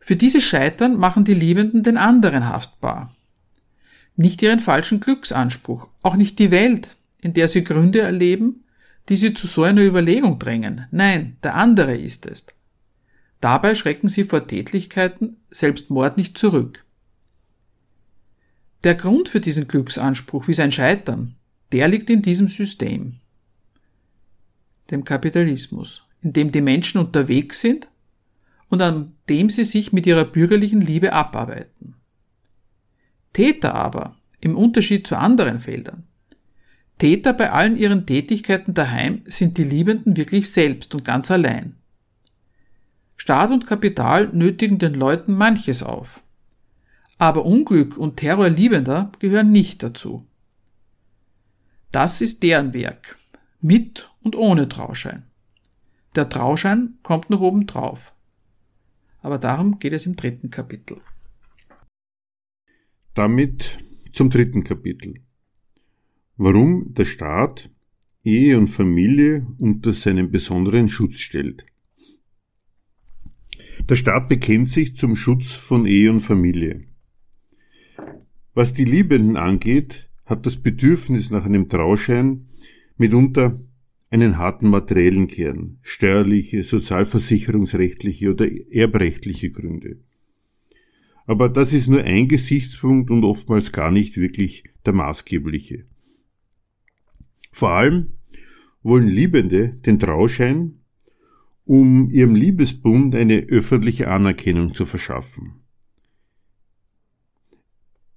Für 0.00 0.16
dieses 0.16 0.42
Scheitern 0.42 0.96
machen 0.96 1.24
die 1.24 1.34
Liebenden 1.34 1.84
den 1.84 1.96
anderen 1.96 2.48
haftbar. 2.48 3.14
Nicht 4.16 4.40
ihren 4.42 4.60
falschen 4.60 5.00
Glücksanspruch, 5.00 5.88
auch 6.02 6.16
nicht 6.16 6.38
die 6.38 6.50
Welt, 6.50 6.96
in 7.20 7.34
der 7.34 7.48
sie 7.48 7.64
Gründe 7.64 8.00
erleben, 8.00 8.64
die 9.08 9.16
sie 9.16 9.34
zu 9.34 9.46
so 9.46 9.62
einer 9.62 9.82
Überlegung 9.82 10.38
drängen. 10.38 10.86
Nein, 10.90 11.36
der 11.42 11.54
andere 11.54 11.96
ist 11.96 12.26
es. 12.26 12.46
Dabei 13.40 13.74
schrecken 13.74 14.08
sie 14.08 14.24
vor 14.24 14.46
Tätlichkeiten, 14.46 15.36
selbst 15.50 15.90
Mord 15.90 16.16
nicht 16.16 16.38
zurück. 16.38 16.84
Der 18.84 18.94
Grund 18.94 19.28
für 19.28 19.40
diesen 19.40 19.68
Glücksanspruch 19.68 20.48
wie 20.48 20.54
sein 20.54 20.72
Scheitern, 20.72 21.34
der 21.72 21.88
liegt 21.88 22.08
in 22.08 22.22
diesem 22.22 22.48
System, 22.48 23.16
dem 24.90 25.04
Kapitalismus, 25.04 26.04
in 26.22 26.32
dem 26.32 26.52
die 26.52 26.60
Menschen 26.60 26.98
unterwegs 26.98 27.60
sind 27.60 27.88
und 28.68 28.80
an 28.80 29.14
dem 29.28 29.50
sie 29.50 29.64
sich 29.64 29.92
mit 29.92 30.06
ihrer 30.06 30.24
bürgerlichen 30.24 30.80
Liebe 30.80 31.12
abarbeiten. 31.12 31.95
Täter 33.36 33.74
aber, 33.74 34.16
im 34.40 34.56
Unterschied 34.56 35.06
zu 35.06 35.18
anderen 35.18 35.58
Feldern, 35.58 36.04
Täter 36.96 37.34
bei 37.34 37.52
allen 37.52 37.76
ihren 37.76 38.06
Tätigkeiten 38.06 38.72
daheim 38.72 39.24
sind 39.26 39.58
die 39.58 39.64
Liebenden 39.64 40.16
wirklich 40.16 40.50
selbst 40.50 40.94
und 40.94 41.04
ganz 41.04 41.30
allein. 41.30 41.76
Staat 43.18 43.50
und 43.50 43.66
Kapital 43.66 44.28
nötigen 44.28 44.78
den 44.78 44.94
Leuten 44.94 45.34
manches 45.34 45.82
auf. 45.82 46.22
Aber 47.18 47.44
Unglück 47.44 47.98
und 47.98 48.16
Terror 48.16 48.48
Liebender 48.48 49.12
gehören 49.18 49.52
nicht 49.52 49.82
dazu. 49.82 50.24
Das 51.90 52.22
ist 52.22 52.42
deren 52.42 52.72
Werk, 52.72 53.18
mit 53.60 54.10
und 54.22 54.34
ohne 54.34 54.66
Trauschein. 54.66 55.24
Der 56.14 56.30
Trauschein 56.30 56.94
kommt 57.02 57.28
noch 57.28 57.42
oben 57.42 57.66
drauf. 57.66 58.14
Aber 59.20 59.36
darum 59.36 59.78
geht 59.78 59.92
es 59.92 60.06
im 60.06 60.16
dritten 60.16 60.48
Kapitel. 60.48 61.02
Damit 63.16 63.78
zum 64.12 64.28
dritten 64.28 64.62
Kapitel. 64.62 65.14
Warum 66.36 66.92
der 66.92 67.06
Staat 67.06 67.70
Ehe 68.22 68.58
und 68.58 68.68
Familie 68.68 69.46
unter 69.56 69.94
seinen 69.94 70.30
besonderen 70.30 70.90
Schutz 70.90 71.20
stellt. 71.20 71.64
Der 73.88 73.96
Staat 73.96 74.28
bekennt 74.28 74.68
sich 74.68 74.98
zum 74.98 75.16
Schutz 75.16 75.52
von 75.52 75.86
Ehe 75.86 76.10
und 76.10 76.20
Familie. 76.20 76.84
Was 78.52 78.74
die 78.74 78.84
Liebenden 78.84 79.38
angeht, 79.38 80.10
hat 80.26 80.44
das 80.44 80.58
Bedürfnis 80.58 81.30
nach 81.30 81.46
einem 81.46 81.70
Trauschein 81.70 82.48
mitunter 82.98 83.58
einen 84.10 84.36
harten 84.36 84.68
materiellen 84.68 85.26
Kern, 85.26 85.78
steuerliche, 85.80 86.62
sozialversicherungsrechtliche 86.62 88.30
oder 88.30 88.46
erbrechtliche 88.70 89.50
Gründe. 89.50 90.00
Aber 91.26 91.48
das 91.48 91.72
ist 91.72 91.88
nur 91.88 92.02
ein 92.02 92.28
Gesichtspunkt 92.28 93.10
und 93.10 93.24
oftmals 93.24 93.72
gar 93.72 93.90
nicht 93.90 94.16
wirklich 94.16 94.64
der 94.84 94.92
maßgebliche. 94.92 95.84
Vor 97.52 97.70
allem 97.70 98.12
wollen 98.82 99.08
Liebende 99.08 99.70
den 99.84 99.98
Trauschein 99.98 100.80
um 101.66 102.08
ihrem 102.10 102.36
Liebesbund 102.36 103.14
eine 103.16 103.40
öffentliche 103.48 104.08
Anerkennung 104.08 104.72
zu 104.74 104.86
verschaffen. 104.86 105.54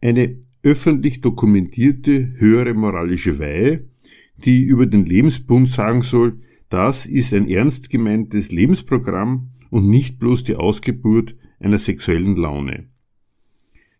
Eine 0.01 0.39
öffentlich 0.61 1.21
dokumentierte 1.21 2.33
höhere 2.37 2.75
moralische 2.75 3.39
Weihe, 3.39 3.89
die 4.37 4.61
über 4.63 4.85
den 4.85 5.05
Lebensbund 5.05 5.69
sagen 5.69 6.03
soll, 6.03 6.39
das 6.69 7.07
ist 7.07 7.33
ein 7.33 7.49
ernst 7.49 7.89
gemeintes 7.89 8.51
Lebensprogramm 8.51 9.49
und 9.71 9.89
nicht 9.89 10.19
bloß 10.19 10.43
die 10.43 10.55
Ausgeburt 10.55 11.35
einer 11.59 11.79
sexuellen 11.79 12.35
Laune. 12.35 12.87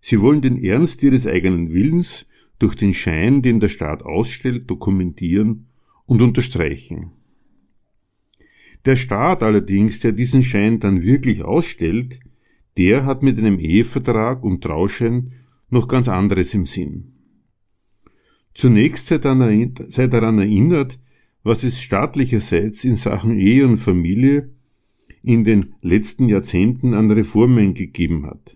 Sie 0.02 0.22
wollen 0.22 0.42
den 0.42 0.64
Ernst 0.64 1.04
ihres 1.04 1.28
eigenen 1.28 1.74
Willens 1.74 2.26
durch 2.58 2.76
den 2.76 2.94
Schein, 2.94 3.42
den 3.42 3.60
der 3.60 3.70
Staat 3.70 4.04
ausstellt, 4.04 4.70
dokumentieren 4.70 5.68
und 6.06 6.22
unterstreichen. 6.22 7.12
Der 8.86 8.96
Staat 8.96 9.44
allerdings, 9.44 10.00
der 10.00 10.14
diesen 10.14 10.44
Schein 10.44 10.80
dann 10.80 11.04
wirklich 11.04 11.44
ausstellt, 11.44 12.20
der 12.78 13.06
hat 13.06 13.24
mit 13.24 13.38
einem 13.38 13.60
Ehevertrag 13.60 14.44
und 14.44 14.64
Trauschein 14.64 15.34
noch 15.70 15.88
ganz 15.88 16.08
anderes 16.08 16.54
im 16.54 16.66
Sinn. 16.66 17.14
Zunächst 18.54 19.08
sei 19.08 19.18
daran 19.18 20.40
erinnert, 20.40 21.00
was 21.44 21.64
es 21.64 21.82
staatlicherseits 21.82 22.84
in 22.84 22.96
Sachen 22.96 23.38
Ehe 23.38 23.66
und 23.68 23.78
Familie 23.78 24.50
in 25.24 25.44
den 25.44 25.76
letzten 25.82 26.28
Jahrzehnten 26.28 26.94
an 26.94 27.12
Reformen 27.12 27.74
gegeben 27.74 28.26
hat. 28.26 28.56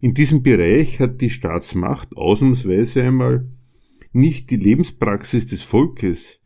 In 0.00 0.14
diesem 0.14 0.42
Bereich 0.42 0.98
hat 0.98 1.20
die 1.20 1.30
Staatsmacht 1.30 2.16
ausnahmsweise 2.16 3.02
einmal 3.02 3.48
nicht 4.12 4.50
die 4.50 4.56
Lebenspraxis 4.56 5.46
des 5.46 5.62
Volkes 5.62 6.40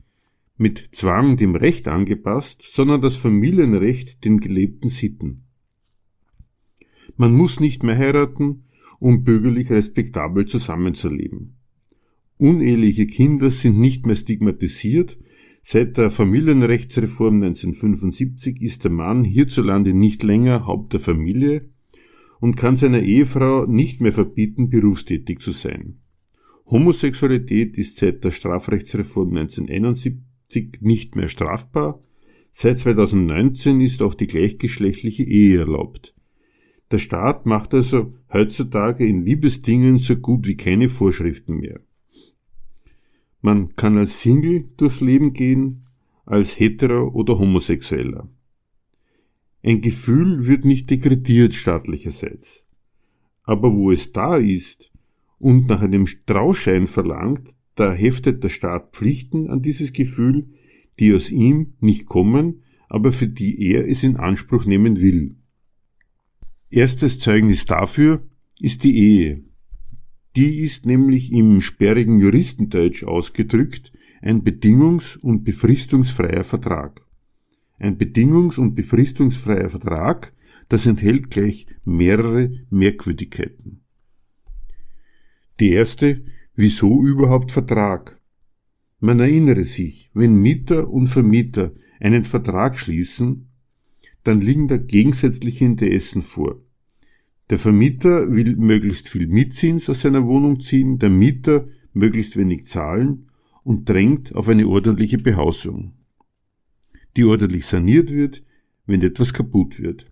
mit 0.57 0.89
Zwang 0.93 1.37
dem 1.37 1.55
Recht 1.55 1.89
angepasst, 1.89 2.65
sondern 2.73 3.01
das 3.01 3.17
Familienrecht 3.17 4.25
den 4.25 4.41
gelebten 4.41 4.91
Sitten. 4.91 5.45
Man 7.17 7.35
muss 7.35 7.61
nicht 7.61 7.83
mehr 7.83 7.97
heiraten, 7.97 8.65
um 8.99 9.25
bürgerlich 9.25 9.71
respektabel 9.71 10.47
zusammenzuleben. 10.47 11.57
Uneheliche 12.37 13.07
Kinder 13.07 13.51
sind 13.51 13.79
nicht 13.79 14.07
mehr 14.07 14.17
stigmatisiert, 14.17 15.19
Seit 15.67 15.97
der 15.97 16.11
Familienrechtsreform 16.11 17.37
1975 17.37 18.61
ist 18.61 18.85
der 18.85 18.91
Mann 18.91 19.25
hierzulande 19.25 19.95
nicht 19.95 20.23
länger 20.23 20.67
Haupt 20.67 20.93
der 20.93 21.01
Familie 21.01 21.71
und 22.45 22.59
kann 22.59 22.77
seiner 22.77 23.01
Ehefrau 23.01 23.65
nicht 23.65 24.03
mehr 24.03 24.13
verbieten, 24.13 24.69
berufstätig 24.69 25.41
zu 25.41 25.53
sein. 25.53 26.01
Homosexualität 26.67 27.79
ist 27.79 27.97
seit 27.97 28.23
der 28.23 28.33
Strafrechtsreform 28.33 29.31
1971 29.31 30.83
nicht 30.83 31.17
mehr 31.17 31.31
strafbar. 31.31 32.03
Seit 32.51 32.81
2019 32.81 33.81
ist 33.81 34.03
auch 34.03 34.13
die 34.13 34.27
gleichgeschlechtliche 34.27 35.23
Ehe 35.23 35.61
erlaubt. 35.61 36.15
Der 36.91 36.99
Staat 36.99 37.47
macht 37.47 37.73
also 37.73 38.13
heutzutage 38.31 39.07
in 39.07 39.25
Liebesdingen 39.25 39.99
so 39.99 40.15
gut 40.15 40.47
wie 40.47 40.59
keine 40.59 40.91
Vorschriften 40.91 41.61
mehr. 41.61 41.81
Man 43.41 43.75
kann 43.75 43.97
als 43.97 44.21
Single 44.21 44.69
durchs 44.77 45.01
Leben 45.01 45.33
gehen, 45.33 45.87
als 46.27 46.61
hetero 46.61 47.09
oder 47.09 47.39
homosexueller. 47.39 48.29
Ein 49.67 49.81
Gefühl 49.81 50.47
wird 50.47 50.67
nicht 50.67 50.91
dekretiert 50.91 51.55
staatlicherseits. 51.55 52.65
Aber 53.45 53.73
wo 53.73 53.91
es 53.91 54.13
da 54.13 54.37
ist 54.37 54.93
und 55.39 55.69
nach 55.69 55.81
einem 55.81 56.07
Trauschein 56.27 56.87
verlangt, 56.87 57.49
da 57.75 57.95
heftet 57.95 58.45
der 58.45 58.51
Staat 58.51 58.95
Pflichten 58.95 59.49
an 59.49 59.63
dieses 59.63 59.95
Gefühl, 59.95 60.49
die 61.01 61.15
aus 61.15 61.31
ihm 61.31 61.73
nicht 61.81 62.05
kommen, 62.05 62.63
aber 62.91 63.11
für 63.11 63.27
die 63.27 63.59
er 63.73 63.89
es 63.89 64.03
in 64.03 64.17
Anspruch 64.17 64.67
nehmen 64.67 65.01
will. 65.01 65.37
Erstes 66.69 67.19
Zeugnis 67.19 67.65
dafür 67.65 68.23
ist 68.61 68.85
die 68.85 68.99
Ehe. 68.99 69.45
Die 70.37 70.59
ist 70.59 70.85
nämlich 70.85 71.33
im 71.33 71.63
sperrigen 71.63 72.21
Juristendeutsch 72.21 73.03
ausgedrückt 73.05 73.93
ein 74.21 74.45
bedingungs- 74.45 75.17
und 75.17 75.43
befristungsfreier 75.43 76.45
Vertrag. 76.45 77.04
Ein 77.79 77.99
bedingungs- 77.99 78.59
und 78.59 78.75
befristungsfreier 78.75 79.71
Vertrag, 79.71 80.33
das 80.69 80.87
enthält 80.87 81.31
gleich 81.31 81.67
mehrere 81.85 82.51
Merkwürdigkeiten. 82.71 83.81
Die 85.61 85.71
erste, 85.71 86.25
wieso 86.55 87.03
überhaupt 87.03 87.53
Vertrag? 87.53 88.21
Man 89.01 89.21
erinnere 89.21 89.65
sich, 89.65 90.11
wenn 90.15 90.37
Mieter 90.37 90.89
und 90.89 91.09
Vermieter 91.09 91.73
einen 92.01 92.25
Vertrag 92.25 92.79
schließen, 92.79 93.49
dann 94.25 94.41
liegen 94.41 94.69
da 94.69 94.77
gegensätzliche 94.79 95.65
Interessen 95.65 96.23
vor. 96.23 96.61
Der 97.51 97.59
Vermieter 97.59 98.33
will 98.33 98.57
möglichst 98.57 99.09
viel 99.09 99.27
Mietzins 99.27 99.91
aus 99.91 100.01
seiner 100.01 100.27
Wohnung 100.27 100.61
ziehen, 100.61 100.99
der 100.99 101.11
Mieter 101.11 101.69
möglichst 101.93 102.37
wenig 102.37 102.67
zahlen 102.67 103.29
und 103.63 103.89
drängt 103.89 104.35
auf 104.35 104.49
eine 104.49 104.67
ordentliche 104.67 105.19
Behausung, 105.19 105.93
die 107.17 107.25
ordentlich 107.25 107.67
saniert 107.67 108.11
wird, 108.13 108.43
wenn 108.87 109.03
etwas 109.03 109.33
kaputt 109.33 109.81
wird. 109.81 110.11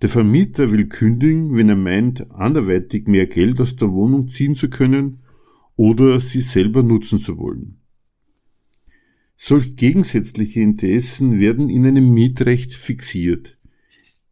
Der 0.00 0.08
Vermieter 0.08 0.72
will 0.72 0.86
kündigen, 0.88 1.56
wenn 1.56 1.68
er 1.68 1.76
meint, 1.76 2.30
anderweitig 2.32 3.06
mehr 3.06 3.26
Geld 3.26 3.60
aus 3.60 3.76
der 3.76 3.92
Wohnung 3.92 4.28
ziehen 4.28 4.56
zu 4.56 4.68
können 4.68 5.20
oder 5.76 6.20
sie 6.20 6.40
selber 6.40 6.82
nutzen 6.82 7.20
zu 7.20 7.38
wollen. 7.38 7.78
Solch 9.36 9.76
gegensätzliche 9.76 10.60
Interessen 10.60 11.38
werden 11.40 11.68
in 11.68 11.86
einem 11.86 12.12
Mietrecht 12.12 12.74
fixiert 12.74 13.56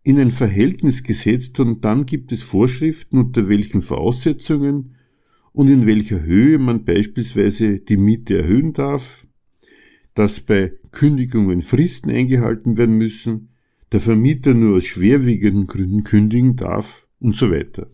in 0.02 0.18
ein 0.18 0.30
Verhältnis 0.30 1.02
gesetzt 1.02 1.60
und 1.60 1.84
dann 1.84 2.06
gibt 2.06 2.32
es 2.32 2.42
Vorschriften, 2.42 3.18
unter 3.18 3.48
welchen 3.48 3.82
Voraussetzungen 3.82 4.96
und 5.52 5.68
in 5.68 5.86
welcher 5.86 6.22
Höhe 6.22 6.58
man 6.58 6.84
beispielsweise 6.84 7.78
die 7.78 7.96
Miete 7.96 8.38
erhöhen 8.38 8.72
darf, 8.72 9.26
dass 10.14 10.40
bei 10.40 10.72
Kündigungen 10.92 11.62
Fristen 11.62 12.10
eingehalten 12.10 12.76
werden 12.76 12.96
müssen, 12.96 13.50
der 13.92 14.00
Vermieter 14.00 14.54
nur 14.54 14.76
aus 14.76 14.84
schwerwiegenden 14.84 15.66
Gründen 15.66 16.04
kündigen 16.04 16.56
darf 16.56 17.08
und 17.18 17.36
so 17.36 17.50
weiter. 17.50 17.90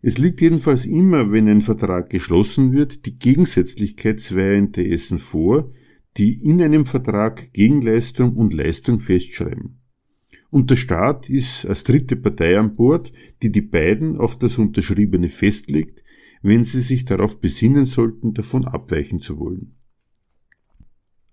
Es 0.00 0.18
liegt 0.18 0.40
jedenfalls 0.40 0.84
immer, 0.84 1.32
wenn 1.32 1.48
ein 1.48 1.60
Vertrag 1.60 2.10
geschlossen 2.10 2.72
wird, 2.72 3.04
die 3.06 3.18
Gegensätzlichkeit 3.18 4.20
zweier 4.20 4.54
Interessen 4.54 5.18
vor, 5.18 5.72
die 6.16 6.34
in 6.34 6.62
einem 6.62 6.86
Vertrag 6.86 7.52
Gegenleistung 7.52 8.34
und 8.34 8.52
Leistung 8.52 9.00
festschreiben. 9.00 9.78
Und 10.50 10.70
der 10.70 10.76
Staat 10.76 11.28
ist 11.28 11.66
als 11.66 11.84
dritte 11.84 12.16
Partei 12.16 12.58
an 12.58 12.74
Bord, 12.74 13.12
die 13.42 13.52
die 13.52 13.60
beiden 13.60 14.16
auf 14.16 14.38
das 14.38 14.56
Unterschriebene 14.56 15.28
festlegt, 15.28 16.02
wenn 16.42 16.64
sie 16.64 16.80
sich 16.80 17.04
darauf 17.04 17.40
besinnen 17.40 17.86
sollten, 17.86 18.34
davon 18.34 18.64
abweichen 18.64 19.20
zu 19.20 19.38
wollen. 19.38 19.74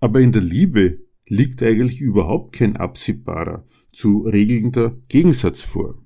Aber 0.05 0.21
in 0.21 0.31
der 0.31 0.43
Liebe 0.43 0.99
liegt 1.25 1.63
eigentlich 1.63 1.99
überhaupt 1.99 2.53
kein 2.53 2.75
absehbarer, 2.75 3.65
zu 3.91 4.19
regelnder 4.19 4.95
Gegensatz 5.07 5.61
vor. 5.61 5.97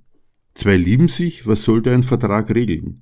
Zwei 0.54 0.78
lieben 0.78 1.10
sich, 1.10 1.46
was 1.48 1.64
soll 1.64 1.82
da 1.82 1.94
ein 1.94 2.04
Vertrag 2.04 2.56
regeln? 2.56 3.02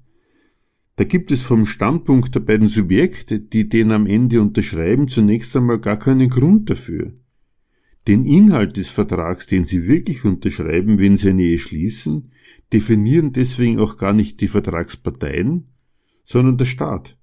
Da 0.96 1.04
gibt 1.04 1.32
es 1.32 1.44
vom 1.44 1.68
Standpunkt 1.68 2.34
der 2.34 2.40
beiden 2.40 2.68
Subjekte, 2.68 3.40
die 3.40 3.70
den 3.70 3.92
am 3.92 4.08
Ende 4.08 4.42
unterschreiben, 4.42 5.08
zunächst 5.08 5.56
einmal 5.56 5.78
gar 5.78 6.00
keinen 6.00 6.32
Grund 6.32 6.72
dafür. 6.72 7.14
Den 8.08 8.26
Inhalt 8.26 8.76
des 8.76 8.90
Vertrags, 8.90 9.46
den 9.46 9.66
Sie 9.66 9.88
wirklich 9.88 10.26
unterschreiben, 10.26 10.98
wenn 10.98 11.18
Sie 11.18 11.30
eine 11.30 11.44
Ehe 11.44 11.60
schließen, 11.60 12.32
definieren 12.74 13.34
deswegen 13.34 13.80
auch 13.80 13.98
gar 13.98 14.14
nicht 14.14 14.42
die 14.42 14.48
Vertragsparteien, 14.48 15.68
sondern 16.26 16.58
der 16.58 16.66
Staat. 16.66 17.20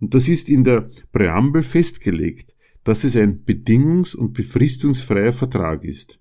Und 0.00 0.14
das 0.14 0.26
ist 0.26 0.48
in 0.48 0.64
der 0.64 0.88
Präambel 1.12 1.62
festgelegt, 1.62 2.54
dass 2.90 3.04
es 3.04 3.14
ein 3.14 3.44
bedingungs- 3.44 4.16
und 4.16 4.32
befristungsfreier 4.32 5.32
Vertrag 5.32 5.84
ist. 5.84 6.18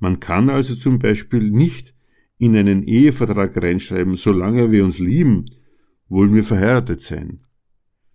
Man 0.00 0.20
kann 0.20 0.50
also 0.50 0.76
zum 0.76 0.98
Beispiel 0.98 1.50
nicht 1.50 1.94
in 2.36 2.54
einen 2.54 2.82
Ehevertrag 2.82 3.56
reinschreiben, 3.56 4.16
solange 4.16 4.70
wir 4.70 4.84
uns 4.84 4.98
lieben, 4.98 5.46
wollen 6.10 6.34
wir 6.34 6.44
verheiratet 6.44 7.00
sein. 7.00 7.38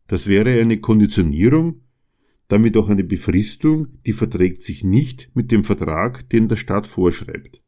Das 0.08 0.28
wäre 0.28 0.62
eine 0.62 0.78
Konditionierung, 0.78 1.82
damit 2.48 2.78
auch 2.78 2.90
eine 2.90 3.04
Befristung, 3.04 3.88
die 4.06 4.14
verträgt 4.14 4.62
sich 4.62 4.84
nicht 4.84 5.32
mit 5.34 5.50
dem 5.52 5.64
Vertrag, 5.64 6.30
den 6.30 6.48
der 6.48 6.58
Staat 6.58 6.86
vorschreibt. 6.86 7.60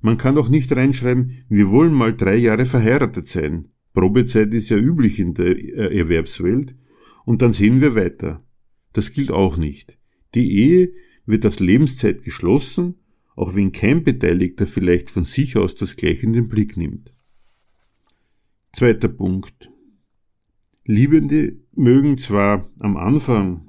Man 0.00 0.18
kann 0.18 0.36
auch 0.36 0.48
nicht 0.48 0.74
reinschreiben, 0.74 1.44
wir 1.48 1.70
wollen 1.70 1.94
mal 1.94 2.12
drei 2.12 2.34
Jahre 2.34 2.66
verheiratet 2.66 3.28
sein. 3.28 3.68
Probezeit 3.92 4.52
ist 4.52 4.68
ja 4.70 4.76
üblich 4.76 5.20
in 5.20 5.34
der 5.34 5.56
äh, 5.56 5.96
Erwerbswelt. 5.96 6.74
Und 7.24 7.40
dann 7.40 7.52
sehen 7.52 7.80
wir 7.80 7.94
weiter. 7.94 8.42
Das 8.96 9.12
gilt 9.12 9.30
auch 9.30 9.58
nicht. 9.58 9.98
Die 10.34 10.50
Ehe 10.52 10.94
wird 11.26 11.44
auf 11.44 11.60
Lebenszeit 11.60 12.22
geschlossen, 12.22 12.94
auch 13.34 13.54
wenn 13.54 13.70
kein 13.70 14.04
Beteiligter 14.04 14.66
vielleicht 14.66 15.10
von 15.10 15.26
sich 15.26 15.58
aus 15.58 15.74
das 15.74 15.96
gleich 15.96 16.22
in 16.22 16.32
den 16.32 16.48
Blick 16.48 16.78
nimmt. 16.78 17.12
Zweiter 18.72 19.08
Punkt. 19.08 19.70
Liebende 20.86 21.58
mögen 21.74 22.16
zwar 22.16 22.70
am 22.80 22.96
Anfang 22.96 23.68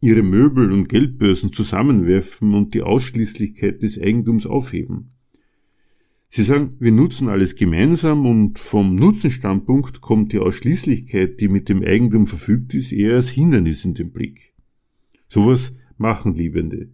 ihre 0.00 0.24
Möbel 0.24 0.72
und 0.72 0.88
Geldbörsen 0.88 1.52
zusammenwerfen 1.52 2.52
und 2.52 2.74
die 2.74 2.82
Ausschließlichkeit 2.82 3.80
des 3.80 3.96
Eigentums 3.96 4.44
aufheben. 4.44 5.12
Sie 6.30 6.42
sagen, 6.42 6.74
wir 6.80 6.90
nutzen 6.90 7.28
alles 7.28 7.54
gemeinsam 7.54 8.26
und 8.26 8.58
vom 8.58 8.96
Nutzenstandpunkt 8.96 10.00
kommt 10.00 10.32
die 10.32 10.40
Ausschließlichkeit, 10.40 11.38
die 11.38 11.46
mit 11.46 11.68
dem 11.68 11.84
Eigentum 11.84 12.26
verfügt 12.26 12.74
ist, 12.74 12.90
eher 12.90 13.14
als 13.14 13.28
Hindernis 13.28 13.84
in 13.84 13.94
den 13.94 14.10
Blick. 14.10 14.53
Sowas 15.34 15.72
machen 15.98 16.36
Liebende. 16.36 16.90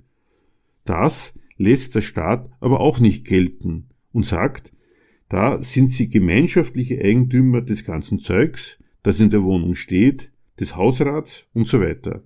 Das 0.86 1.34
lässt 1.58 1.94
der 1.94 2.00
Staat 2.00 2.50
aber 2.58 2.80
auch 2.80 2.98
nicht 2.98 3.26
gelten 3.26 3.90
und 4.12 4.24
sagt, 4.24 4.72
da 5.28 5.60
sind 5.60 5.90
sie 5.90 6.08
gemeinschaftliche 6.08 6.98
Eigentümer 7.04 7.60
des 7.60 7.84
ganzen 7.84 8.20
Zeugs, 8.20 8.78
das 9.02 9.20
in 9.20 9.28
der 9.28 9.42
Wohnung 9.42 9.74
steht, 9.74 10.32
des 10.58 10.74
Hausrats 10.74 11.48
und 11.52 11.68
so 11.68 11.82
weiter. 11.82 12.24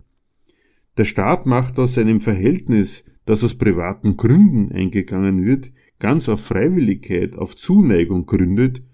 Der 0.99 1.05
Staat 1.05 1.47
macht 1.47 1.81
aus 1.81 1.99
einem 1.99 2.21
Verhältnis, 2.21 3.03
das 3.25 3.43
aus 3.43 3.57
privaten 3.57 4.17
Gründen 4.17 4.71
eingegangen 4.71 5.45
wird, 5.45 5.73
ganz 5.99 6.29
auf 6.29 6.45
Freiwilligkeit, 6.45 7.35
auf 7.35 7.57
Zuneigung 7.57 8.25
gründet, 8.25 8.85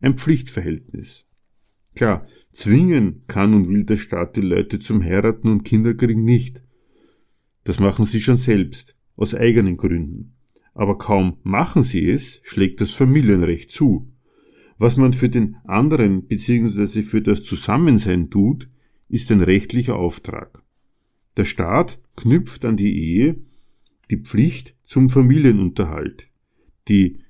ein 0.00 0.16
Pflichtverhältnis. 0.16 1.26
Klar, 1.94 2.26
zwingen 2.54 3.24
kann 3.26 3.52
und 3.52 3.68
will 3.68 3.84
der 3.84 3.98
Staat 3.98 4.36
die 4.36 4.40
Leute 4.40 4.78
zum 4.78 5.04
Heiraten 5.04 5.48
und 5.48 5.64
Kinderkriegen 5.64 6.24
nicht. 6.24 6.62
Das 7.64 7.78
machen 7.78 8.04
sie 8.04 8.20
schon 8.20 8.38
selbst, 8.38 8.96
aus 9.16 9.34
eigenen 9.34 9.76
Gründen. 9.76 10.32
Aber 10.74 10.98
kaum 10.98 11.36
machen 11.42 11.82
sie 11.82 12.08
es, 12.08 12.40
schlägt 12.42 12.80
das 12.80 12.92
Familienrecht 12.92 13.70
zu. 13.70 14.10
Was 14.78 14.96
man 14.96 15.12
für 15.12 15.28
den 15.28 15.56
anderen 15.64 16.26
bzw. 16.26 17.02
für 17.02 17.20
das 17.20 17.42
Zusammensein 17.42 18.30
tut, 18.30 18.68
ist 19.08 19.30
ein 19.30 19.42
rechtlicher 19.42 19.96
Auftrag. 19.96 20.62
Der 21.36 21.44
Staat 21.44 21.98
knüpft 22.16 22.64
an 22.64 22.76
die 22.76 22.96
Ehe 22.96 23.36
die 24.10 24.16
Pflicht 24.16 24.74
zum 24.84 25.08
Familienunterhalt. 25.08 26.28
Die 26.88 27.20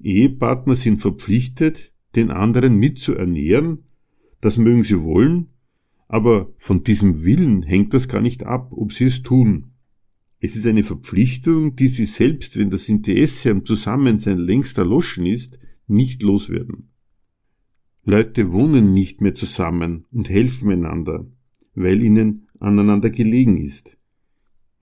Ehepartner 0.00 0.74
sind 0.74 1.00
verpflichtet, 1.00 1.92
den 2.14 2.30
anderen 2.30 2.78
mitzuernähren, 2.78 3.84
das 4.40 4.56
mögen 4.56 4.84
sie 4.84 5.00
wollen, 5.02 5.48
aber 6.08 6.52
von 6.58 6.84
diesem 6.84 7.24
Willen 7.24 7.62
hängt 7.62 7.94
das 7.94 8.08
gar 8.08 8.20
nicht 8.20 8.44
ab, 8.44 8.72
ob 8.72 8.92
sie 8.92 9.04
es 9.04 9.22
tun. 9.22 9.72
Es 10.38 10.54
ist 10.54 10.66
eine 10.66 10.82
Verpflichtung, 10.82 11.76
die 11.76 11.88
sie 11.88 12.04
selbst, 12.04 12.58
wenn 12.58 12.70
das 12.70 12.88
Interesse 12.88 13.50
am 13.50 13.64
Zusammensein 13.64 14.38
längst 14.38 14.78
erloschen 14.78 15.26
ist, 15.26 15.58
nicht 15.88 16.22
loswerden. 16.22 16.90
Leute 18.04 18.52
wohnen 18.52 18.94
nicht 18.94 19.20
mehr 19.20 19.34
zusammen 19.34 20.04
und 20.12 20.28
helfen 20.30 20.70
einander, 20.70 21.26
weil 21.74 22.02
ihnen 22.02 22.46
aneinander 22.60 23.10
gelegen 23.10 23.56
ist. 23.56 23.96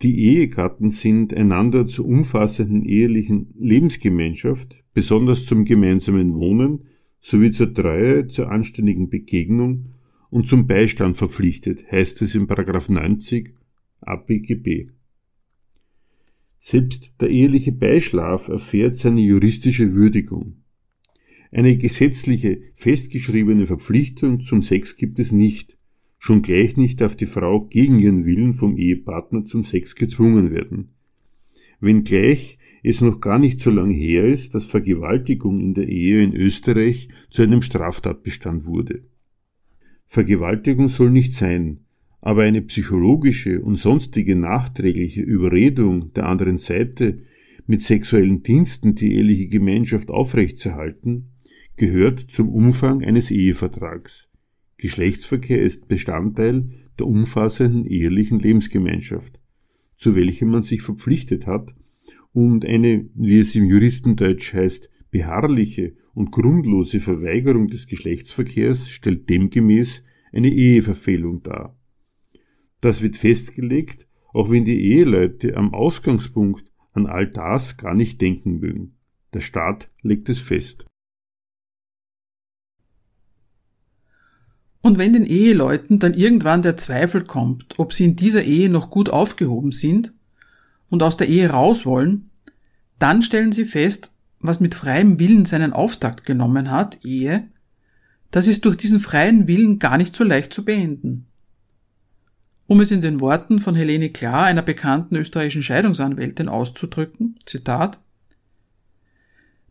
Die 0.03 0.25
Ehegatten 0.25 0.91
sind 0.91 1.33
einander 1.33 1.87
zur 1.87 2.05
umfassenden 2.05 2.85
ehelichen 2.85 3.55
Lebensgemeinschaft, 3.59 4.85
besonders 4.93 5.47
zum 5.47 5.65
gemeinsamen 5.65 6.35
Wohnen 6.35 6.81
sowie 7.23 7.53
zur 7.53 7.73
Treue, 7.73 8.27
zur 8.27 8.51
anständigen 8.51 9.09
Begegnung 9.09 9.94
und 10.35 10.49
zum 10.49 10.67
Beistand 10.67 11.17
verpflichtet, 11.17 11.85
heißt 11.93 12.21
es 12.23 12.35
in 12.35 12.49
90 12.49 13.55
APGB. 14.01 14.89
Selbst 16.59 17.13
der 17.21 17.31
eheliche 17.31 17.71
Beischlaf 17.71 18.49
erfährt 18.49 18.97
seine 18.97 19.21
juristische 19.21 19.95
Würdigung. 19.95 20.57
Eine 21.53 21.77
gesetzliche, 21.77 22.63
festgeschriebene 22.75 23.69
Verpflichtung 23.69 24.41
zum 24.41 24.63
Sex 24.63 24.97
gibt 24.97 25.21
es 25.21 25.31
nicht, 25.31 25.79
schon 26.19 26.43
gleich 26.43 26.77
nicht 26.77 27.01
darf 27.01 27.15
die 27.15 27.27
Frau 27.27 27.67
gegen 27.67 28.01
ihren 28.01 28.27
Willen 28.27 28.55
vom 28.55 28.77
Ehepartner 28.77 29.47
zum 29.47 29.63
Sex 29.63 29.95
gezwungen 29.95 30.51
werden. 30.51 30.89
Wenngleich 31.79 32.59
es 32.83 33.01
noch 33.01 33.21
gar 33.21 33.39
nicht 33.39 33.63
so 33.63 33.71
lang 33.71 33.93
her 33.93 34.25
ist, 34.25 34.57
dass 34.57 34.65
Vergewaltigung 34.65 35.61
in 35.61 35.75
der 35.75 35.89
Ehe 35.89 36.25
in 36.25 36.35
Österreich 36.35 37.09
zu 37.31 37.43
einem 37.43 37.63
Straftatbestand 37.63 38.67
wurde. 38.67 39.05
Vergewaltigung 40.15 40.89
soll 40.89 41.11
nicht 41.11 41.35
sein, 41.35 41.81
aber 42.21 42.45
eine 42.45 42.63
psychologische 42.63 43.61
und 43.61 43.81
sonstige 43.81 44.37
nachträgliche 44.37 45.21
Überredung 45.23 46.13
der 46.13 46.27
anderen 46.27 46.57
Seite 46.57 47.25
mit 47.67 47.83
sexuellen 47.83 48.45
Diensten 48.45 48.95
die 48.95 49.13
eheliche 49.13 49.49
Gemeinschaft 49.49 50.11
aufrechtzuerhalten, 50.11 51.31
gehört 51.77 52.21
zum 52.31 52.49
Umfang 52.49 53.03
eines 53.03 53.33
Ehevertrags. 53.33 54.29
Geschlechtsverkehr 54.77 55.61
ist 55.61 55.89
Bestandteil 55.89 56.71
der 56.97 57.09
umfassenden 57.09 57.85
ehelichen 57.85 58.39
Lebensgemeinschaft, 58.39 59.41
zu 59.97 60.15
welchem 60.15 60.49
man 60.49 60.63
sich 60.63 60.83
verpflichtet 60.83 61.49
hat 61.49 61.75
und 62.33 62.65
eine, 62.65 63.07
wie 63.17 63.41
es 63.41 63.57
im 63.57 63.65
Juristendeutsch 63.65 64.55
heißt, 64.55 64.91
beharrliche 65.11 65.95
und 66.15 66.31
grundlose 66.31 67.01
Verweigerung 67.01 67.67
des 67.67 67.89
Geschlechtsverkehrs 67.89 68.89
stellt 68.89 69.29
demgemäß 69.29 70.04
eine 70.35 70.49
Eheverfehlung 70.49 71.43
dar. 71.43 71.79
Das 72.81 73.01
wird 73.01 73.17
festgelegt, 73.17 74.07
auch 74.33 74.51
wenn 74.51 74.65
die 74.65 74.85
Eheleute 74.85 75.57
am 75.57 75.73
Ausgangspunkt 75.73 76.71
an 76.93 77.07
all 77.07 77.27
das 77.27 77.77
gar 77.77 77.95
nicht 77.95 78.21
denken 78.21 78.59
mögen. 78.59 78.97
Der 79.33 79.41
Staat 79.41 79.91
legt 80.03 80.29
es 80.29 80.41
fest. 80.41 80.87
Und 84.81 84.99
wenn 84.99 85.15
den 85.15 85.25
Eheleuten 85.25 85.99
dann 85.99 86.13
irgendwann 86.13 86.61
der 86.61 86.77
Zweifel 86.77 87.25
kommt, 87.25 87.79
ob 87.79 87.93
sie 87.93 88.05
in 88.05 88.17
dieser 88.17 88.45
Ehe 88.45 88.69
noch 88.69 88.91
gut 88.91 89.09
aufgehoben 89.09 89.73
sind 89.73 90.13
und 90.91 91.03
aus 91.03 91.17
der 91.17 91.29
Ehe 91.29 91.49
raus 91.49 91.87
wollen, 91.87 92.31
dann 92.99 93.23
stellen 93.23 93.53
sie 93.53 93.65
fest, 93.65 94.15
was 94.41 94.61
mit 94.61 94.75
freiem 94.75 95.19
Willen 95.19 95.47
seinen 95.47 95.73
Auftakt 95.73 96.27
genommen 96.27 96.71
hat, 96.71 97.03
Ehe, 97.03 97.49
das 98.35 98.49
ist 98.49 98.65
durch 98.65 98.77
diesen 98.77 98.99
freien 98.99 99.47
Willen 99.47 99.79
gar 99.79 99.97
nicht 99.97 100.17
so 100.17 100.25
leicht 100.25 100.53
zu 100.53 100.65
beenden. 100.65 101.29
Um 102.67 102.81
es 102.81 102.91
in 102.91 103.01
den 103.01 103.21
Worten 103.21 103.61
von 103.61 103.77
Helene 103.77 104.11
Klar, 104.11 104.47
einer 104.47 104.63
bekannten 104.63 105.15
österreichischen 105.15 105.63
Scheidungsanwältin, 105.63 106.49
auszudrücken, 106.49 107.39
Zitat, 107.47 108.01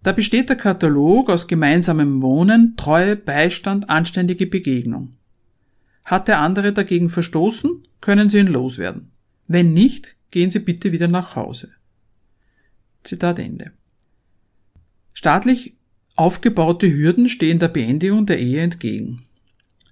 da 0.01 0.13
besteht 0.13 0.47
der 0.47 0.55
Katalog 0.55 1.29
aus 1.29 1.47
gemeinsamem 1.47 2.21
Wohnen, 2.21 2.77
Treue, 2.77 3.17
Beistand, 3.17 3.89
anständige 3.89 4.47
Begegnung. 4.47 5.17
Hat 6.05 6.29
der 6.29 6.39
andere 6.39 6.71
dagegen 6.71 7.09
verstoßen, 7.09 7.85
können 7.99 8.29
Sie 8.29 8.39
ihn 8.39 8.47
loswerden. 8.47 9.11
Wenn 9.45 9.73
nicht, 9.73 10.15
gehen 10.31 10.49
Sie 10.49 10.59
bitte 10.59 10.93
wieder 10.93 11.09
nach 11.09 11.35
Hause. 11.35 11.71
Zitat 13.03 13.39
Ende. 13.39 13.73
Staatlich 15.11 15.75
aufgebaute 16.15 16.91
Hürden 16.91 17.29
stehen 17.29 17.59
der 17.59 17.67
Beendigung 17.67 18.25
der 18.25 18.39
Ehe 18.39 18.61
entgegen. 18.61 19.23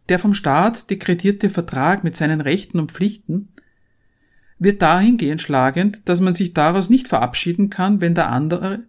Der 0.10 0.20
vom 0.20 0.34
Staat 0.34 0.90
dekretierte 0.90 1.50
Vertrag 1.50 2.04
mit 2.04 2.16
seinen 2.16 2.42
Rechten 2.42 2.80
und 2.80 2.92
Pflichten 2.92 3.50
wird 4.60 4.82
dahingehend 4.82 5.42
schlagend, 5.42 6.08
dass 6.08 6.22
man 6.22 6.36
sich 6.36 6.54
daraus 6.54 6.90
nicht 6.90 7.08
verabschieden 7.08 7.70
kann, 7.70 8.02
wenn 8.02 8.14
der 8.14 8.30
andere 8.30 8.84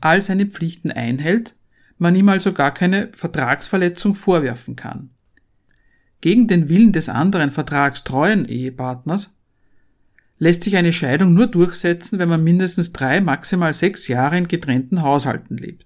all 0.00 0.20
seine 0.20 0.46
Pflichten 0.46 0.90
einhält, 0.90 1.54
man 1.98 2.14
ihm 2.14 2.28
also 2.28 2.52
gar 2.52 2.72
keine 2.72 3.08
Vertragsverletzung 3.12 4.14
vorwerfen 4.14 4.76
kann. 4.76 5.10
Gegen 6.20 6.46
den 6.48 6.68
Willen 6.68 6.92
des 6.92 7.08
anderen 7.08 7.50
vertragstreuen 7.50 8.46
Ehepartners 8.46 9.34
lässt 10.38 10.62
sich 10.62 10.76
eine 10.76 10.92
Scheidung 10.92 11.34
nur 11.34 11.46
durchsetzen, 11.46 12.18
wenn 12.18 12.28
man 12.28 12.44
mindestens 12.44 12.92
drei, 12.92 13.20
maximal 13.20 13.72
sechs 13.72 14.08
Jahre 14.08 14.36
in 14.36 14.48
getrennten 14.48 15.02
Haushalten 15.02 15.56
lebt. 15.56 15.85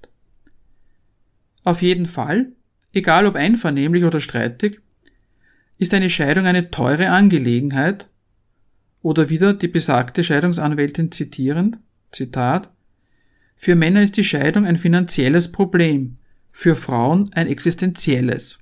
Auf 1.65 1.83
jeden 1.83 2.07
Fall 2.07 2.53
egal 2.93 3.27
ob 3.27 3.37
einvernehmlich 3.37 4.05
oder 4.05 4.21
streitig, 4.21 4.81
ist 5.79 5.95
eine 5.95 6.11
Scheidung 6.11 6.47
eine 6.47 6.71
teure 6.71 7.11
Angelegenheit 7.11 8.09
oder 9.03 9.31
wieder 9.31 9.55
die 9.55 9.69
besagte 9.69 10.23
Scheidungsanwältin 10.25 11.11
zitierend, 11.11 11.79
Zitat, 12.13 12.71
für 13.57 13.77
Männer 13.77 14.03
ist 14.03 14.17
die 14.17 14.25
Scheidung 14.25 14.67
ein 14.67 14.77
finanzielles 14.77 15.53
Problem, 15.53 16.19
für 16.51 16.77
Frauen 16.77 17.31
ein 17.35 17.47
existenzielles. 17.47 18.59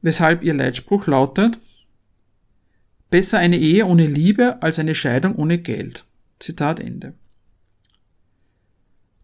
Weshalb 0.00 0.42
ihr 0.42 0.54
Leitspruch 0.54 1.06
lautet, 1.06 1.58
besser 3.10 3.38
eine 3.38 3.58
Ehe 3.58 3.86
ohne 3.86 4.06
Liebe 4.06 4.62
als 4.62 4.78
eine 4.78 4.94
Scheidung 4.94 5.36
ohne 5.36 5.58
Geld. 5.58 6.04
Zitat 6.40 6.80
Ende. 6.80 7.14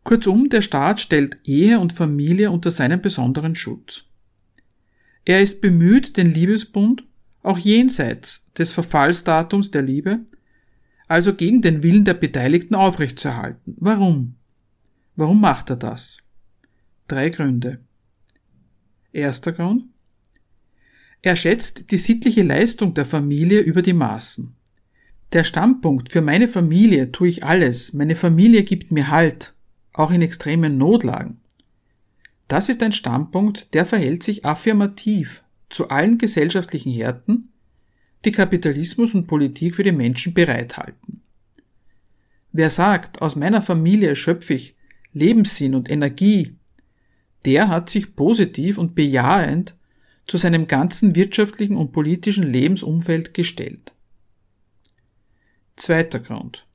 Kurzum, 0.09 0.48
der 0.48 0.62
Staat 0.62 1.00
stellt 1.00 1.36
Ehe 1.44 1.78
und 1.78 1.92
Familie 1.92 2.50
unter 2.50 2.70
seinen 2.70 3.02
besonderen 3.02 3.54
Schutz. 3.54 4.04
Er 5.26 5.42
ist 5.42 5.61
bemüht, 5.61 6.16
den 6.16 6.32
Liebesbund 6.32 7.04
auch 7.42 7.59
jenseits 7.59 8.50
des 8.54 8.72
Verfallsdatums 8.72 9.70
der 9.70 9.82
Liebe, 9.82 10.20
also 11.09 11.34
gegen 11.34 11.61
den 11.61 11.82
Willen 11.82 12.06
der 12.06 12.14
Beteiligten 12.14 12.74
aufrechtzuerhalten. 12.74 13.74
Warum? 13.76 14.36
Warum 15.14 15.42
macht 15.42 15.68
er 15.68 15.76
das? 15.76 16.26
Drei 17.06 17.28
Gründe. 17.28 17.80
Erster 19.12 19.52
Grund. 19.52 19.84
Er 21.20 21.36
schätzt 21.36 21.90
die 21.90 21.98
sittliche 21.98 22.44
Leistung 22.44 22.94
der 22.94 23.04
Familie 23.04 23.61
über 23.61 23.82
die 23.82 23.92
Maßen. 23.92 24.56
Der 25.34 25.44
Standpunkt 25.44 26.11
für 26.11 26.22
meine 26.22 26.48
Familie 26.48 27.12
tue 27.12 27.28
ich 27.28 27.44
alles, 27.44 27.92
meine 27.92 28.16
Familie 28.16 28.62
gibt 28.62 28.90
mir 28.90 29.09
Halt, 29.09 29.52
auch 29.99 30.11
in 30.12 30.22
extremen 30.22 30.78
Notlagen. 30.78 31.40
Das 32.46 32.68
ist 32.68 32.82
ein 32.82 32.92
Standpunkt, 32.92 33.74
der 33.74 33.84
verhält 33.84 34.22
sich 34.22 34.44
affirmativ 34.44 35.42
zu 35.68 35.88
allen 35.88 36.18
gesellschaftlichen 36.18 36.92
Härten, 36.92 37.53
die 38.24 38.32
Kapitalismus 38.32 39.14
und 39.14 39.26
Politik 39.26 39.74
für 39.74 39.82
die 39.82 39.92
Menschen 39.92 40.34
bereithalten. 40.34 41.22
Wer 42.53 42.70
sagt, 42.70 43.20
aus 43.20 43.36
meiner 43.36 43.61
Familie 43.61 44.16
schöpfe 44.16 44.55
ich 44.55 44.76
Lebenssinn 45.12 45.74
und 45.74 45.90
Energie, 45.90 46.57
der 47.44 47.68
hat 47.68 47.90
sich 47.90 48.14
positiv 48.14 48.78
und 48.78 48.94
bejahend 48.94 49.76
zu 50.26 50.36
seinem 50.36 50.66
ganzen 50.66 51.14
wirtschaftlichen 51.14 51.76
und 51.76 51.92
politischen 51.92 52.44
Lebensumfeld 52.44 53.34
gestellt. 53.34 53.92
Zweiter 55.76 56.20
Grund. 56.20 56.67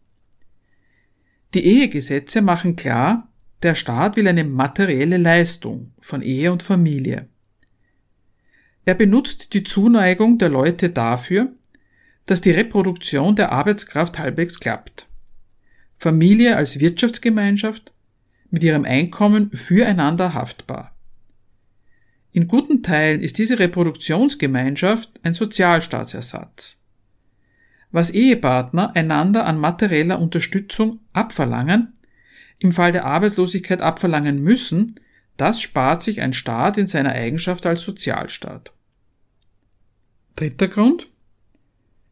Die 1.53 1.65
Ehegesetze 1.65 2.41
machen 2.41 2.75
klar, 2.75 3.29
der 3.61 3.75
Staat 3.75 4.15
will 4.15 4.27
eine 4.27 4.43
materielle 4.43 5.17
Leistung 5.17 5.93
von 5.99 6.21
Ehe 6.21 6.51
und 6.51 6.63
Familie. 6.63 7.27
Er 8.85 8.95
benutzt 8.95 9.53
die 9.53 9.63
Zuneigung 9.63 10.37
der 10.37 10.49
Leute 10.49 10.89
dafür, 10.89 11.53
dass 12.25 12.41
die 12.41 12.51
Reproduktion 12.51 13.35
der 13.35 13.51
Arbeitskraft 13.51 14.19
halbwegs 14.19 14.59
klappt. 14.59 15.07
Familie 15.97 16.57
als 16.57 16.79
Wirtschaftsgemeinschaft 16.79 17.93
mit 18.49 18.63
ihrem 18.63 18.83
Einkommen 18.83 19.51
füreinander 19.51 20.33
haftbar. 20.33 20.95
In 22.31 22.47
guten 22.47 22.83
Teilen 22.83 23.21
ist 23.21 23.37
diese 23.37 23.59
Reproduktionsgemeinschaft 23.59 25.19
ein 25.23 25.33
Sozialstaatsersatz. 25.33 26.82
Was 27.93 28.09
Ehepartner 28.09 28.95
einander 28.95 29.45
an 29.45 29.59
materieller 29.59 30.19
Unterstützung 30.19 30.99
abverlangen, 31.13 31.93
im 32.57 32.71
Fall 32.71 32.91
der 32.91 33.05
Arbeitslosigkeit 33.05 33.81
abverlangen 33.81 34.41
müssen, 34.41 34.99
das 35.37 35.61
spart 35.61 36.01
sich 36.01 36.19
ein 36.19 36.33
Staat 36.33 36.79
in 36.79 36.87
seiner 36.87 37.11
Eigenschaft 37.11 37.67
als 37.67 37.83
Sozialstaat. 37.83 38.73
Dritter 40.35 40.69
Grund. 40.69 41.11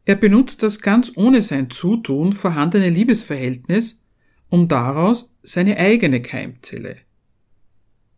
Er 0.04 0.14
benutzt 0.14 0.62
das 0.62 0.82
ganz 0.82 1.12
ohne 1.16 1.42
sein 1.42 1.68
Zutun 1.68 2.32
vorhandene 2.32 2.88
Liebesverhältnis, 2.88 4.04
um 4.50 4.68
daraus 4.68 5.34
seine 5.42 5.78
eigene 5.78 6.22
Keimzelle, 6.22 6.98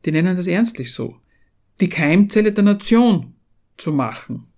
die 0.05 0.13
nennen 0.13 0.37
das 0.37 0.47
ernstlich 0.47 0.93
so, 0.93 1.17
die 1.81 1.89
Keimzelle 1.89 2.53
der 2.53 2.65
Nation 2.65 3.33
zu 3.79 3.91
machen. 3.91 4.49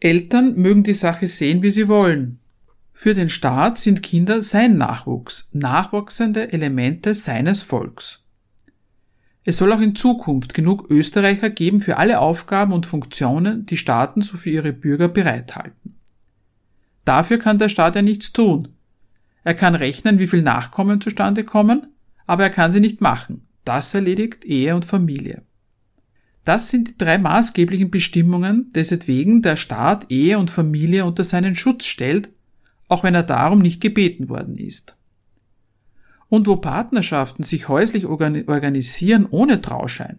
Eltern 0.00 0.54
mögen 0.56 0.82
die 0.82 0.94
Sache 0.94 1.28
sehen, 1.28 1.60
wie 1.60 1.70
sie 1.70 1.88
wollen. 1.88 2.40
Für 2.96 3.12
den 3.12 3.28
Staat 3.28 3.76
sind 3.76 4.02
Kinder 4.02 4.40
sein 4.40 4.78
Nachwuchs, 4.78 5.50
nachwachsende 5.52 6.52
Elemente 6.52 7.14
seines 7.14 7.60
Volks. 7.60 8.24
Es 9.42 9.58
soll 9.58 9.72
auch 9.72 9.80
in 9.80 9.96
Zukunft 9.96 10.54
genug 10.54 10.90
Österreicher 10.90 11.50
geben 11.50 11.82
für 11.82 11.98
alle 11.98 12.20
Aufgaben 12.20 12.72
und 12.72 12.86
Funktionen, 12.86 13.66
die 13.66 13.76
Staaten 13.76 14.22
so 14.22 14.38
für 14.38 14.48
ihre 14.48 14.72
Bürger 14.72 15.08
bereithalten. 15.08 15.96
Dafür 17.04 17.38
kann 17.38 17.58
der 17.58 17.68
Staat 17.68 17.96
ja 17.96 18.00
nichts 18.00 18.32
tun. 18.32 18.68
Er 19.42 19.54
kann 19.54 19.74
rechnen, 19.74 20.18
wie 20.18 20.28
viel 20.28 20.40
Nachkommen 20.40 21.02
zustande 21.02 21.44
kommen, 21.44 21.88
aber 22.26 22.44
er 22.44 22.50
kann 22.50 22.72
sie 22.72 22.80
nicht 22.80 23.02
machen. 23.02 23.46
Das 23.66 23.92
erledigt 23.92 24.44
Ehe 24.46 24.74
und 24.74 24.86
Familie. 24.86 25.42
Das 26.44 26.70
sind 26.70 26.88
die 26.88 26.98
drei 26.98 27.18
maßgeblichen 27.18 27.90
Bestimmungen, 27.90 28.70
deswegen 28.74 29.42
der 29.42 29.56
Staat 29.56 30.10
Ehe 30.10 30.38
und 30.38 30.50
Familie 30.50 31.04
unter 31.04 31.24
seinen 31.24 31.56
Schutz 31.56 31.84
stellt, 31.86 32.30
auch 32.88 33.02
wenn 33.02 33.14
er 33.14 33.22
darum 33.22 33.60
nicht 33.60 33.80
gebeten 33.80 34.28
worden 34.28 34.56
ist. 34.56 34.96
Und 36.28 36.46
wo 36.46 36.56
Partnerschaften 36.56 37.42
sich 37.42 37.68
häuslich 37.68 38.06
organisieren 38.06 39.26
ohne 39.30 39.60
Trauschein, 39.60 40.18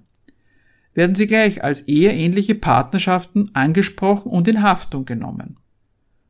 werden 0.94 1.16
sie 1.16 1.28
gleich 1.28 1.64
als 1.64 1.88
eheähnliche 1.88 2.56
Partnerschaften 2.56 3.52
angesprochen 3.54 4.32
und 4.32 4.48
in 4.48 4.62
Haftung 4.62 5.06
genommen. 5.06 5.58